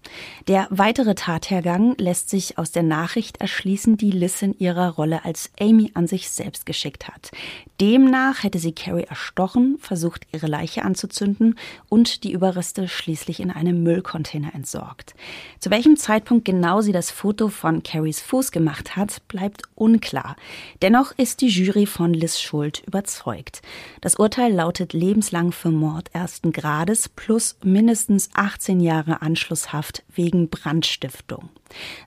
Der 0.47 0.67
weitere 0.69 1.15
Tathergang 1.15 1.95
lässt 1.97 2.29
sich 2.29 2.57
aus 2.57 2.71
der 2.71 2.83
Nachricht 2.83 3.37
erschließen, 3.37 3.97
die 3.97 4.11
Liz 4.11 4.41
in 4.41 4.57
ihrer 4.57 4.89
Rolle 4.89 5.25
als 5.25 5.51
Amy 5.59 5.91
an 5.93 6.07
sich 6.07 6.29
selbst 6.29 6.65
geschickt 6.65 7.07
hat. 7.07 7.31
Demnach 7.79 8.43
hätte 8.43 8.59
sie 8.59 8.71
Carrie 8.71 9.03
erstochen, 9.03 9.77
versucht, 9.79 10.27
ihre 10.31 10.47
Leiche 10.47 10.83
anzuzünden 10.83 11.55
und 11.89 12.23
die 12.23 12.31
Überreste 12.31 12.87
schließlich 12.87 13.39
in 13.39 13.51
einem 13.51 13.83
Müllcontainer 13.83 14.42
Container 14.43 14.55
entsorgt. 14.55 15.15
Zu 15.59 15.69
welchem 15.71 15.97
Zeitpunkt 15.97 16.45
genau 16.45 16.81
sie 16.81 16.91
das 16.91 17.11
Foto 17.11 17.49
von 17.49 17.83
Carries 17.83 18.21
Fuß 18.21 18.51
gemacht 18.51 18.95
hat, 18.95 19.27
bleibt 19.27 19.63
unklar. 19.75 20.35
Dennoch 20.81 21.11
ist 21.17 21.41
die 21.41 21.47
Jury 21.47 21.85
von 21.85 22.13
Liz 22.13 22.39
Schuld 22.39 22.83
überzeugt. 22.85 23.61
Das 24.01 24.15
Urteil 24.15 24.53
lautet 24.53 24.93
lebenslang 24.93 25.51
für 25.51 25.71
Mord 25.71 26.09
ersten 26.13 26.51
Grades 26.51 27.09
plus 27.09 27.57
mindestens 27.63 28.29
18 28.33 28.79
Jahre 28.79 29.21
Anschlusshaft 29.21 30.03
wegen 30.13 30.49
Brandstiftung. 30.49 31.49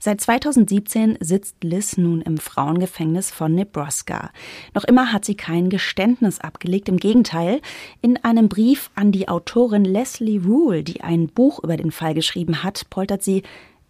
Seit 0.00 0.20
2017 0.20 1.18
sitzt 1.20 1.62
Liz 1.62 1.96
nun 1.96 2.22
im 2.22 2.38
Frauengefängnis 2.38 3.30
von 3.30 3.54
Nebraska. 3.54 4.30
Noch 4.74 4.84
immer 4.84 5.12
hat 5.12 5.24
sie 5.24 5.34
kein 5.36 5.70
Geständnis 5.70 6.40
abgelegt. 6.40 6.88
Im 6.88 6.98
Gegenteil, 6.98 7.60
in 8.02 8.22
einem 8.24 8.48
Brief 8.48 8.90
an 8.94 9.12
die 9.12 9.28
Autorin 9.28 9.84
Leslie 9.84 10.40
Rule, 10.40 10.82
die 10.82 11.00
ein 11.00 11.28
Buch 11.28 11.62
über 11.62 11.76
den 11.76 11.90
Fall 11.90 12.14
geschrieben 12.14 12.62
hat, 12.62 12.88
poltert 12.90 13.22
sie, 13.22 13.42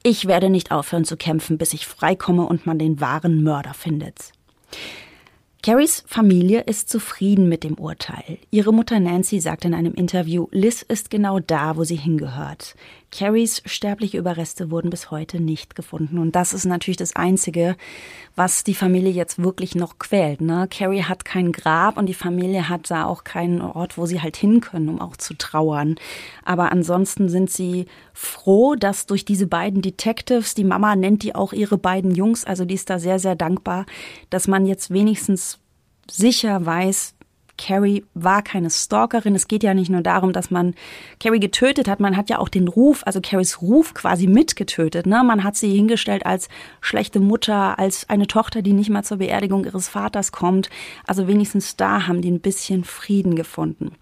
ich 0.02 0.26
werde 0.26 0.50
nicht 0.50 0.70
aufhören 0.70 1.04
zu 1.04 1.16
kämpfen, 1.16 1.58
bis 1.58 1.72
ich 1.72 1.86
freikomme 1.86 2.46
und 2.46 2.64
man 2.64 2.78
den 2.78 3.00
wahren 3.00 3.42
Mörder 3.42 3.74
findet. 3.74 4.32
Carries 5.66 6.04
Familie 6.06 6.60
ist 6.60 6.88
zufrieden 6.88 7.48
mit 7.48 7.64
dem 7.64 7.74
Urteil. 7.74 8.38
Ihre 8.52 8.72
Mutter 8.72 9.00
Nancy 9.00 9.40
sagt 9.40 9.64
in 9.64 9.74
einem 9.74 9.94
Interview, 9.94 10.46
Liz 10.52 10.82
ist 10.82 11.10
genau 11.10 11.40
da, 11.40 11.76
wo 11.76 11.82
sie 11.82 11.96
hingehört. 11.96 12.76
Carries 13.12 13.62
sterbliche 13.64 14.18
Überreste 14.18 14.70
wurden 14.70 14.90
bis 14.90 15.10
heute 15.10 15.40
nicht 15.40 15.74
gefunden. 15.74 16.18
Und 16.18 16.36
das 16.36 16.52
ist 16.52 16.64
natürlich 16.64 16.96
das 16.96 17.16
Einzige, 17.16 17.76
was 18.34 18.64
die 18.64 18.74
Familie 18.74 19.10
jetzt 19.10 19.42
wirklich 19.42 19.74
noch 19.74 19.98
quält. 19.98 20.40
Ne? 20.40 20.68
Carrie 20.70 21.02
hat 21.02 21.24
kein 21.24 21.52
Grab 21.52 21.96
und 21.96 22.06
die 22.06 22.14
Familie 22.14 22.68
hat 22.68 22.90
da 22.90 23.04
auch 23.04 23.24
keinen 23.24 23.60
Ort, 23.60 23.96
wo 23.96 24.06
sie 24.06 24.20
halt 24.20 24.36
hin 24.36 24.60
können, 24.60 24.88
um 24.88 25.00
auch 25.00 25.16
zu 25.16 25.34
trauern. 25.34 25.96
Aber 26.44 26.72
ansonsten 26.72 27.28
sind 27.28 27.50
sie 27.50 27.86
froh, 28.12 28.74
dass 28.74 29.06
durch 29.06 29.24
diese 29.24 29.46
beiden 29.46 29.82
Detectives, 29.82 30.54
die 30.54 30.64
Mama 30.64 30.96
nennt 30.96 31.22
die 31.22 31.34
auch 31.34 31.52
ihre 31.52 31.78
beiden 31.78 32.14
Jungs, 32.14 32.44
also 32.44 32.64
die 32.64 32.74
ist 32.74 32.90
da 32.90 32.98
sehr, 32.98 33.18
sehr 33.18 33.36
dankbar, 33.36 33.86
dass 34.30 34.48
man 34.48 34.66
jetzt 34.66 34.90
wenigstens 34.90 35.58
sicher 36.10 36.64
weiß, 36.64 37.15
Carrie 37.58 38.04
war 38.14 38.42
keine 38.42 38.70
Stalkerin. 38.70 39.34
Es 39.34 39.48
geht 39.48 39.62
ja 39.62 39.74
nicht 39.74 39.90
nur 39.90 40.02
darum, 40.02 40.32
dass 40.32 40.50
man 40.50 40.74
Carrie 41.20 41.40
getötet 41.40 41.88
hat, 41.88 42.00
man 42.00 42.16
hat 42.16 42.28
ja 42.30 42.38
auch 42.38 42.48
den 42.48 42.68
Ruf, 42.68 43.02
also 43.06 43.20
Carries 43.20 43.62
Ruf 43.62 43.94
quasi 43.94 44.26
mitgetötet. 44.26 45.06
Ne? 45.06 45.22
Man 45.24 45.44
hat 45.44 45.56
sie 45.56 45.74
hingestellt 45.74 46.26
als 46.26 46.48
schlechte 46.80 47.20
Mutter, 47.20 47.78
als 47.78 48.08
eine 48.08 48.26
Tochter, 48.26 48.62
die 48.62 48.72
nicht 48.72 48.90
mal 48.90 49.02
zur 49.02 49.18
Beerdigung 49.18 49.64
ihres 49.64 49.88
Vaters 49.88 50.32
kommt. 50.32 50.70
Also 51.06 51.26
wenigstens 51.28 51.76
da 51.76 52.06
haben 52.06 52.22
die 52.22 52.30
ein 52.30 52.40
bisschen 52.40 52.84
Frieden 52.84 53.36
gefunden. 53.36 53.92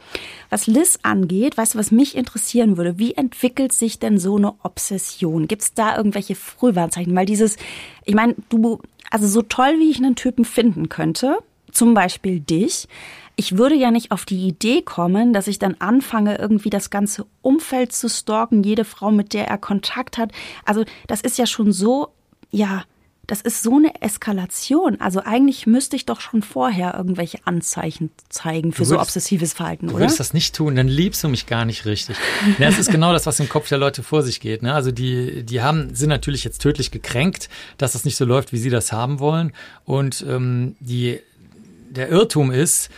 Was 0.50 0.66
Liz 0.66 0.98
angeht, 1.02 1.56
weißt 1.56 1.74
du, 1.74 1.78
was 1.78 1.90
mich 1.90 2.16
interessieren 2.16 2.76
würde, 2.76 2.98
wie 2.98 3.14
entwickelt 3.14 3.72
sich 3.72 3.98
denn 3.98 4.18
so 4.18 4.36
eine 4.36 4.54
Obsession? 4.62 5.48
Gibt 5.48 5.62
es 5.62 5.74
da 5.74 5.96
irgendwelche 5.96 6.34
Frühwarnzeichen? 6.34 7.14
Weil 7.14 7.26
dieses, 7.26 7.56
ich 8.04 8.14
meine, 8.14 8.34
du, 8.48 8.80
also 9.10 9.26
so 9.26 9.42
toll, 9.42 9.76
wie 9.78 9.90
ich 9.90 9.98
einen 9.98 10.16
Typen 10.16 10.44
finden 10.44 10.88
könnte, 10.88 11.38
zum 11.74 11.94
Beispiel 11.94 12.40
dich, 12.40 12.88
ich 13.36 13.58
würde 13.58 13.74
ja 13.74 13.90
nicht 13.90 14.12
auf 14.12 14.24
die 14.24 14.46
Idee 14.46 14.82
kommen, 14.82 15.32
dass 15.32 15.48
ich 15.48 15.58
dann 15.58 15.76
anfange, 15.78 16.38
irgendwie 16.38 16.70
das 16.70 16.90
ganze 16.90 17.26
Umfeld 17.42 17.92
zu 17.92 18.08
stalken, 18.08 18.62
jede 18.62 18.84
Frau, 18.84 19.10
mit 19.10 19.32
der 19.32 19.48
er 19.48 19.58
Kontakt 19.58 20.18
hat. 20.18 20.32
Also 20.64 20.84
das 21.06 21.20
ist 21.20 21.38
ja 21.38 21.46
schon 21.46 21.72
so, 21.72 22.08
ja, 22.50 22.84
das 23.26 23.40
ist 23.40 23.62
so 23.62 23.76
eine 23.76 24.02
Eskalation. 24.02 25.00
Also 25.00 25.20
eigentlich 25.20 25.66
müsste 25.66 25.96
ich 25.96 26.06
doch 26.06 26.20
schon 26.20 26.42
vorher 26.42 26.94
irgendwelche 26.94 27.38
Anzeichen 27.44 28.10
zeigen 28.28 28.72
für 28.72 28.80
würdest, 28.80 28.90
so 28.90 29.00
obsessives 29.00 29.52
Verhalten, 29.52 29.86
oder? 29.86 29.94
Du 29.94 30.00
würdest 30.00 30.20
das 30.20 30.34
nicht 30.34 30.54
tun, 30.54 30.76
dann 30.76 30.88
liebst 30.88 31.24
du 31.24 31.28
mich 31.28 31.46
gar 31.46 31.64
nicht 31.64 31.86
richtig. 31.86 32.16
ja, 32.58 32.66
das 32.66 32.78
ist 32.78 32.90
genau 32.90 33.12
das, 33.12 33.26
was 33.26 33.40
im 33.40 33.48
Kopf 33.48 33.68
der 33.68 33.78
Leute 33.78 34.02
vor 34.02 34.22
sich 34.22 34.40
geht. 34.40 34.62
Ne? 34.62 34.74
Also 34.74 34.90
die, 34.90 35.42
die 35.42 35.62
haben, 35.62 35.94
sind 35.94 36.10
natürlich 36.10 36.44
jetzt 36.44 36.60
tödlich 36.60 36.90
gekränkt, 36.90 37.48
dass 37.78 37.92
das 37.92 38.04
nicht 38.04 38.16
so 38.16 38.24
läuft, 38.24 38.52
wie 38.52 38.58
sie 38.58 38.70
das 38.70 38.92
haben 38.92 39.18
wollen. 39.18 39.52
Und 39.84 40.24
ähm, 40.28 40.76
die, 40.80 41.20
der 41.90 42.10
Irrtum 42.10 42.50
ist, 42.50 42.90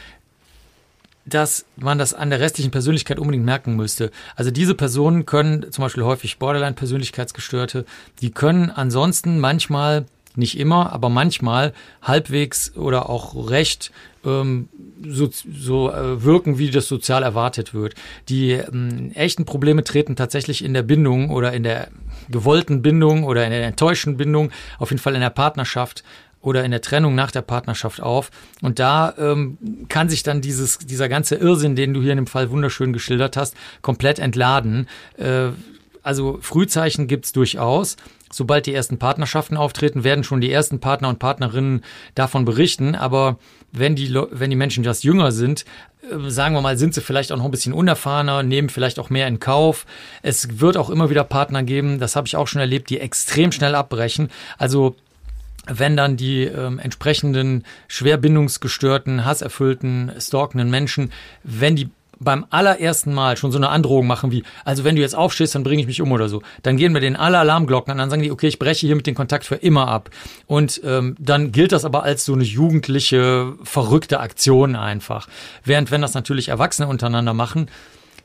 dass 1.27 1.67
man 1.77 1.99
das 1.99 2.15
an 2.15 2.31
der 2.31 2.41
restlichen 2.41 2.71
Persönlichkeit 2.71 3.19
unbedingt 3.19 3.45
merken 3.45 3.77
müsste. 3.77 4.11
Also 4.37 4.51
diese 4.51 4.75
Personen 4.75 5.27
können, 5.27 5.71
zum 5.73 5.83
Beispiel 5.83 6.05
häufig 6.05 6.39
Borderline-Persönlichkeitsgestörte, 6.39 7.85
die 8.21 8.31
können 8.31 8.71
ansonsten 8.71 9.41
manchmal, 9.41 10.07
nicht 10.37 10.59
immer, 10.59 10.93
aber 10.93 11.09
manchmal 11.09 11.73
halbwegs 12.03 12.77
oder 12.77 13.09
auch 13.09 13.51
recht 13.51 13.91
ähm, 14.25 14.69
so, 15.07 15.31
so 15.31 15.91
äh, 15.91 16.23
wirken, 16.23 16.59
wie 16.59 16.71
das 16.71 16.89
sozial 16.89 17.23
erwartet 17.23 17.73
wird. 17.73 17.95
Die 18.29 18.53
ähm, 18.53 19.13
echten 19.15 19.47
Probleme 19.47 19.83
treten 19.83 20.15
tatsächlich 20.15 20.63
in 20.63 20.75
der 20.75 20.83
Bindung 20.83 21.31
oder 21.31 21.53
in 21.53 21.63
der 21.63 21.89
gewollten 22.29 22.83
Bindung 22.83 23.25
oder 23.25 23.45
in 23.45 23.51
der 23.51 23.65
enttäuschten 23.65 24.17
Bindung, 24.17 24.51
auf 24.79 24.91
jeden 24.91 25.03
Fall 25.03 25.15
in 25.15 25.21
der 25.21 25.31
Partnerschaft 25.31 26.05
oder 26.41 26.65
in 26.65 26.71
der 26.71 26.81
Trennung 26.81 27.15
nach 27.15 27.31
der 27.31 27.43
Partnerschaft 27.43 28.01
auf. 28.01 28.31
Und 28.63 28.79
da 28.79 29.15
ähm, 29.19 29.59
kann 29.89 30.09
sich 30.09 30.23
dann 30.23 30.41
dieses, 30.41 30.79
dieser 30.79 31.09
ganze 31.09 31.37
Irrsinn, 31.37 31.77
den 31.77 31.93
du 31.93 32.01
hier 32.03 32.13
in 32.13 32.19
dem 32.19 32.27
Fall 32.27 32.51
wunderschön 32.51 32.93
geschildert 32.93 33.37
hast, 33.37 33.57
komplett 33.83 34.19
entladen. 34.19 34.89
Äh, 35.17 35.49
also 36.03 36.39
Frühzeichen 36.41 37.09
gibt's 37.09 37.33
durchaus. 37.33 37.97
Sobald 38.31 38.67
die 38.67 38.75
ersten 38.75 38.99
Partnerschaften 38.99 39.57
auftreten, 39.57 40.05
werden 40.05 40.23
schon 40.23 40.41
die 40.41 40.53
ersten 40.53 40.79
Partner 40.79 41.09
und 41.09 41.19
Partnerinnen 41.19 41.83
davon 42.15 42.45
berichten. 42.45 42.95
Aber 42.95 43.39
wenn 43.73 43.97
die, 43.97 44.15
wenn 44.31 44.51
die 44.51 44.57
Menschen 44.57 44.85
etwas 44.85 45.03
jünger 45.03 45.33
sind, 45.33 45.65
äh, 46.03 46.31
sagen 46.31 46.55
wir 46.55 46.61
mal, 46.61 46.79
sind 46.79 46.95
sie 46.95 47.01
vielleicht 47.01 47.33
auch 47.33 47.39
noch 47.39 47.45
ein 47.45 47.51
bisschen 47.51 47.73
unerfahrener, 47.73 48.43
nehmen 48.43 48.69
vielleicht 48.69 48.99
auch 48.99 49.11
mehr 49.11 49.27
in 49.27 49.41
Kauf. 49.41 49.87
Es 50.23 50.61
wird 50.61 50.77
auch 50.77 50.91
immer 50.91 51.11
wieder 51.11 51.25
Partner 51.25 51.63
geben, 51.63 51.99
das 51.99 52.15
habe 52.15 52.27
ich 52.27 52.37
auch 52.37 52.47
schon 52.47 52.61
erlebt, 52.61 52.91
die 52.91 53.01
extrem 53.01 53.51
schnell 53.51 53.75
abbrechen. 53.75 54.29
Also 54.59 54.97
wenn 55.67 55.97
dann 55.97 56.17
die 56.17 56.45
ähm, 56.45 56.79
entsprechenden 56.79 57.65
schwer 57.89 58.17
bindungsgestörten, 58.17 59.25
hasserfüllten, 59.25 60.13
stalkenden 60.19 60.71
Menschen, 60.71 61.13
wenn 61.43 61.77
die 61.77 61.91
beim 62.19 62.47
allerersten 62.51 63.13
Mal 63.13 63.37
schon 63.37 63.53
so 63.53 63.59
eine 63.59 63.69
Androhung 63.69 64.07
machen 64.07 64.33
wie, 64.33 64.43
also 64.65 64.85
wenn 64.85 64.97
du 64.97 65.03
jetzt 65.03 65.15
aufstehst, 65.15 65.55
dann 65.55 65.63
bringe 65.63 65.83
ich 65.83 65.87
mich 65.87 66.01
um 66.01 66.13
oder 66.13 66.29
so. 66.29 66.43
Dann 66.63 66.77
gehen 66.77 66.95
wir 66.95 67.01
den 67.01 67.17
alle 67.17 67.39
Alarmglocken 67.39 67.91
an, 67.91 67.99
dann 67.99 68.11
sagen 68.11 68.23
die, 68.23 68.31
okay, 68.31 68.47
ich 68.47 68.59
breche 68.59 68.87
hier 68.87 68.97
mit 68.97 69.07
den 69.07 69.15
Kontakt 69.15 69.45
für 69.45 69.57
immer 69.57 69.89
ab. 69.89 70.11
Und 70.47 70.81
ähm, 70.85 71.15
dann 71.19 71.53
gilt 71.53 71.73
das 71.73 71.85
aber 71.85 72.05
als 72.05 72.25
so 72.25 72.33
eine 72.33 72.45
jugendliche, 72.45 73.53
verrückte 73.63 74.21
Aktion 74.21 74.77
einfach. 74.77 75.29
Während 75.65 75.91
wenn 75.91 76.03
das 76.03 76.15
natürlich 76.15 76.49
Erwachsene 76.49 76.89
untereinander 76.89 77.35
machen, 77.35 77.69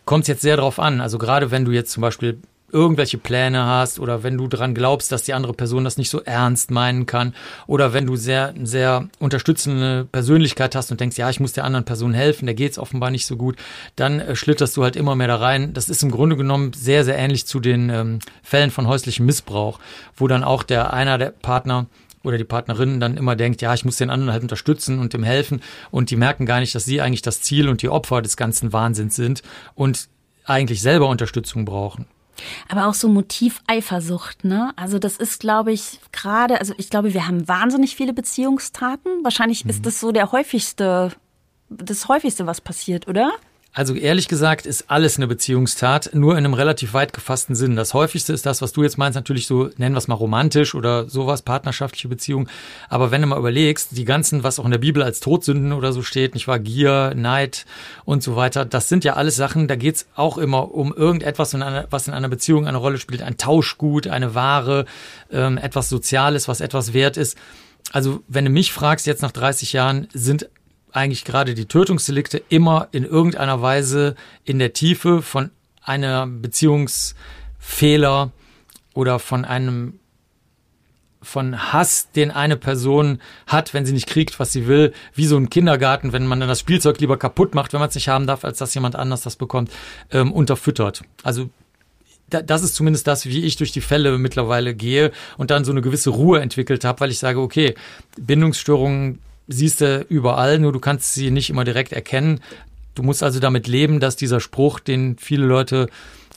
kommt 0.06 0.24
es 0.24 0.28
jetzt 0.28 0.42
sehr 0.42 0.58
drauf 0.58 0.80
an. 0.80 1.02
Also 1.02 1.18
gerade 1.18 1.52
wenn 1.52 1.66
du 1.66 1.72
jetzt 1.72 1.92
zum 1.92 2.02
Beispiel 2.02 2.40
irgendwelche 2.72 3.18
Pläne 3.18 3.66
hast 3.66 4.00
oder 4.00 4.24
wenn 4.24 4.38
du 4.38 4.48
dran 4.48 4.74
glaubst, 4.74 5.12
dass 5.12 5.24
die 5.24 5.34
andere 5.34 5.54
Person 5.54 5.84
das 5.84 5.98
nicht 5.98 6.10
so 6.10 6.22
ernst 6.22 6.72
meinen 6.72 7.06
kann 7.06 7.34
oder 7.68 7.94
wenn 7.94 8.06
du 8.06 8.16
sehr, 8.16 8.54
sehr 8.64 9.08
unterstützende 9.20 10.06
Persönlichkeit 10.12 10.76
hast 10.76 10.92
und 10.92 11.00
denkst, 11.00 11.18
ja, 11.18 11.30
ich 11.30 11.40
muss 11.40 11.54
der 11.54 11.64
anderen 11.64 11.86
Person 11.86 12.14
helfen, 12.14 12.46
der 12.46 12.56
geht's 12.56 12.78
offenbar 12.80 13.12
nicht 13.12 13.26
so 13.26 13.38
gut, 13.38 13.58
dann 13.96 14.20
äh, 14.20 14.36
schlitterst 14.36 14.76
du 14.78 14.84
halt 14.84 14.96
immer 14.96 15.16
mehr 15.16 15.28
da 15.28 15.38
rein. 15.38 15.74
Das 15.74 15.90
ist 15.90 16.04
im 16.04 16.12
Grunde 16.12 16.36
genommen 16.36 16.74
sehr, 16.74 17.04
sehr 17.04 17.18
ähnlich 17.18 17.46
zu 17.46 17.60
den 17.60 17.90
ähm, 17.90 18.20
Fällen 18.44 18.72
von 18.72 18.88
häuslichem 18.88 19.26
Missbrauch, 19.26 19.80
wo 20.16 20.28
dann 20.28 20.44
auch 20.44 20.64
der 20.64 20.94
einer 20.94 21.18
der 21.18 21.32
Partner 21.32 21.88
oder 22.24 22.38
die 22.38 22.44
Partnerin 22.44 23.00
dann 23.00 23.18
immer 23.18 23.36
denkt, 23.36 23.62
ja, 23.62 23.74
ich 23.74 23.86
muss 23.86 23.98
den 23.98 24.10
anderen 24.10 24.32
halt 24.32 24.44
unterstützen 24.44 25.00
und 25.00 25.14
dem 25.14 25.24
helfen 25.24 25.62
und 25.90 26.12
die 26.12 26.16
merken 26.16 26.46
gar 26.46 26.60
nicht, 26.60 26.76
dass 26.76 26.86
sie 26.86 27.02
eigentlich 27.02 27.22
das 27.22 27.42
Ziel 27.42 27.68
und 27.68 27.82
die 27.82 27.90
Opfer 27.90 28.22
des 28.22 28.38
ganzen 28.38 28.74
Wahnsinns 28.74 29.16
sind 29.16 29.42
und 29.76 30.08
eigentlich 30.46 30.82
selber 30.82 31.08
Unterstützung 31.08 31.66
brauchen. 31.66 32.06
Aber 32.70 32.88
auch 32.88 32.94
so 32.94 33.08
Motiv 33.08 33.62
Eifersucht, 33.68 34.44
ne? 34.44 34.74
Also 34.76 35.00
das 35.00 35.18
ist, 35.18 35.40
glaube 35.40 35.72
ich, 35.72 36.00
gerade, 36.12 36.60
also 36.60 36.74
ich 36.78 36.90
glaube, 36.90 37.14
wir 37.14 37.28
haben 37.28 37.48
wahnsinnig 37.48 37.96
viele 37.96 38.14
Beziehungstaten. 38.14 39.24
Wahrscheinlich 39.24 39.64
mhm. 39.66 39.72
ist 39.72 39.86
das 39.86 40.00
so 40.00 40.12
der 40.12 40.32
häufigste, 40.32 41.12
das 41.70 42.08
häufigste, 42.08 42.48
was 42.48 42.62
passiert, 42.62 43.08
oder? 43.08 43.32
Also 43.74 43.96
ehrlich 43.96 44.28
gesagt 44.28 44.66
ist 44.66 44.92
alles 44.92 45.16
eine 45.16 45.28
Beziehungstat, 45.28 46.10
nur 46.14 46.34
in 46.34 46.40
einem 46.40 46.54
relativ 46.54 46.94
weit 46.94 47.14
gefassten 47.14 47.56
Sinn. 47.56 47.78
Das 47.78 47.94
häufigste 47.94 48.34
ist 48.34 48.46
das, 48.46 48.62
was 48.62 48.74
du 48.74 48.84
jetzt 48.84 48.98
meinst, 48.98 49.16
natürlich 49.16 49.48
so, 49.48 49.70
nennen 49.78 49.96
wir 49.96 50.00
es 50.00 50.10
mal 50.10 50.16
romantisch 50.16 50.76
oder 50.76 51.08
sowas, 51.08 51.42
partnerschaftliche 51.42 52.10
Beziehung. 52.10 52.50
Aber 52.90 53.12
wenn 53.12 53.22
du 53.22 53.28
mal 53.28 53.40
überlegst, 53.40 53.96
die 53.96 54.04
ganzen, 54.04 54.44
was 54.44 54.60
auch 54.60 54.66
in 54.66 54.72
der 54.72 54.78
Bibel 54.78 55.02
als 55.02 55.22
Todsünden 55.22 55.72
oder 55.72 55.94
so 55.94 56.02
steht, 56.02 56.34
nicht 56.34 56.50
wahr, 56.50 56.60
Gier, 56.60 57.14
Neid 57.16 57.66
und 58.04 58.24
so 58.24 58.36
weiter, 58.36 58.66
das 58.66 58.90
sind 58.90 59.06
ja 59.06 59.14
alles 59.14 59.38
Sachen, 59.38 59.70
da 59.70 59.78
geht's 59.78 60.06
auch 60.16 60.38
immer 60.38 60.74
um 60.74 60.94
irgendetwas, 60.94 61.54
was 61.90 62.08
in 62.10 62.14
einer 62.14 62.30
Beziehung 62.30 62.68
eine 62.68 62.78
Rolle 62.78 62.98
spielt. 62.98 63.22
Ein 63.22 63.38
Tauschgut, 63.38 64.08
eine 64.08 64.36
Ware, 64.36 64.84
ähm, 65.32 65.58
etwas 65.58 65.88
Soziales, 65.88 66.50
was 66.50 66.60
etwas 66.60 66.92
wert 66.92 67.16
ist. 67.16 67.38
Also 67.94 68.22
wenn 68.28 68.44
du 68.44 68.52
mich 68.52 68.74
fragst, 68.74 69.08
jetzt 69.08 69.22
nach 69.22 69.32
30 69.32 69.72
Jahren, 69.72 70.10
sind 70.14 70.50
eigentlich 70.94 71.26
gerade 71.26 71.54
die 71.54 71.66
Tötungsdelikte 71.66 72.42
immer 72.50 72.88
in 72.92 73.04
irgendeiner 73.04 73.62
Weise 73.62 74.16
in 74.44 74.60
der 74.60 74.74
Tiefe 74.74 75.22
von 75.22 75.52
einer 75.84 76.28
Beziehungsfehler 76.28 78.32
oder 78.94 79.20
von 79.20 79.46
einem 79.46 80.00
von 81.24 81.72
Hass, 81.72 82.12
den 82.12 82.32
eine 82.32 82.58
Person 82.58 83.22
hat, 83.46 83.76
wenn 83.76 83.86
sie 83.86 83.94
nicht 83.94 84.08
kriegt, 84.08 84.40
was 84.40 84.52
sie 84.52 84.66
will, 84.66 84.92
wie 85.14 85.28
so 85.28 85.38
ein 85.38 85.52
Kindergarten, 85.52 86.14
wenn 86.14 86.26
man 86.26 86.40
dann 86.40 86.50
das 86.50 86.60
Spielzeug 86.60 87.00
lieber 87.00 87.18
kaputt 87.18 87.54
macht, 87.54 87.74
wenn 87.74 87.80
man 87.80 87.90
es 87.90 87.96
nicht 87.96 88.08
haben 88.08 88.26
darf, 88.26 88.44
als 88.44 88.58
dass 88.58 88.74
jemand 88.74 88.96
anders 88.96 89.22
das 89.22 89.36
bekommt, 89.36 89.72
ähm, 90.12 90.32
unterfüttert. 90.32 91.04
Also 91.22 91.52
das 92.32 92.64
ist 92.64 92.76
zumindest 92.76 93.08
das, 93.08 93.26
wie 93.26 93.44
ich 93.44 93.58
durch 93.58 93.74
die 93.74 93.82
Fälle 93.82 94.18
mittlerweile 94.18 94.74
gehe 94.74 95.12
und 95.38 95.52
dann 95.52 95.66
so 95.66 95.72
eine 95.72 95.82
gewisse 95.82 96.12
Ruhe 96.12 96.40
entwickelt 96.40 96.86
habe, 96.86 97.02
weil 97.02 97.12
ich 97.12 97.20
sage, 97.20 97.42
okay, 97.42 97.76
Bindungsstörungen 98.18 99.20
siehst 99.48 99.82
du 99.82 100.06
überall, 100.10 100.60
nur 100.60 100.72
du 100.72 100.80
kannst 100.80 101.14
sie 101.14 101.32
nicht 101.32 101.50
immer 101.50 101.64
direkt 101.64 101.94
erkennen. 101.94 102.40
Du 102.96 103.04
musst 103.04 103.24
also 103.24 103.40
damit 103.40 103.68
leben, 103.68 104.00
dass 104.00 104.16
dieser 104.16 104.40
Spruch, 104.40 104.80
den 104.80 105.18
viele 105.18 105.46
Leute 105.46 105.88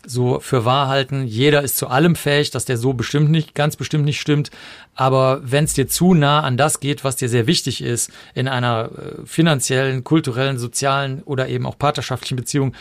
so 0.06 0.38
für 0.40 0.64
wahr 0.64 0.88
halten, 0.88 1.24
jeder 1.24 1.62
ist 1.62 1.76
zu 1.76 1.88
allem 1.88 2.14
fähig, 2.14 2.50
dass 2.50 2.64
der 2.64 2.76
so 2.76 2.92
bestimmt 2.92 3.30
nicht, 3.30 3.54
ganz 3.54 3.76
bestimmt 3.76 4.04
nicht 4.04 4.20
stimmt. 4.20 4.50
Aber 4.94 5.40
wenn 5.42 5.64
es 5.64 5.74
dir 5.74 5.88
zu 5.88 6.14
nah 6.14 6.40
an 6.40 6.56
das 6.56 6.80
geht, 6.80 7.04
was 7.04 7.16
dir 7.16 7.28
sehr 7.28 7.46
wichtig 7.46 7.82
ist, 7.82 8.10
in 8.34 8.48
einer 8.48 8.90
äh, 8.92 9.26
finanziellen, 9.26 10.04
kulturellen, 10.04 10.58
sozialen 10.58 11.22
oder 11.22 11.48
eben 11.48 11.66
auch 11.66 11.78
partnerschaftlichen 11.78 12.36
Beziehung, 12.36 12.74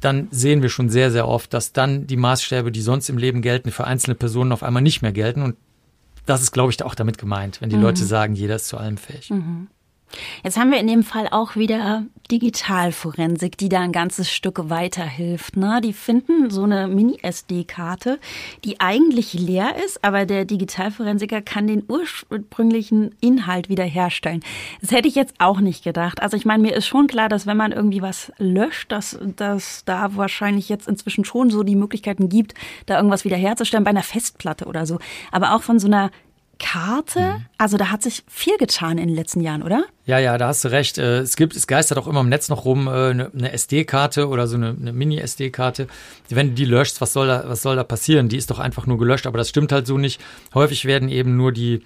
dann 0.00 0.28
sehen 0.30 0.62
wir 0.62 0.68
schon 0.68 0.88
sehr, 0.88 1.10
sehr 1.10 1.26
oft, 1.26 1.52
dass 1.54 1.72
dann 1.72 2.06
die 2.06 2.16
Maßstäbe, 2.16 2.70
die 2.70 2.82
sonst 2.82 3.08
im 3.08 3.18
Leben 3.18 3.42
gelten, 3.42 3.70
für 3.70 3.86
einzelne 3.86 4.14
Personen 4.14 4.52
auf 4.52 4.62
einmal 4.62 4.82
nicht 4.82 5.02
mehr 5.02 5.12
gelten. 5.12 5.42
Und 5.42 5.56
das 6.26 6.42
ist, 6.42 6.52
glaube 6.52 6.70
ich, 6.70 6.82
auch 6.82 6.94
damit 6.94 7.18
gemeint, 7.18 7.60
wenn 7.60 7.70
die 7.70 7.76
mhm. 7.76 7.82
Leute 7.82 8.04
sagen, 8.04 8.34
jeder 8.34 8.56
ist 8.56 8.68
zu 8.68 8.76
allem 8.76 8.96
fähig. 8.96 9.30
Mhm. 9.30 9.68
Jetzt 10.44 10.58
haben 10.58 10.70
wir 10.70 10.78
in 10.78 10.86
dem 10.86 11.02
Fall 11.02 11.28
auch 11.30 11.56
wieder 11.56 12.04
Digitalforensik, 12.30 13.56
die 13.56 13.68
da 13.68 13.80
ein 13.80 13.92
ganzes 13.92 14.30
Stück 14.30 14.68
weiterhilft. 14.68 15.56
Ne? 15.56 15.80
Die 15.82 15.92
finden 15.92 16.50
so 16.50 16.64
eine 16.64 16.88
Mini-SD-Karte, 16.88 18.18
die 18.64 18.80
eigentlich 18.80 19.34
leer 19.34 19.76
ist, 19.84 20.04
aber 20.04 20.26
der 20.26 20.44
Digitalforensiker 20.44 21.40
kann 21.42 21.66
den 21.66 21.84
ursprünglichen 21.88 23.14
Inhalt 23.20 23.68
wiederherstellen. 23.68 24.42
Das 24.80 24.90
hätte 24.90 25.08
ich 25.08 25.14
jetzt 25.14 25.34
auch 25.38 25.60
nicht 25.60 25.84
gedacht. 25.84 26.20
Also 26.20 26.36
ich 26.36 26.44
meine, 26.44 26.62
mir 26.62 26.74
ist 26.74 26.86
schon 26.86 27.06
klar, 27.06 27.28
dass 27.28 27.46
wenn 27.46 27.56
man 27.56 27.72
irgendwie 27.72 28.02
was 28.02 28.32
löscht, 28.38 28.90
dass, 28.90 29.18
dass 29.36 29.84
da 29.84 30.16
wahrscheinlich 30.16 30.68
jetzt 30.68 30.88
inzwischen 30.88 31.24
schon 31.24 31.50
so 31.50 31.62
die 31.62 31.76
Möglichkeiten 31.76 32.28
gibt, 32.28 32.54
da 32.86 32.96
irgendwas 32.96 33.24
wiederherzustellen 33.24 33.84
bei 33.84 33.90
einer 33.90 34.02
Festplatte 34.02 34.66
oder 34.66 34.86
so. 34.86 34.98
Aber 35.30 35.54
auch 35.54 35.62
von 35.62 35.78
so 35.78 35.86
einer 35.86 36.10
Karte. 36.58 37.20
Mhm. 37.20 37.46
Also 37.58 37.76
da 37.76 37.90
hat 37.90 38.02
sich 38.02 38.22
viel 38.28 38.56
getan 38.56 38.98
in 38.98 39.08
den 39.08 39.16
letzten 39.16 39.40
Jahren, 39.40 39.62
oder? 39.62 39.84
Ja, 40.06 40.18
ja, 40.18 40.38
da 40.38 40.48
hast 40.48 40.64
du 40.64 40.68
recht. 40.68 40.98
Äh, 40.98 41.18
es 41.18 41.36
gibt, 41.36 41.54
es 41.56 41.66
geistert 41.66 41.98
auch 41.98 42.06
immer 42.06 42.20
im 42.20 42.28
Netz 42.28 42.48
noch 42.48 42.64
rum, 42.64 42.86
äh, 42.86 43.10
eine 43.10 43.52
SD-Karte 43.52 44.28
oder 44.28 44.46
so 44.46 44.56
eine, 44.56 44.76
eine 44.78 44.92
Mini-SD-Karte. 44.92 45.86
Wenn 46.28 46.50
du 46.50 46.54
die 46.54 46.64
löscht, 46.64 47.00
was 47.00 47.12
soll 47.12 47.26
da, 47.26 47.44
was 47.46 47.62
soll 47.62 47.76
da 47.76 47.84
passieren? 47.84 48.28
Die 48.28 48.36
ist 48.36 48.50
doch 48.50 48.58
einfach 48.58 48.86
nur 48.86 48.98
gelöscht, 48.98 49.26
aber 49.26 49.38
das 49.38 49.48
stimmt 49.48 49.72
halt 49.72 49.86
so 49.86 49.98
nicht. 49.98 50.20
Häufig 50.54 50.84
werden 50.84 51.08
eben 51.08 51.36
nur 51.36 51.52
die 51.52 51.82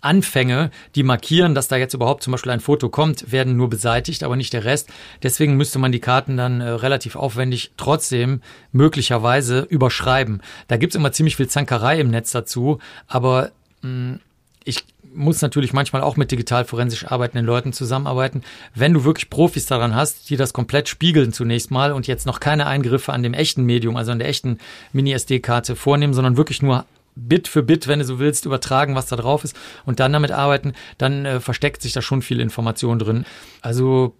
Anfänge, 0.00 0.70
die 0.94 1.02
markieren, 1.02 1.54
dass 1.54 1.68
da 1.68 1.76
jetzt 1.76 1.94
überhaupt 1.94 2.22
zum 2.22 2.32
Beispiel 2.32 2.52
ein 2.52 2.60
Foto 2.60 2.88
kommt, 2.88 3.30
werden 3.30 3.56
nur 3.56 3.70
beseitigt, 3.70 4.24
aber 4.24 4.36
nicht 4.36 4.52
der 4.52 4.64
Rest. 4.64 4.90
Deswegen 5.22 5.56
müsste 5.56 5.78
man 5.78 5.92
die 5.92 6.00
Karten 6.00 6.36
dann 6.36 6.60
äh, 6.60 6.68
relativ 6.68 7.14
aufwendig 7.16 7.72
trotzdem 7.76 8.40
möglicherweise 8.72 9.60
überschreiben. 9.60 10.42
Da 10.68 10.76
gibt's 10.76 10.96
immer 10.96 11.12
ziemlich 11.12 11.36
viel 11.36 11.48
Zankerei 11.48 12.00
im 12.00 12.10
Netz 12.10 12.32
dazu, 12.32 12.78
aber 13.06 13.52
mh, 13.82 14.18
ich 14.64 14.84
muss 15.14 15.42
natürlich 15.42 15.72
manchmal 15.72 16.02
auch 16.02 16.16
mit 16.16 16.32
digital 16.32 16.64
forensisch 16.64 17.06
arbeitenden 17.06 17.46
Leuten 17.46 17.72
zusammenarbeiten. 17.72 18.42
Wenn 18.74 18.94
du 18.94 19.04
wirklich 19.04 19.30
Profis 19.30 19.66
daran 19.66 19.94
hast, 19.94 20.28
die 20.28 20.36
das 20.36 20.52
komplett 20.52 20.88
spiegeln 20.88 21.32
zunächst 21.32 21.70
mal 21.70 21.92
und 21.92 22.06
jetzt 22.08 22.26
noch 22.26 22.40
keine 22.40 22.66
Eingriffe 22.66 23.12
an 23.12 23.22
dem 23.22 23.34
echten 23.34 23.62
Medium, 23.62 23.96
also 23.96 24.10
an 24.10 24.18
der 24.18 24.28
echten 24.28 24.58
Mini-SD-Karte 24.92 25.76
vornehmen, 25.76 26.14
sondern 26.14 26.36
wirklich 26.36 26.62
nur 26.62 26.84
Bit 27.16 27.48
für 27.48 27.62
Bit, 27.62 27.88
wenn 27.88 28.00
du 28.00 28.04
so 28.04 28.18
willst, 28.18 28.46
übertragen, 28.46 28.94
was 28.94 29.06
da 29.06 29.16
drauf 29.16 29.44
ist 29.44 29.56
und 29.84 30.00
dann 30.00 30.12
damit 30.12 30.32
arbeiten, 30.32 30.72
dann 30.98 31.24
äh, 31.24 31.40
versteckt 31.40 31.82
sich 31.82 31.92
da 31.92 32.02
schon 32.02 32.22
viel 32.22 32.40
Information 32.40 32.98
drin. 32.98 33.24
Also 33.60 34.14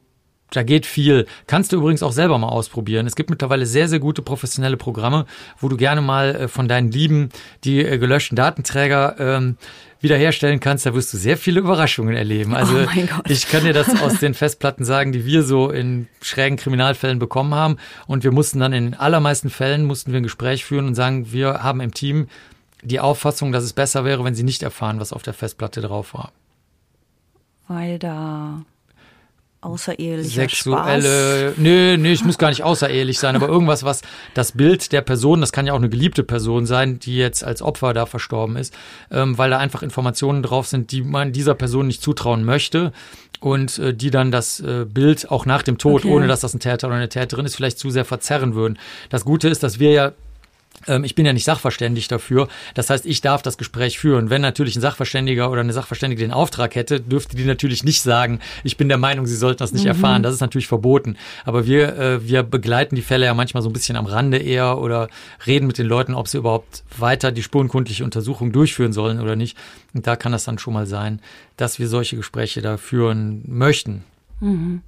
da 0.50 0.62
geht 0.62 0.86
viel. 0.86 1.26
Kannst 1.46 1.72
du 1.72 1.76
übrigens 1.76 2.02
auch 2.02 2.12
selber 2.12 2.38
mal 2.38 2.48
ausprobieren. 2.48 3.06
Es 3.06 3.16
gibt 3.16 3.30
mittlerweile 3.30 3.66
sehr, 3.66 3.88
sehr 3.88 3.98
gute 3.98 4.22
professionelle 4.22 4.76
Programme, 4.76 5.26
wo 5.58 5.68
du 5.68 5.76
gerne 5.76 6.00
mal 6.00 6.34
äh, 6.34 6.48
von 6.48 6.68
deinen 6.68 6.90
Lieben 6.90 7.30
die 7.64 7.80
äh, 7.84 7.98
gelöschten 7.98 8.36
Datenträger 8.36 9.16
ähm, 9.18 9.56
wiederherstellen 10.00 10.60
kannst. 10.60 10.86
Da 10.86 10.94
wirst 10.94 11.12
du 11.12 11.16
sehr 11.16 11.36
viele 11.36 11.60
Überraschungen 11.60 12.14
erleben. 12.14 12.52
Oh 12.52 12.56
also 12.56 12.76
oh 12.76 13.20
ich 13.28 13.48
kann 13.48 13.64
dir 13.64 13.72
das 13.72 13.88
aus 14.02 14.20
den 14.20 14.34
Festplatten 14.34 14.84
sagen, 14.84 15.12
die 15.12 15.24
wir 15.24 15.42
so 15.42 15.70
in 15.70 16.08
schrägen 16.22 16.56
Kriminalfällen 16.56 17.18
bekommen 17.18 17.54
haben. 17.54 17.78
Und 18.06 18.22
wir 18.22 18.32
mussten 18.32 18.60
dann 18.60 18.72
in 18.72 18.94
allermeisten 18.94 19.50
Fällen 19.50 19.84
mussten 19.84 20.12
wir 20.12 20.20
ein 20.20 20.24
Gespräch 20.24 20.64
führen 20.64 20.86
und 20.86 20.94
sagen, 20.94 21.32
wir 21.32 21.62
haben 21.62 21.80
im 21.80 21.92
Team 21.92 22.28
die 22.84 23.00
Auffassung, 23.00 23.52
dass 23.52 23.64
es 23.64 23.72
besser 23.72 24.04
wäre, 24.04 24.24
wenn 24.24 24.34
sie 24.34 24.42
nicht 24.44 24.62
erfahren, 24.62 25.00
was 25.00 25.12
auf 25.12 25.22
der 25.22 25.34
Festplatte 25.34 25.80
drauf 25.80 26.14
war. 26.14 26.32
Weil 27.66 27.98
da 27.98 28.62
außerehelicher 29.64 30.42
Sexuelle, 30.42 31.52
Spaß. 31.52 31.58
nö, 31.58 31.96
nö, 31.96 32.08
ich 32.10 32.24
muss 32.24 32.38
gar 32.38 32.50
nicht 32.50 32.62
außerehelich 32.62 33.18
sein, 33.18 33.34
aber 33.34 33.48
irgendwas, 33.48 33.82
was 33.82 34.02
das 34.34 34.52
Bild 34.52 34.92
der 34.92 35.00
Person, 35.00 35.40
das 35.40 35.52
kann 35.52 35.66
ja 35.66 35.72
auch 35.72 35.78
eine 35.78 35.88
geliebte 35.88 36.22
Person 36.22 36.66
sein, 36.66 36.98
die 36.98 37.16
jetzt 37.16 37.42
als 37.42 37.62
Opfer 37.62 37.94
da 37.94 38.06
verstorben 38.06 38.56
ist, 38.56 38.74
ähm, 39.10 39.38
weil 39.38 39.50
da 39.50 39.58
einfach 39.58 39.82
Informationen 39.82 40.42
drauf 40.42 40.66
sind, 40.66 40.92
die 40.92 41.02
man 41.02 41.32
dieser 41.32 41.54
Person 41.54 41.86
nicht 41.86 42.02
zutrauen 42.02 42.44
möchte 42.44 42.92
und 43.40 43.78
äh, 43.78 43.94
die 43.94 44.10
dann 44.10 44.30
das 44.30 44.60
äh, 44.60 44.84
Bild 44.84 45.30
auch 45.30 45.46
nach 45.46 45.62
dem 45.62 45.78
Tod, 45.78 46.04
okay. 46.04 46.12
ohne 46.12 46.26
dass 46.26 46.40
das 46.40 46.54
ein 46.54 46.60
Täter 46.60 46.88
oder 46.88 46.96
eine 46.96 47.08
Täterin 47.08 47.46
ist, 47.46 47.56
vielleicht 47.56 47.78
zu 47.78 47.90
sehr 47.90 48.04
verzerren 48.04 48.54
würden. 48.54 48.78
Das 49.08 49.24
Gute 49.24 49.48
ist, 49.48 49.62
dass 49.62 49.78
wir 49.78 49.92
ja 49.92 50.12
ich 51.02 51.14
bin 51.14 51.24
ja 51.24 51.32
nicht 51.32 51.44
sachverständig 51.44 52.08
dafür. 52.08 52.48
Das 52.74 52.90
heißt, 52.90 53.06
ich 53.06 53.20
darf 53.20 53.42
das 53.42 53.56
Gespräch 53.56 53.98
führen. 53.98 54.30
Wenn 54.30 54.42
natürlich 54.42 54.76
ein 54.76 54.80
Sachverständiger 54.80 55.50
oder 55.50 55.60
eine 55.60 55.72
Sachverständige 55.72 56.22
den 56.22 56.32
Auftrag 56.32 56.74
hätte, 56.74 57.00
dürfte 57.00 57.36
die 57.36 57.44
natürlich 57.44 57.84
nicht 57.84 58.02
sagen, 58.02 58.40
ich 58.64 58.76
bin 58.76 58.88
der 58.88 58.98
Meinung, 58.98 59.26
sie 59.26 59.36
sollten 59.36 59.58
das 59.58 59.72
nicht 59.72 59.84
mhm. 59.84 59.88
erfahren. 59.88 60.22
Das 60.22 60.34
ist 60.34 60.40
natürlich 60.40 60.66
verboten. 60.66 61.16
Aber 61.44 61.66
wir, 61.66 61.96
äh, 61.96 62.28
wir 62.28 62.42
begleiten 62.42 62.96
die 62.96 63.02
Fälle 63.02 63.26
ja 63.26 63.34
manchmal 63.34 63.62
so 63.62 63.70
ein 63.70 63.72
bisschen 63.72 63.96
am 63.96 64.06
Rande 64.06 64.38
eher 64.38 64.78
oder 64.78 65.08
reden 65.46 65.66
mit 65.66 65.78
den 65.78 65.86
Leuten, 65.86 66.14
ob 66.14 66.28
sie 66.28 66.38
überhaupt 66.38 66.84
weiter 66.98 67.32
die 67.32 67.42
spurenkundliche 67.42 68.04
Untersuchung 68.04 68.52
durchführen 68.52 68.92
sollen 68.92 69.20
oder 69.20 69.36
nicht. 69.36 69.56
Und 69.94 70.06
da 70.06 70.16
kann 70.16 70.32
das 70.32 70.44
dann 70.44 70.58
schon 70.58 70.74
mal 70.74 70.86
sein, 70.86 71.20
dass 71.56 71.78
wir 71.78 71.88
solche 71.88 72.16
Gespräche 72.16 72.60
da 72.60 72.76
führen 72.76 73.42
möchten. 73.46 74.04
Mhm. 74.40 74.82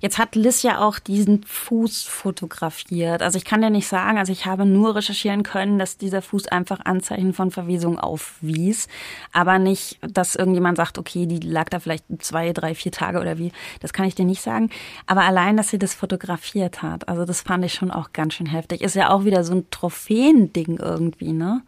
Jetzt 0.00 0.18
hat 0.18 0.34
Liz 0.34 0.62
ja 0.62 0.80
auch 0.80 0.98
diesen 0.98 1.44
Fuß 1.44 2.02
fotografiert. 2.02 3.22
Also 3.22 3.38
ich 3.38 3.44
kann 3.44 3.62
ja 3.62 3.70
nicht 3.70 3.88
sagen, 3.88 4.18
also 4.18 4.32
ich 4.32 4.46
habe 4.46 4.66
nur 4.66 4.96
recherchieren 4.96 5.42
können, 5.42 5.78
dass 5.78 5.96
dieser 5.96 6.22
Fuß 6.22 6.48
einfach 6.48 6.80
Anzeichen 6.84 7.32
von 7.32 7.50
Verwesung 7.50 7.98
aufwies, 7.98 8.88
aber 9.32 9.58
nicht, 9.58 9.98
dass 10.02 10.34
irgendjemand 10.34 10.76
sagt, 10.76 10.98
okay, 10.98 11.26
die 11.26 11.40
lag 11.40 11.68
da 11.68 11.80
vielleicht 11.80 12.04
zwei, 12.20 12.52
drei, 12.52 12.74
vier 12.74 12.92
Tage 12.92 13.20
oder 13.20 13.38
wie. 13.38 13.52
Das 13.80 13.92
kann 13.92 14.06
ich 14.06 14.14
dir 14.14 14.24
nicht 14.24 14.42
sagen. 14.42 14.70
Aber 15.06 15.22
allein, 15.22 15.56
dass 15.56 15.68
sie 15.68 15.78
das 15.78 15.94
fotografiert 15.94 16.82
hat, 16.82 17.08
also 17.08 17.24
das 17.24 17.42
fand 17.42 17.64
ich 17.64 17.74
schon 17.74 17.90
auch 17.90 18.12
ganz 18.12 18.34
schön 18.34 18.46
heftig. 18.46 18.80
Ist 18.82 18.96
ja 18.96 19.10
auch 19.10 19.24
wieder 19.24 19.44
so 19.44 19.54
ein 19.54 19.70
Trophäending 19.70 20.78
irgendwie, 20.78 21.32
ne? 21.32 21.62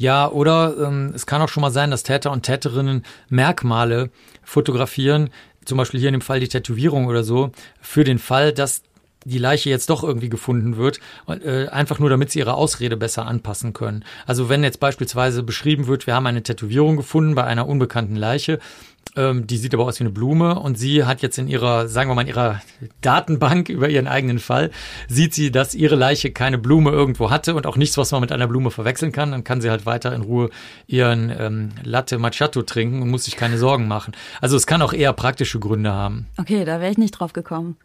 Ja, 0.00 0.30
oder 0.30 0.78
ähm, 0.78 1.12
es 1.14 1.26
kann 1.26 1.42
auch 1.42 1.50
schon 1.50 1.60
mal 1.60 1.70
sein, 1.70 1.90
dass 1.90 2.02
Täter 2.02 2.30
und 2.32 2.42
Täterinnen 2.42 3.04
Merkmale 3.28 4.10
fotografieren, 4.42 5.28
zum 5.70 5.78
Beispiel 5.78 6.00
hier 6.00 6.08
in 6.08 6.14
dem 6.14 6.20
Fall 6.20 6.40
die 6.40 6.48
Tätowierung 6.48 7.06
oder 7.06 7.22
so, 7.22 7.52
für 7.80 8.02
den 8.02 8.18
Fall, 8.18 8.52
dass 8.52 8.82
die 9.24 9.38
Leiche 9.38 9.70
jetzt 9.70 9.88
doch 9.88 10.02
irgendwie 10.02 10.28
gefunden 10.28 10.76
wird, 10.76 10.98
äh, 11.28 11.68
einfach 11.68 12.00
nur 12.00 12.10
damit 12.10 12.32
sie 12.32 12.40
ihre 12.40 12.54
Ausrede 12.54 12.96
besser 12.96 13.26
anpassen 13.26 13.72
können. 13.72 14.04
Also 14.26 14.48
wenn 14.48 14.64
jetzt 14.64 14.80
beispielsweise 14.80 15.44
beschrieben 15.44 15.86
wird, 15.86 16.08
wir 16.08 16.14
haben 16.14 16.26
eine 16.26 16.42
Tätowierung 16.42 16.96
gefunden 16.96 17.36
bei 17.36 17.44
einer 17.44 17.68
unbekannten 17.68 18.16
Leiche, 18.16 18.58
ähm, 19.16 19.46
die 19.46 19.56
sieht 19.56 19.74
aber 19.74 19.84
aus 19.84 19.98
wie 19.98 20.04
eine 20.04 20.10
Blume 20.10 20.58
und 20.58 20.78
sie 20.78 21.04
hat 21.04 21.22
jetzt 21.22 21.38
in 21.38 21.48
ihrer, 21.48 21.88
sagen 21.88 22.10
wir 22.10 22.14
mal, 22.14 22.22
in 22.22 22.28
ihrer 22.28 22.60
Datenbank 23.00 23.68
über 23.68 23.88
ihren 23.88 24.06
eigenen 24.06 24.38
Fall, 24.38 24.70
sieht 25.08 25.34
sie, 25.34 25.50
dass 25.50 25.74
ihre 25.74 25.96
Leiche 25.96 26.30
keine 26.30 26.58
Blume 26.58 26.90
irgendwo 26.90 27.30
hatte 27.30 27.54
und 27.54 27.66
auch 27.66 27.76
nichts, 27.76 27.96
was 27.98 28.12
man 28.12 28.20
mit 28.20 28.32
einer 28.32 28.46
Blume 28.46 28.70
verwechseln 28.70 29.12
kann. 29.12 29.32
Dann 29.32 29.44
kann 29.44 29.60
sie 29.60 29.70
halt 29.70 29.86
weiter 29.86 30.14
in 30.14 30.22
Ruhe 30.22 30.50
ihren 30.86 31.32
ähm, 31.36 31.70
Latte 31.82 32.18
Macchiato 32.18 32.62
trinken 32.62 33.02
und 33.02 33.10
muss 33.10 33.24
sich 33.24 33.36
keine 33.36 33.58
Sorgen 33.58 33.88
machen. 33.88 34.14
Also 34.40 34.56
es 34.56 34.66
kann 34.66 34.82
auch 34.82 34.92
eher 34.92 35.12
praktische 35.12 35.58
Gründe 35.58 35.92
haben. 35.92 36.26
Okay, 36.36 36.64
da 36.64 36.80
wäre 36.80 36.90
ich 36.90 36.98
nicht 36.98 37.12
drauf 37.12 37.32
gekommen. 37.32 37.76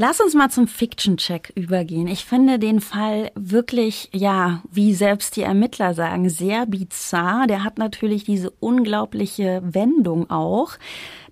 Lass 0.00 0.20
uns 0.20 0.34
mal 0.34 0.48
zum 0.48 0.68
Fiction-Check 0.68 1.50
übergehen. 1.56 2.06
Ich 2.06 2.24
finde 2.24 2.60
den 2.60 2.80
Fall 2.80 3.32
wirklich, 3.34 4.08
ja, 4.12 4.62
wie 4.70 4.94
selbst 4.94 5.34
die 5.34 5.42
Ermittler 5.42 5.92
sagen, 5.92 6.30
sehr 6.30 6.66
bizarr. 6.66 7.48
Der 7.48 7.64
hat 7.64 7.78
natürlich 7.78 8.22
diese 8.22 8.50
unglaubliche 8.60 9.60
Wendung 9.64 10.30
auch. 10.30 10.74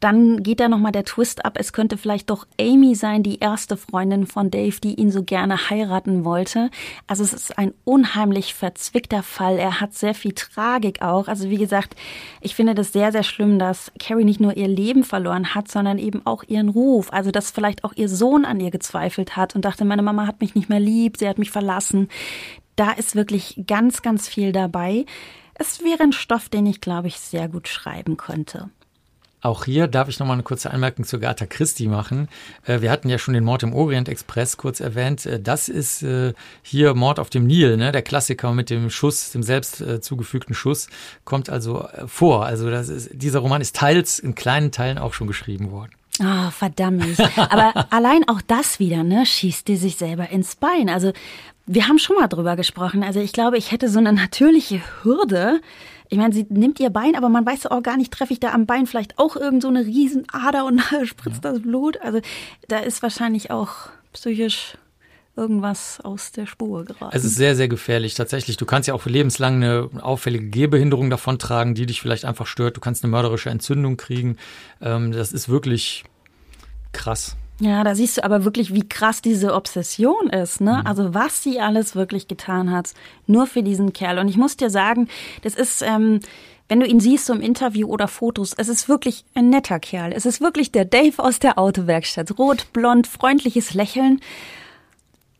Dann 0.00 0.42
geht 0.42 0.60
da 0.60 0.68
nochmal 0.68 0.92
der 0.92 1.04
Twist 1.04 1.44
ab. 1.44 1.56
Es 1.58 1.72
könnte 1.72 1.96
vielleicht 1.96 2.30
doch 2.30 2.46
Amy 2.60 2.94
sein, 2.94 3.22
die 3.22 3.38
erste 3.38 3.76
Freundin 3.76 4.26
von 4.26 4.50
Dave, 4.50 4.78
die 4.80 4.94
ihn 4.94 5.10
so 5.10 5.22
gerne 5.22 5.70
heiraten 5.70 6.24
wollte. 6.24 6.70
Also 7.06 7.24
es 7.24 7.32
ist 7.32 7.58
ein 7.58 7.72
unheimlich 7.84 8.54
verzwickter 8.54 9.22
Fall. 9.22 9.58
Er 9.58 9.80
hat 9.80 9.94
sehr 9.94 10.14
viel 10.14 10.32
Tragik 10.32 11.02
auch. 11.02 11.28
Also 11.28 11.50
wie 11.50 11.58
gesagt, 11.58 11.96
ich 12.40 12.54
finde 12.54 12.74
das 12.74 12.92
sehr, 12.92 13.12
sehr 13.12 13.22
schlimm, 13.22 13.58
dass 13.58 13.92
Carrie 13.98 14.24
nicht 14.24 14.40
nur 14.40 14.56
ihr 14.56 14.68
Leben 14.68 15.04
verloren 15.04 15.54
hat, 15.54 15.68
sondern 15.68 15.98
eben 15.98 16.24
auch 16.26 16.44
ihren 16.44 16.68
Ruf. 16.68 17.12
Also 17.12 17.30
dass 17.30 17.50
vielleicht 17.50 17.84
auch 17.84 17.92
ihr 17.96 18.08
Sohn 18.08 18.44
an 18.44 18.60
ihr 18.60 18.70
gezweifelt 18.70 19.36
hat 19.36 19.54
und 19.54 19.64
dachte, 19.64 19.84
meine 19.84 20.02
Mama 20.02 20.26
hat 20.26 20.40
mich 20.40 20.54
nicht 20.54 20.68
mehr 20.68 20.80
lieb, 20.80 21.16
sie 21.16 21.28
hat 21.28 21.38
mich 21.38 21.50
verlassen. 21.50 22.08
Da 22.76 22.92
ist 22.92 23.16
wirklich 23.16 23.62
ganz, 23.66 24.02
ganz 24.02 24.28
viel 24.28 24.52
dabei. 24.52 25.06
Es 25.54 25.82
wäre 25.82 26.02
ein 26.02 26.12
Stoff, 26.12 26.50
den 26.50 26.66
ich, 26.66 26.82
glaube 26.82 27.08
ich, 27.08 27.18
sehr 27.18 27.48
gut 27.48 27.68
schreiben 27.68 28.18
könnte. 28.18 28.70
Auch 29.42 29.64
hier 29.64 29.86
darf 29.86 30.08
ich 30.08 30.18
noch 30.18 30.26
mal 30.26 30.32
eine 30.32 30.42
kurze 30.42 30.70
Anmerkung 30.70 31.04
zu 31.04 31.20
Gata 31.20 31.46
Christi 31.46 31.88
machen. 31.88 32.28
Äh, 32.64 32.80
wir 32.80 32.90
hatten 32.90 33.08
ja 33.08 33.18
schon 33.18 33.34
den 33.34 33.44
Mord 33.44 33.62
im 33.62 33.74
Orient 33.74 34.08
Express 34.08 34.56
kurz 34.56 34.80
erwähnt. 34.80 35.26
Äh, 35.26 35.40
das 35.40 35.68
ist 35.68 36.02
äh, 36.02 36.32
hier 36.62 36.94
Mord 36.94 37.20
auf 37.20 37.30
dem 37.30 37.46
Nil, 37.46 37.76
ne? 37.76 37.92
der 37.92 38.02
Klassiker 38.02 38.52
mit 38.52 38.70
dem 38.70 38.90
Schuss, 38.90 39.32
dem 39.32 39.42
selbst 39.42 39.84
zugefügten 40.00 40.54
Schuss, 40.54 40.88
kommt 41.24 41.50
also 41.50 41.86
vor. 42.06 42.46
Also 42.46 42.68
ist, 42.68 43.10
dieser 43.12 43.40
Roman 43.40 43.60
ist 43.60 43.76
teils 43.76 44.18
in 44.18 44.34
kleinen 44.34 44.72
Teilen 44.72 44.98
auch 44.98 45.12
schon 45.12 45.26
geschrieben 45.26 45.70
worden. 45.70 45.92
Ah, 46.20 46.48
oh, 46.48 46.50
verdammt. 46.50 47.04
Aber 47.36 47.86
allein 47.90 48.26
auch 48.28 48.40
das 48.40 48.78
wieder, 48.78 49.02
ne, 49.02 49.26
schießt 49.26 49.68
die 49.68 49.76
sich 49.76 49.96
selber 49.96 50.30
ins 50.30 50.56
Bein. 50.56 50.88
Also 50.88 51.12
wir 51.66 51.88
haben 51.88 51.98
schon 51.98 52.16
mal 52.16 52.28
drüber 52.28 52.56
gesprochen. 52.56 53.02
Also 53.02 53.20
ich 53.20 53.32
glaube, 53.32 53.58
ich 53.58 53.72
hätte 53.72 53.88
so 53.88 53.98
eine 53.98 54.12
natürliche 54.12 54.80
Hürde, 55.02 55.60
ich 56.08 56.18
meine, 56.18 56.34
sie 56.34 56.46
nimmt 56.48 56.80
ihr 56.80 56.90
Bein, 56.90 57.16
aber 57.16 57.28
man 57.28 57.44
weiß 57.44 57.66
auch 57.66 57.82
gar 57.82 57.96
nicht, 57.96 58.12
treffe 58.12 58.32
ich 58.32 58.40
da 58.40 58.52
am 58.52 58.66
Bein 58.66 58.86
vielleicht 58.86 59.18
auch 59.18 59.36
irgend 59.36 59.62
so 59.62 59.68
eine 59.68 59.84
Riesenader 59.84 60.64
und 60.64 60.80
spritzt 61.04 61.44
ja. 61.44 61.52
das 61.52 61.62
Blut. 61.62 62.00
Also 62.00 62.20
da 62.68 62.78
ist 62.78 63.02
wahrscheinlich 63.02 63.50
auch 63.50 63.88
psychisch 64.12 64.76
irgendwas 65.36 66.00
aus 66.00 66.32
der 66.32 66.46
Spur 66.46 66.84
geraten. 66.84 67.14
Es 67.14 67.24
ist 67.24 67.34
sehr, 67.34 67.54
sehr 67.54 67.68
gefährlich. 67.68 68.14
Tatsächlich, 68.14 68.56
du 68.56 68.64
kannst 68.64 68.88
ja 68.88 68.94
auch 68.94 69.04
lebenslang 69.04 69.56
eine 69.56 69.90
auffällige 70.00 70.46
Gehbehinderung 70.46 71.10
davon 71.10 71.38
tragen, 71.38 71.74
die 71.74 71.86
dich 71.86 72.00
vielleicht 72.00 72.24
einfach 72.24 72.46
stört. 72.46 72.76
Du 72.76 72.80
kannst 72.80 73.04
eine 73.04 73.10
mörderische 73.10 73.50
Entzündung 73.50 73.96
kriegen. 73.96 74.38
Ähm, 74.80 75.12
das 75.12 75.32
ist 75.32 75.48
wirklich 75.48 76.04
krass. 76.92 77.36
Ja, 77.58 77.84
da 77.84 77.94
siehst 77.94 78.18
du 78.18 78.24
aber 78.24 78.44
wirklich, 78.44 78.74
wie 78.74 78.86
krass 78.86 79.22
diese 79.22 79.54
Obsession 79.54 80.28
ist, 80.28 80.60
ne? 80.60 80.80
Mhm. 80.80 80.86
Also 80.86 81.14
was 81.14 81.42
sie 81.42 81.60
alles 81.60 81.96
wirklich 81.96 82.28
getan 82.28 82.70
hat, 82.70 82.92
nur 83.26 83.46
für 83.46 83.62
diesen 83.62 83.92
Kerl. 83.92 84.18
Und 84.18 84.28
ich 84.28 84.36
muss 84.36 84.56
dir 84.56 84.68
sagen, 84.68 85.08
das 85.42 85.54
ist, 85.54 85.80
ähm, 85.82 86.20
wenn 86.68 86.80
du 86.80 86.86
ihn 86.86 87.00
siehst 87.00 87.26
so 87.26 87.32
im 87.32 87.40
Interview 87.40 87.88
oder 87.88 88.08
Fotos, 88.08 88.52
es 88.52 88.68
ist 88.68 88.88
wirklich 88.88 89.24
ein 89.34 89.48
netter 89.48 89.78
Kerl. 89.78 90.12
Es 90.12 90.26
ist 90.26 90.40
wirklich 90.40 90.70
der 90.70 90.84
Dave 90.84 91.18
aus 91.18 91.38
der 91.38 91.58
Autowerkstatt. 91.58 92.38
Rot, 92.38 92.66
blond, 92.72 93.06
freundliches 93.06 93.72
Lächeln. 93.72 94.20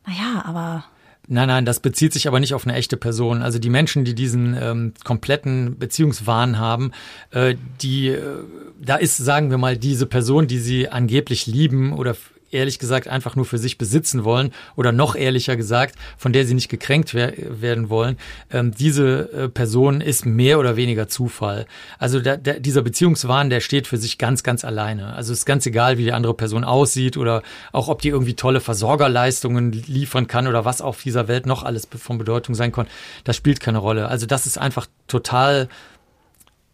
Naja, 0.06 0.42
aber 0.46 0.84
Nein, 1.28 1.48
nein, 1.48 1.64
das 1.64 1.80
bezieht 1.80 2.12
sich 2.12 2.28
aber 2.28 2.38
nicht 2.38 2.54
auf 2.54 2.66
eine 2.66 2.76
echte 2.76 2.96
Person. 2.96 3.42
Also 3.42 3.58
die 3.58 3.70
Menschen, 3.70 4.04
die 4.04 4.14
diesen 4.14 4.56
ähm, 4.60 4.92
kompletten 5.02 5.76
Beziehungswahn 5.76 6.58
haben, 6.58 6.92
äh, 7.32 7.56
die, 7.82 8.08
äh, 8.08 8.44
da 8.80 8.96
ist, 8.96 9.16
sagen 9.16 9.50
wir 9.50 9.58
mal, 9.58 9.76
diese 9.76 10.06
Person, 10.06 10.46
die 10.46 10.58
sie 10.58 10.88
angeblich 10.88 11.46
lieben 11.46 11.92
oder 11.92 12.14
ehrlich 12.50 12.78
gesagt 12.78 13.08
einfach 13.08 13.36
nur 13.36 13.44
für 13.44 13.58
sich 13.58 13.78
besitzen 13.78 14.24
wollen 14.24 14.52
oder 14.76 14.92
noch 14.92 15.16
ehrlicher 15.16 15.56
gesagt, 15.56 15.96
von 16.16 16.32
der 16.32 16.46
sie 16.46 16.54
nicht 16.54 16.68
gekränkt 16.68 17.14
wer 17.14 17.32
werden 17.36 17.88
wollen, 17.88 18.16
ähm, 18.50 18.72
diese 18.72 19.32
äh, 19.32 19.48
Person 19.48 20.00
ist 20.00 20.26
mehr 20.26 20.58
oder 20.58 20.76
weniger 20.76 21.08
Zufall. 21.08 21.66
Also 21.98 22.20
da, 22.20 22.36
da, 22.36 22.54
dieser 22.54 22.82
Beziehungswahn, 22.82 23.50
der 23.50 23.60
steht 23.60 23.86
für 23.86 23.96
sich 23.96 24.18
ganz, 24.18 24.42
ganz 24.42 24.64
alleine. 24.64 25.14
Also 25.14 25.32
es 25.32 25.40
ist 25.40 25.46
ganz 25.46 25.66
egal, 25.66 25.98
wie 25.98 26.04
die 26.04 26.12
andere 26.12 26.34
Person 26.34 26.64
aussieht 26.64 27.16
oder 27.16 27.42
auch 27.72 27.88
ob 27.88 28.02
die 28.02 28.08
irgendwie 28.08 28.34
tolle 28.34 28.60
Versorgerleistungen 28.60 29.72
liefern 29.72 30.26
kann 30.26 30.46
oder 30.46 30.64
was 30.64 30.80
auf 30.80 31.02
dieser 31.02 31.28
Welt 31.28 31.46
noch 31.46 31.62
alles 31.62 31.88
von 31.96 32.18
Bedeutung 32.18 32.54
sein 32.54 32.72
kann. 32.72 32.86
Das 33.24 33.36
spielt 33.36 33.60
keine 33.60 33.78
Rolle. 33.78 34.08
Also 34.08 34.26
das 34.26 34.46
ist 34.46 34.58
einfach 34.58 34.86
total 35.08 35.68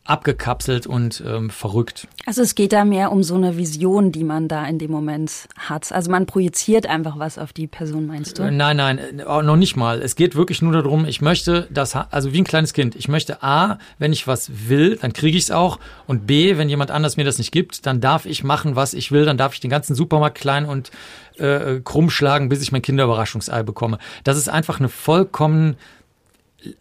abgekapselt 0.05 0.89
und 0.89 1.23
ähm, 1.25 1.49
verrückt. 1.49 2.09
Also 2.27 2.43
es 2.43 2.57
geht 2.57 2.73
da 2.73 2.85
mehr 2.85 3.13
um 3.13 3.23
so 3.23 3.37
eine 3.37 3.57
Vision, 3.57 4.11
die 4.11 4.25
man 4.25 4.49
da 4.49 4.67
in 4.67 4.79
dem 4.79 4.91
Moment 4.91 5.47
hat. 5.57 5.93
Also 5.93 6.11
man 6.11 6.27
projiziert 6.27 6.87
einfach 6.87 7.21
was 7.21 7.39
auf 7.39 7.53
die 7.53 7.69
Person, 7.69 8.07
meinst 8.07 8.39
du? 8.39 8.43
Äh, 8.43 8.51
nein, 8.51 8.79
nein, 8.79 8.99
äh, 8.99 9.43
noch 9.43 9.57
nicht 9.57 9.77
mal. 9.77 10.03
Es 10.03 10.17
geht 10.17 10.35
wirklich 10.35 10.61
nur 10.61 10.73
darum, 10.73 11.05
ich 11.05 11.21
möchte 11.21 11.69
das, 11.71 11.95
also 11.95 12.33
wie 12.33 12.41
ein 12.41 12.45
kleines 12.45 12.73
Kind, 12.73 12.97
ich 12.97 13.07
möchte 13.07 13.45
A, 13.45 13.79
wenn 13.99 14.13
ich 14.13 14.27
was 14.27 14.69
will, 14.69 14.99
dann 15.01 15.13
kriege 15.13 15.39
ich 15.39 15.45
es 15.45 15.51
auch 15.53 15.79
und 16.09 16.27
B, 16.27 16.59
wenn 16.59 16.69
jemand 16.69 16.91
anders 16.91 17.17
mir 17.17 17.25
das 17.25 17.39
nicht 17.39 17.53
gibt, 17.53 17.87
dann 17.87 18.01
darf 18.01 18.27
ich 18.27 18.43
machen, 18.43 18.75
was 18.75 18.95
ich 18.95 19.13
will, 19.13 19.25
dann 19.25 19.37
darf 19.37 19.55
ich 19.55 19.61
den 19.61 19.71
ganzen 19.71 19.95
Supermarkt 19.95 20.37
klein 20.37 20.67
und 20.67 20.91
äh, 21.39 21.81
krumm 21.83 22.11
schlagen, 22.11 22.49
bis 22.49 22.61
ich 22.61 22.73
mein 22.73 22.83
Kinderüberraschungsei 22.83 23.63
bekomme. 23.63 23.99
Das 24.25 24.37
ist 24.37 24.49
einfach 24.49 24.81
eine 24.81 24.89
vollkommen 24.89 25.77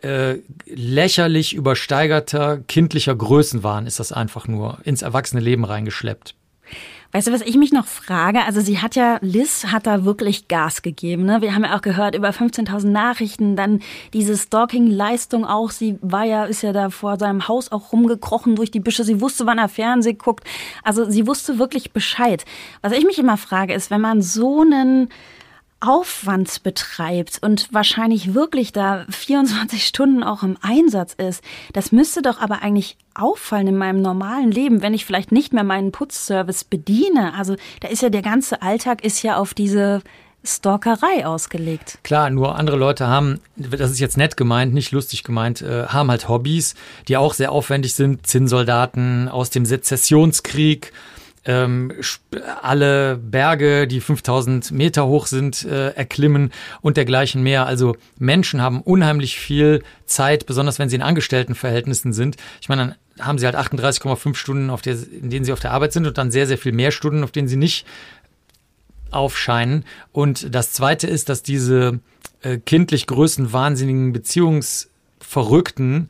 äh, 0.01 0.37
lächerlich 0.65 1.53
übersteigerter 1.53 2.59
kindlicher 2.67 3.15
Größenwahn 3.15 3.87
ist 3.87 3.99
das 3.99 4.11
einfach 4.11 4.47
nur 4.47 4.79
ins 4.83 5.01
erwachsene 5.01 5.41
Leben 5.41 5.65
reingeschleppt. 5.65 6.35
Weißt 7.13 7.27
du, 7.27 7.33
was 7.33 7.41
ich 7.41 7.57
mich 7.57 7.73
noch 7.73 7.87
frage? 7.87 8.45
Also 8.45 8.61
sie 8.61 8.79
hat 8.79 8.95
ja, 8.95 9.17
Liz 9.21 9.65
hat 9.65 9.85
da 9.85 10.05
wirklich 10.05 10.47
Gas 10.47 10.81
gegeben. 10.81 11.25
Ne? 11.25 11.41
Wir 11.41 11.53
haben 11.53 11.65
ja 11.65 11.75
auch 11.75 11.81
gehört 11.81 12.15
über 12.15 12.29
15.000 12.29 12.87
Nachrichten, 12.87 13.57
dann 13.57 13.81
diese 14.13 14.37
Stalking-Leistung 14.37 15.45
auch. 15.45 15.71
Sie 15.71 15.97
war 16.01 16.23
ja, 16.23 16.45
ist 16.45 16.63
ja 16.63 16.71
da 16.71 16.89
vor 16.89 17.19
seinem 17.19 17.49
Haus 17.49 17.69
auch 17.69 17.91
rumgekrochen 17.91 18.55
durch 18.55 18.71
die 18.71 18.79
Büsche. 18.79 19.03
Sie 19.03 19.19
wusste, 19.19 19.45
wann 19.45 19.57
er 19.57 19.67
Fernsehen 19.67 20.17
guckt. 20.17 20.45
Also 20.83 21.09
sie 21.09 21.27
wusste 21.27 21.59
wirklich 21.59 21.91
Bescheid. 21.91 22.45
Was 22.81 22.93
ich 22.93 23.03
mich 23.03 23.19
immer 23.19 23.35
frage, 23.35 23.73
ist, 23.73 23.91
wenn 23.91 24.01
man 24.01 24.21
so 24.21 24.61
einen 24.61 25.09
Aufwand 25.81 26.63
betreibt 26.63 27.39
und 27.41 27.67
wahrscheinlich 27.71 28.33
wirklich 28.33 28.71
da 28.71 29.05
24 29.09 29.85
Stunden 29.87 30.23
auch 30.23 30.43
im 30.43 30.57
Einsatz 30.61 31.13
ist, 31.13 31.43
das 31.73 31.91
müsste 31.91 32.21
doch 32.21 32.39
aber 32.39 32.61
eigentlich 32.61 32.97
auffallen 33.13 33.67
in 33.67 33.77
meinem 33.77 34.01
normalen 34.01 34.51
Leben, 34.51 34.81
wenn 34.81 34.93
ich 34.93 35.05
vielleicht 35.05 35.31
nicht 35.31 35.53
mehr 35.53 35.63
meinen 35.63 35.91
Putzservice 35.91 36.63
bediene. 36.63 37.33
Also 37.33 37.55
da 37.81 37.89
ist 37.89 38.01
ja 38.01 38.09
der 38.09 38.21
ganze 38.21 38.61
Alltag 38.61 39.03
ist 39.03 39.21
ja 39.23 39.37
auf 39.37 39.53
diese 39.53 40.01
Stalkerei 40.43 41.25
ausgelegt. 41.25 41.99
Klar, 42.03 42.29
nur 42.29 42.55
andere 42.55 42.77
Leute 42.77 43.07
haben, 43.07 43.39
das 43.55 43.91
ist 43.91 43.99
jetzt 43.99 44.17
nett 44.17 44.37
gemeint, 44.37 44.73
nicht 44.73 44.91
lustig 44.91 45.23
gemeint, 45.23 45.61
äh, 45.61 45.87
haben 45.87 46.09
halt 46.09 46.29
Hobbys, 46.29 46.75
die 47.07 47.17
auch 47.17 47.33
sehr 47.33 47.51
aufwendig 47.51 47.93
sind. 47.93 48.25
Zinnsoldaten 48.25 49.29
aus 49.29 49.51
dem 49.51 49.65
Sezessionskrieg, 49.65 50.93
ähm, 51.45 51.91
alle 52.61 53.17
Berge, 53.17 53.87
die 53.87 53.99
5000 53.99 54.71
Meter 54.71 55.07
hoch 55.07 55.25
sind, 55.25 55.65
äh, 55.65 55.89
erklimmen 55.89 56.51
und 56.81 56.97
dergleichen 56.97 57.41
mehr. 57.41 57.65
Also 57.65 57.95
Menschen 58.19 58.61
haben 58.61 58.81
unheimlich 58.81 59.39
viel 59.39 59.83
Zeit, 60.05 60.45
besonders 60.45 60.77
wenn 60.77 60.89
sie 60.89 60.97
in 60.97 61.01
Angestelltenverhältnissen 61.01 62.13
sind. 62.13 62.37
Ich 62.61 62.69
meine, 62.69 62.95
dann 63.17 63.25
haben 63.25 63.37
sie 63.39 63.45
halt 63.45 63.55
38,5 63.55 64.35
Stunden, 64.35 64.69
auf 64.69 64.81
der, 64.81 64.93
in 64.93 65.29
denen 65.29 65.45
sie 65.45 65.53
auf 65.53 65.59
der 65.59 65.71
Arbeit 65.71 65.93
sind 65.93 66.05
und 66.05 66.17
dann 66.17 66.31
sehr, 66.31 66.47
sehr 66.47 66.57
viel 66.57 66.73
mehr 66.73 66.91
Stunden, 66.91 67.23
auf 67.23 67.31
denen 67.31 67.47
sie 67.47 67.57
nicht 67.57 67.85
aufscheinen. 69.09 69.83
Und 70.11 70.53
das 70.53 70.73
Zweite 70.73 71.07
ist, 71.07 71.29
dass 71.29 71.43
diese 71.43 71.99
äh, 72.41 72.57
kindlich 72.57 73.07
größten 73.07 73.51
wahnsinnigen 73.51 74.13
Beziehungsverrückten 74.13 76.07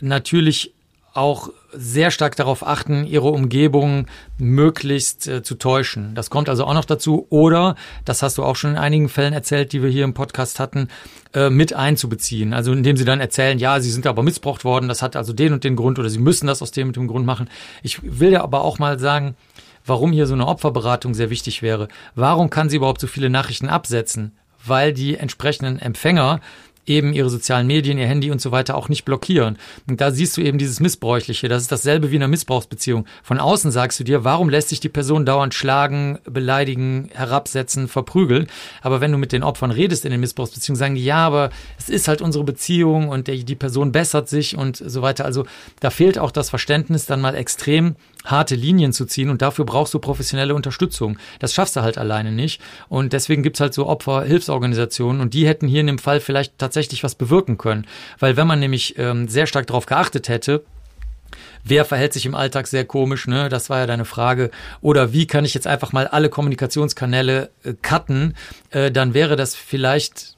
natürlich 0.00 0.74
auch 1.14 1.50
sehr 1.72 2.10
stark 2.10 2.36
darauf 2.36 2.66
achten, 2.66 3.06
ihre 3.06 3.28
Umgebung 3.28 4.06
möglichst 4.38 5.28
äh, 5.28 5.42
zu 5.42 5.56
täuschen. 5.56 6.14
Das 6.14 6.30
kommt 6.30 6.48
also 6.48 6.64
auch 6.64 6.74
noch 6.74 6.84
dazu. 6.84 7.26
Oder, 7.30 7.76
das 8.04 8.22
hast 8.22 8.38
du 8.38 8.44
auch 8.44 8.56
schon 8.56 8.72
in 8.72 8.78
einigen 8.78 9.08
Fällen 9.08 9.32
erzählt, 9.32 9.72
die 9.72 9.82
wir 9.82 9.90
hier 9.90 10.04
im 10.04 10.14
Podcast 10.14 10.58
hatten, 10.58 10.88
äh, 11.34 11.50
mit 11.50 11.74
einzubeziehen. 11.74 12.54
Also 12.54 12.72
indem 12.72 12.96
sie 12.96 13.04
dann 13.04 13.20
erzählen, 13.20 13.58
ja, 13.58 13.80
sie 13.80 13.90
sind 13.90 14.06
aber 14.06 14.22
missbraucht 14.22 14.64
worden, 14.64 14.88
das 14.88 15.02
hat 15.02 15.16
also 15.16 15.32
den 15.32 15.52
und 15.52 15.64
den 15.64 15.76
Grund 15.76 15.98
oder 15.98 16.08
sie 16.08 16.18
müssen 16.18 16.46
das 16.46 16.62
aus 16.62 16.70
dem 16.70 16.88
und 16.88 16.96
dem 16.96 17.08
Grund 17.08 17.26
machen. 17.26 17.48
Ich 17.82 18.00
will 18.02 18.32
ja 18.32 18.42
aber 18.42 18.62
auch 18.64 18.78
mal 18.78 18.98
sagen, 18.98 19.36
warum 19.84 20.12
hier 20.12 20.26
so 20.26 20.34
eine 20.34 20.46
Opferberatung 20.46 21.14
sehr 21.14 21.30
wichtig 21.30 21.62
wäre. 21.62 21.88
Warum 22.14 22.50
kann 22.50 22.70
sie 22.70 22.76
überhaupt 22.76 23.00
so 23.00 23.06
viele 23.06 23.30
Nachrichten 23.30 23.68
absetzen? 23.68 24.36
Weil 24.64 24.92
die 24.92 25.16
entsprechenden 25.16 25.78
Empfänger 25.78 26.40
eben 26.86 27.12
ihre 27.12 27.30
sozialen 27.30 27.66
Medien, 27.66 27.98
ihr 27.98 28.06
Handy 28.06 28.30
und 28.30 28.40
so 28.40 28.50
weiter 28.50 28.76
auch 28.76 28.88
nicht 28.88 29.04
blockieren. 29.04 29.56
Und 29.88 30.00
da 30.00 30.10
siehst 30.10 30.36
du 30.36 30.40
eben 30.40 30.58
dieses 30.58 30.80
Missbräuchliche. 30.80 31.48
Das 31.48 31.62
ist 31.62 31.70
dasselbe 31.70 32.10
wie 32.10 32.16
in 32.16 32.22
einer 32.22 32.28
Missbrauchsbeziehung. 32.28 33.06
Von 33.22 33.38
außen 33.38 33.70
sagst 33.70 34.00
du 34.00 34.04
dir, 34.04 34.24
warum 34.24 34.48
lässt 34.48 34.70
sich 34.70 34.80
die 34.80 34.88
Person 34.88 35.24
dauernd 35.24 35.54
schlagen, 35.54 36.18
beleidigen, 36.24 37.08
herabsetzen, 37.12 37.88
verprügeln? 37.88 38.48
Aber 38.80 39.00
wenn 39.00 39.12
du 39.12 39.18
mit 39.18 39.32
den 39.32 39.44
Opfern 39.44 39.70
redest 39.70 40.04
in 40.04 40.10
den 40.10 40.20
Missbrauchsbeziehungen, 40.20 40.78
sagen 40.78 40.94
die, 40.96 41.04
ja, 41.04 41.24
aber 41.26 41.50
es 41.78 41.88
ist 41.88 42.08
halt 42.08 42.20
unsere 42.20 42.44
Beziehung 42.44 43.08
und 43.08 43.28
die 43.28 43.54
Person 43.54 43.92
bessert 43.92 44.28
sich 44.28 44.56
und 44.56 44.76
so 44.76 45.02
weiter. 45.02 45.24
Also 45.24 45.46
da 45.80 45.90
fehlt 45.90 46.18
auch 46.18 46.32
das 46.32 46.50
Verständnis, 46.50 47.06
dann 47.06 47.20
mal 47.20 47.34
extrem 47.34 47.94
harte 48.24 48.54
Linien 48.54 48.92
zu 48.92 49.06
ziehen 49.06 49.30
und 49.30 49.42
dafür 49.42 49.64
brauchst 49.64 49.94
du 49.94 49.98
professionelle 49.98 50.54
Unterstützung. 50.54 51.18
Das 51.38 51.54
schaffst 51.54 51.76
du 51.76 51.82
halt 51.82 51.98
alleine 51.98 52.32
nicht. 52.32 52.60
Und 52.88 53.12
deswegen 53.12 53.42
gibt's 53.42 53.60
halt 53.60 53.74
so 53.74 53.86
Opferhilfsorganisationen 53.86 55.20
und 55.20 55.34
die 55.34 55.46
hätten 55.46 55.68
hier 55.68 55.80
in 55.80 55.86
dem 55.86 55.98
Fall 55.98 56.20
vielleicht 56.20 56.58
tatsächlich 56.58 57.04
was 57.04 57.14
bewirken 57.14 57.58
können. 57.58 57.86
Weil 58.18 58.36
wenn 58.36 58.46
man 58.46 58.60
nämlich 58.60 58.98
ähm, 58.98 59.28
sehr 59.28 59.46
stark 59.46 59.66
darauf 59.66 59.86
geachtet 59.86 60.28
hätte, 60.28 60.64
Wer 61.64 61.84
verhält 61.84 62.12
sich 62.12 62.26
im 62.26 62.34
Alltag 62.34 62.66
sehr 62.66 62.84
komisch, 62.84 63.28
ne? 63.28 63.48
Das 63.48 63.70
war 63.70 63.78
ja 63.78 63.86
deine 63.86 64.04
Frage. 64.04 64.50
Oder 64.80 65.12
wie 65.12 65.26
kann 65.26 65.44
ich 65.44 65.54
jetzt 65.54 65.66
einfach 65.68 65.92
mal 65.92 66.08
alle 66.08 66.28
Kommunikationskanäle 66.28 67.50
äh, 67.62 67.74
cutten? 67.80 68.34
Äh, 68.70 68.90
dann 68.90 69.14
wäre 69.14 69.36
das 69.36 69.54
vielleicht 69.54 70.36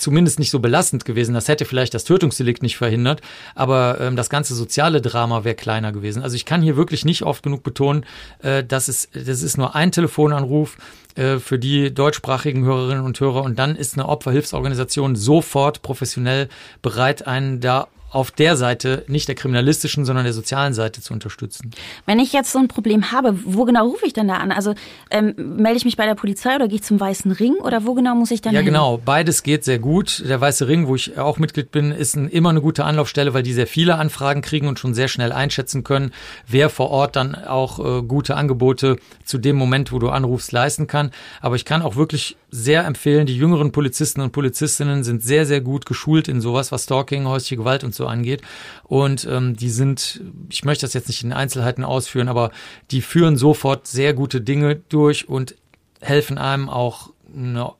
zumindest 0.00 0.38
nicht 0.38 0.50
so 0.50 0.58
belastend 0.58 1.04
gewesen. 1.04 1.34
Das 1.34 1.48
hätte 1.48 1.64
vielleicht 1.64 1.94
das 1.94 2.04
Tötungsdelikt 2.04 2.62
nicht 2.62 2.76
verhindert, 2.76 3.20
aber 3.54 4.00
ähm, 4.00 4.16
das 4.16 4.30
ganze 4.30 4.54
soziale 4.54 5.00
Drama 5.00 5.44
wäre 5.44 5.54
kleiner 5.54 5.92
gewesen. 5.92 6.22
Also 6.22 6.36
ich 6.36 6.44
kann 6.44 6.62
hier 6.62 6.76
wirklich 6.76 7.04
nicht 7.04 7.22
oft 7.22 7.42
genug 7.42 7.62
betonen, 7.62 8.04
äh, 8.42 8.64
dass 8.64 8.88
es 8.88 9.08
das 9.12 9.42
ist 9.42 9.58
nur 9.58 9.74
ein 9.74 9.92
Telefonanruf 9.92 10.78
äh, 11.16 11.38
für 11.38 11.58
die 11.58 11.92
deutschsprachigen 11.92 12.64
Hörerinnen 12.64 13.04
und 13.04 13.18
Hörer 13.20 13.42
und 13.42 13.58
dann 13.58 13.76
ist 13.76 13.94
eine 13.94 14.08
Opferhilfsorganisation 14.08 15.16
sofort 15.16 15.82
professionell 15.82 16.48
bereit, 16.82 17.26
einen 17.26 17.60
da 17.60 17.88
auf 18.10 18.30
der 18.30 18.56
Seite, 18.56 19.04
nicht 19.06 19.28
der 19.28 19.34
kriminalistischen, 19.36 20.04
sondern 20.04 20.24
der 20.24 20.32
sozialen 20.34 20.74
Seite 20.74 21.00
zu 21.00 21.12
unterstützen. 21.12 21.70
Wenn 22.06 22.18
ich 22.18 22.32
jetzt 22.32 22.52
so 22.52 22.58
ein 22.58 22.68
Problem 22.68 23.12
habe, 23.12 23.38
wo 23.44 23.64
genau 23.64 23.86
rufe 23.86 24.04
ich 24.06 24.12
denn 24.12 24.28
da 24.28 24.34
an? 24.34 24.50
Also 24.52 24.74
ähm, 25.10 25.34
melde 25.36 25.76
ich 25.78 25.84
mich 25.84 25.96
bei 25.96 26.06
der 26.06 26.14
Polizei 26.14 26.54
oder 26.56 26.66
gehe 26.68 26.76
ich 26.76 26.82
zum 26.82 26.98
Weißen 26.98 27.30
Ring 27.32 27.54
oder 27.54 27.86
wo 27.86 27.94
genau 27.94 28.14
muss 28.14 28.30
ich 28.30 28.42
dann 28.42 28.52
Ja, 28.52 28.60
hin? 28.60 28.66
genau. 28.66 28.98
Beides 29.04 29.42
geht 29.42 29.64
sehr 29.64 29.78
gut. 29.78 30.24
Der 30.28 30.40
Weiße 30.40 30.66
Ring, 30.66 30.86
wo 30.88 30.94
ich 30.96 31.18
auch 31.18 31.38
Mitglied 31.38 31.70
bin, 31.70 31.92
ist 31.92 32.16
ein, 32.16 32.28
immer 32.28 32.50
eine 32.50 32.60
gute 32.60 32.84
Anlaufstelle, 32.84 33.32
weil 33.34 33.42
die 33.42 33.52
sehr 33.52 33.66
viele 33.66 33.96
Anfragen 33.96 34.42
kriegen 34.42 34.66
und 34.68 34.78
schon 34.78 34.92
sehr 34.94 35.08
schnell 35.08 35.32
einschätzen 35.32 35.84
können, 35.84 36.12
wer 36.48 36.68
vor 36.70 36.90
Ort 36.90 37.16
dann 37.16 37.34
auch 37.34 37.78
äh, 37.78 38.02
gute 38.02 38.36
Angebote 38.36 38.96
zu 39.24 39.38
dem 39.38 39.56
Moment, 39.56 39.92
wo 39.92 39.98
du 40.00 40.08
anrufst, 40.08 40.50
leisten 40.52 40.86
kann. 40.86 41.10
Aber 41.40 41.56
ich 41.56 41.64
kann 41.64 41.82
auch 41.82 41.96
wirklich 41.96 42.36
sehr 42.50 42.84
empfehlen, 42.84 43.26
die 43.26 43.36
jüngeren 43.36 43.72
Polizisten 43.72 44.20
und 44.20 44.32
Polizistinnen 44.32 45.04
sind 45.04 45.22
sehr, 45.22 45.46
sehr 45.46 45.60
gut 45.60 45.86
geschult 45.86 46.28
in 46.28 46.40
sowas, 46.40 46.72
was 46.72 46.84
Stalking, 46.84 47.26
häusliche 47.26 47.56
Gewalt 47.56 47.84
und 47.84 47.94
so 47.94 48.06
angeht. 48.06 48.42
Und 48.84 49.26
ähm, 49.30 49.56
die 49.56 49.70
sind, 49.70 50.20
ich 50.48 50.64
möchte 50.64 50.86
das 50.86 50.94
jetzt 50.94 51.08
nicht 51.08 51.22
in 51.22 51.32
Einzelheiten 51.32 51.84
ausführen, 51.84 52.28
aber 52.28 52.50
die 52.90 53.02
führen 53.02 53.36
sofort 53.36 53.86
sehr 53.86 54.14
gute 54.14 54.40
Dinge 54.40 54.76
durch 54.88 55.28
und 55.28 55.54
helfen 56.00 56.38
einem 56.38 56.68
auch 56.68 57.10
eine 57.34 57.72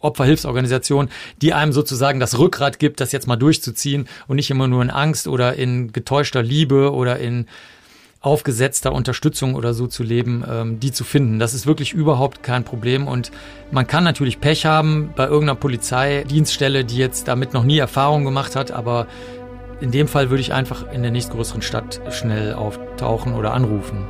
Opferhilfsorganisation, 0.00 1.08
die 1.40 1.54
einem 1.54 1.72
sozusagen 1.72 2.20
das 2.20 2.38
Rückgrat 2.38 2.78
gibt, 2.78 3.00
das 3.00 3.12
jetzt 3.12 3.26
mal 3.26 3.36
durchzuziehen 3.36 4.08
und 4.26 4.36
nicht 4.36 4.50
immer 4.50 4.68
nur 4.68 4.82
in 4.82 4.90
Angst 4.90 5.28
oder 5.28 5.54
in 5.54 5.92
getäuschter 5.92 6.42
Liebe 6.42 6.92
oder 6.92 7.18
in 7.18 7.46
aufgesetzter 8.24 8.92
Unterstützung 8.92 9.54
oder 9.54 9.74
so 9.74 9.86
zu 9.86 10.02
leben, 10.02 10.44
ähm, 10.50 10.80
die 10.80 10.92
zu 10.92 11.04
finden. 11.04 11.38
Das 11.38 11.52
ist 11.52 11.66
wirklich 11.66 11.92
überhaupt 11.92 12.42
kein 12.42 12.64
Problem. 12.64 13.06
Und 13.06 13.30
man 13.70 13.86
kann 13.86 14.02
natürlich 14.02 14.40
Pech 14.40 14.64
haben 14.64 15.12
bei 15.14 15.24
irgendeiner 15.24 15.56
Polizeidienststelle, 15.56 16.86
die 16.86 16.96
jetzt 16.96 17.28
damit 17.28 17.52
noch 17.52 17.64
nie 17.64 17.78
Erfahrung 17.78 18.24
gemacht 18.24 18.56
hat, 18.56 18.70
aber 18.70 19.06
in 19.80 19.90
dem 19.90 20.08
Fall 20.08 20.30
würde 20.30 20.40
ich 20.40 20.54
einfach 20.54 20.90
in 20.90 21.02
der 21.02 21.10
nächstgrößeren 21.10 21.60
Stadt 21.60 22.00
schnell 22.10 22.54
auftauchen 22.54 23.34
oder 23.34 23.52
anrufen. 23.52 24.06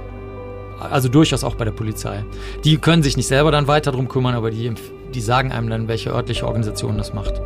Also 0.78 1.08
durchaus 1.08 1.42
auch 1.42 1.56
bei 1.56 1.64
der 1.64 1.72
Polizei. 1.72 2.24
Die 2.64 2.78
können 2.78 3.02
sich 3.02 3.16
nicht 3.16 3.26
selber 3.26 3.50
dann 3.50 3.66
weiter 3.66 3.90
drum 3.90 4.08
kümmern, 4.08 4.34
aber 4.34 4.50
die, 4.52 4.72
die 5.12 5.20
sagen 5.20 5.50
einem 5.50 5.68
dann, 5.70 5.88
welche 5.88 6.10
örtliche 6.10 6.46
Organisation 6.46 6.96
das 6.96 7.14
macht. 7.14 7.40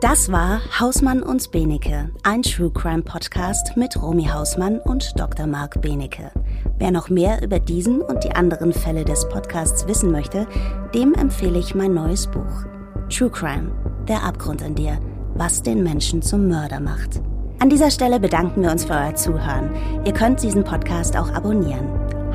Das 0.00 0.30
war 0.30 0.60
Hausmann 0.78 1.22
und 1.22 1.50
Benecke, 1.50 2.10
ein 2.22 2.42
True 2.42 2.70
Crime 2.70 3.02
Podcast 3.02 3.76
mit 3.76 4.00
Romy 4.00 4.24
Hausmann 4.24 4.78
und 4.78 5.18
Dr. 5.18 5.46
Marc 5.46 5.80
Benecke. 5.80 6.30
Wer 6.78 6.90
noch 6.90 7.08
mehr 7.08 7.42
über 7.42 7.58
diesen 7.58 8.02
und 8.02 8.24
die 8.24 8.32
anderen 8.32 8.72
Fälle 8.72 9.04
des 9.04 9.26
Podcasts 9.28 9.86
wissen 9.86 10.10
möchte, 10.12 10.46
dem 10.94 11.14
empfehle 11.14 11.58
ich 11.58 11.74
mein 11.74 11.94
neues 11.94 12.26
Buch. 12.26 12.66
True 13.08 13.30
Crime, 13.30 13.72
der 14.06 14.24
Abgrund 14.24 14.60
in 14.62 14.74
dir, 14.74 14.98
was 15.34 15.62
den 15.62 15.82
Menschen 15.82 16.20
zum 16.20 16.48
Mörder 16.48 16.80
macht. 16.80 17.22
An 17.60 17.70
dieser 17.70 17.90
Stelle 17.90 18.20
bedanken 18.20 18.62
wir 18.62 18.72
uns 18.72 18.84
für 18.84 18.94
euer 18.94 19.14
Zuhören. 19.14 19.70
Ihr 20.04 20.12
könnt 20.12 20.42
diesen 20.42 20.64
Podcast 20.64 21.16
auch 21.16 21.32
abonnieren. 21.32 21.88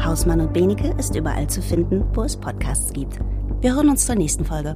Hausmann 0.03 0.41
und 0.41 0.53
Benecke 0.53 0.95
ist 0.97 1.15
überall 1.15 1.47
zu 1.47 1.61
finden, 1.61 2.03
wo 2.13 2.23
es 2.23 2.37
Podcasts 2.37 2.93
gibt. 2.93 3.19
Wir 3.61 3.75
hören 3.75 3.89
uns 3.89 4.05
zur 4.05 4.15
nächsten 4.15 4.45
Folge. 4.45 4.75